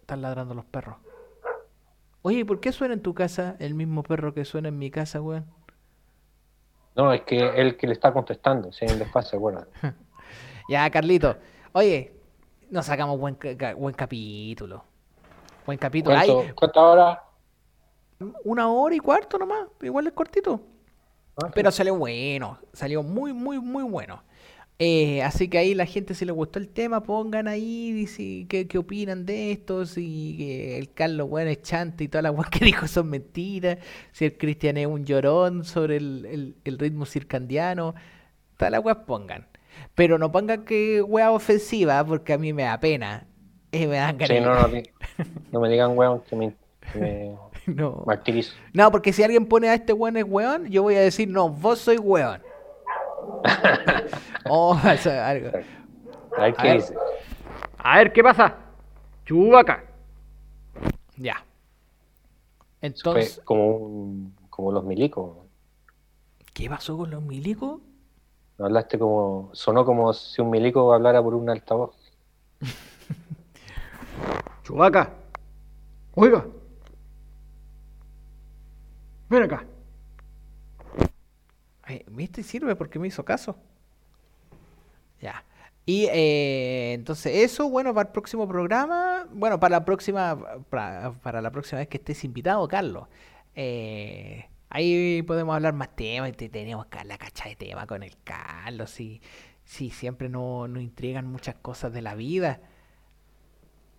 [0.00, 0.96] Están ladrando los perros.
[2.22, 4.90] Oye, ¿y por qué suena en tu casa el mismo perro que suena en mi
[4.90, 5.46] casa, weón?
[6.94, 9.64] No, es que el que le está contestando, si hay un desfase, bueno.
[10.68, 11.36] Ya, Carlito.
[11.72, 12.14] Oye,
[12.70, 13.36] nos sacamos buen,
[13.76, 14.84] buen capítulo.
[15.66, 16.14] Buen capítulo.
[16.14, 17.18] ¿Cuánto, ¿Cuántas horas?
[18.44, 19.66] una hora y cuarto nomás.
[19.80, 20.60] Igual es cortito.
[21.36, 21.50] Ah.
[21.54, 24.22] Pero salió bueno, salió muy, muy, muy bueno.
[24.78, 28.66] Eh, así que ahí la gente, si les gustó el tema, pongan ahí si, qué,
[28.66, 32.64] qué opinan de esto, si que el Carlos, bueno, es chante y todas las que
[32.64, 33.78] dijo son mentiras,
[34.12, 37.94] si el Cristian es un llorón sobre el, el- el ritmo circandiano,
[38.56, 39.46] todas las weas pongan.
[39.94, 43.26] Pero no pongan que wea ofensiva, porque a mí me da pena.
[43.72, 44.68] Eh, me dan Sí, no, no,
[45.52, 46.54] no me digan weón que me,
[46.92, 47.36] que me
[47.66, 48.02] No.
[48.06, 48.54] martirizo.
[48.72, 51.48] No, porque si alguien pone a este weón es weón, yo voy a decir, no,
[51.48, 52.42] vos soy weón.
[54.48, 55.48] oh, o sea, algo.
[56.36, 56.76] A ver A qué ver.
[56.78, 56.94] dice.
[57.78, 58.56] A ver, ¿qué pasa?
[59.24, 59.84] Chubaca.
[61.16, 61.44] Ya.
[62.80, 65.36] Fue Entonces, como, un, como los milicos.
[66.52, 67.80] ¿qué pasó con los milicos?
[68.58, 71.96] Hablaste como, sonó como si un milico hablara por un altavoz.
[74.64, 75.10] Chubaca.
[76.14, 76.44] Oiga.
[79.32, 79.64] Ven acá.
[82.08, 82.42] ¿Viste?
[82.42, 83.56] Sirve porque me hizo caso.
[85.20, 85.42] Ya.
[85.84, 90.38] Y eh, entonces eso, bueno, para el próximo programa, bueno, para la próxima,
[90.70, 93.08] para, para la próxima vez que estés invitado, Carlos.
[93.54, 98.16] eh, ahí podemos hablar más temas, y te- tenemos la cacha de tema con el
[98.24, 99.20] Carlos, sí,
[99.64, 102.60] sí, siempre nos, nos intrigan muchas cosas de la vida.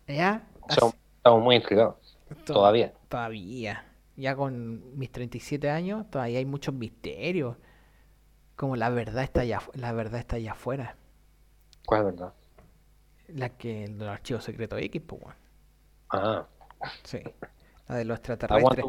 [0.07, 0.47] ¿Ya?
[1.17, 2.17] Estamos muy intrigados.
[2.45, 2.93] To- Todavía.
[3.09, 3.85] Todavía.
[4.15, 7.57] Ya con mis 37 años, todavía hay muchos misterios.
[8.55, 10.97] Como la verdad está allá, la verdad está allá afuera.
[11.85, 12.33] ¿Cuál es verdad?
[13.27, 15.35] La que el archivos secretos X, pues, weón.
[16.09, 16.47] Ah,
[17.03, 17.19] Sí.
[17.87, 18.85] La de los extraterrestres.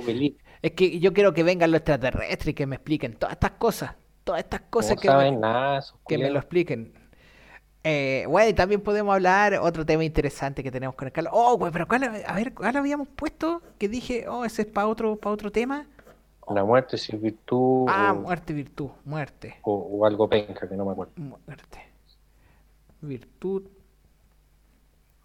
[0.63, 3.95] Es que yo quiero que vengan los extraterrestres y que me expliquen todas estas cosas.
[4.25, 6.95] Todas estas cosas que saben me, nada, que me lo expliquen.
[7.86, 11.32] Eh, bueno, y también podemos hablar otro tema interesante que tenemos con el Carlos.
[11.36, 13.61] Oh, güey, pero ¿cuál, a ver, ¿cuál habíamos puesto?
[13.78, 15.86] Que dije, oh, ese es para otro, para otro tema.
[16.48, 20.85] La muerte sin virtud Ah, o, muerte, virtud, muerte, o- o algo penca que no
[20.86, 21.12] me acuerdo.
[21.16, 21.78] muerte.
[23.01, 23.65] Virtud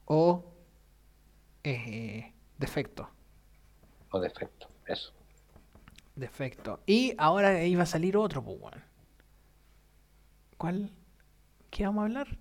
[0.06, 0.44] o
[1.64, 3.10] eh, defecto.
[4.11, 5.14] O defecto, eso.
[6.15, 6.80] Defecto.
[6.86, 8.76] Y ahora iba a salir otro, pues.
[10.57, 10.91] ¿Cuál?
[11.69, 12.38] ¿Qué vamos a hablar?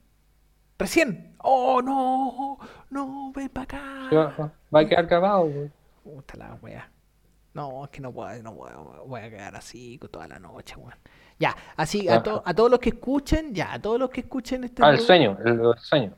[0.79, 1.35] ¡Recién!
[1.39, 2.59] ¡Oh, no!
[2.91, 3.33] ¡No!
[3.35, 4.09] ¡Ven para acá!
[4.15, 5.71] Va, va a quedar grabado, güey.
[6.05, 6.89] Puta la wea.
[7.55, 10.95] No, es que no puedo, no puedo, voy a quedar así toda la noche, weón.
[11.41, 14.65] Ya, así, a, to- a todos los que escuchen, ya, a todos los que escuchen
[14.65, 14.83] este...
[14.85, 16.15] Ah, el sueño, el, el sueño.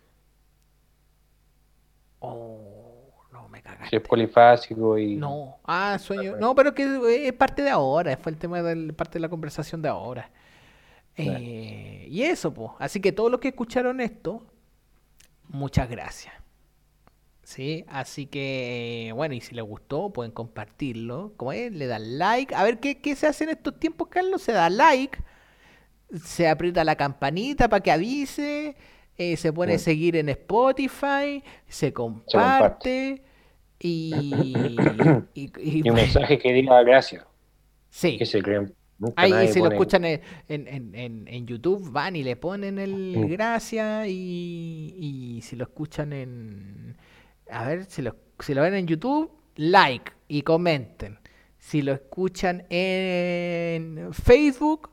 [2.18, 3.96] Oh, no, me Si cagaste.
[3.96, 5.16] es polifásico y.
[5.16, 6.36] No, ah, sueño.
[6.36, 9.80] No, pero que es parte de ahora, fue el tema de parte de la conversación
[9.80, 10.30] de ahora.
[11.28, 12.70] Eh, y eso, pues.
[12.78, 14.46] Así que todos los que escucharon esto,
[15.48, 16.34] muchas gracias.
[17.42, 21.32] Sí, así que, bueno, y si les gustó, pueden compartirlo.
[21.36, 22.54] Como es, le dan like.
[22.54, 24.40] A ver qué, qué se hace en estos tiempos, Carlos.
[24.42, 25.18] Se da like,
[26.24, 28.76] se aprieta la campanita para que avise,
[29.18, 32.32] eh, se pone a seguir en Spotify, se comparte.
[32.32, 33.22] comparte.
[33.80, 34.12] Y,
[35.34, 37.24] y, y- Y un mensaje que diga gracias,
[37.88, 38.72] sí, que se creen.
[39.00, 40.94] Nunca si lo escuchan en, en,
[41.26, 43.26] en- YouTube van y le ponen el Mm.
[43.28, 46.96] gracias y, y si lo escuchan en...
[47.50, 51.18] A ver, si lo, si lo ven en YouTube, like y comenten.
[51.58, 54.90] Si lo escuchan en Facebook,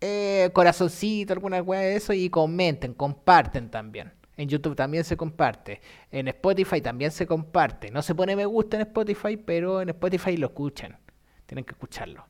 [0.00, 4.12] eh, corazoncito, alguna weá de eso y comenten, comparten también.
[4.36, 5.80] En YouTube también se comparte.
[6.10, 7.90] En Spotify también se comparte.
[7.90, 10.98] No se pone me gusta en Spotify, pero en Spotify lo escuchan.
[11.46, 12.26] Tienen que escucharlo.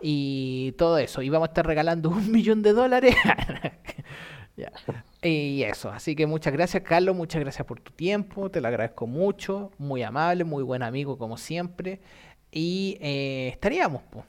[0.00, 1.22] Y todo eso.
[1.22, 3.14] Y vamos a estar regalando un millón de dólares.
[4.56, 4.72] Ya.
[5.22, 5.88] Y eso.
[5.90, 7.16] Así que muchas gracias, Carlos.
[7.16, 8.50] Muchas gracias por tu tiempo.
[8.50, 9.70] Te lo agradezco mucho.
[9.78, 12.00] Muy amable, muy buen amigo, como siempre.
[12.52, 14.26] Y eh, estaríamos, pues.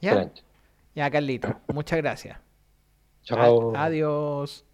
[0.00, 0.10] ¿Ya?
[0.10, 0.42] Excelente.
[0.94, 1.60] Ya, Carlito.
[1.72, 2.38] Muchas gracias.
[3.24, 3.76] Chao.
[3.76, 4.65] Adiós.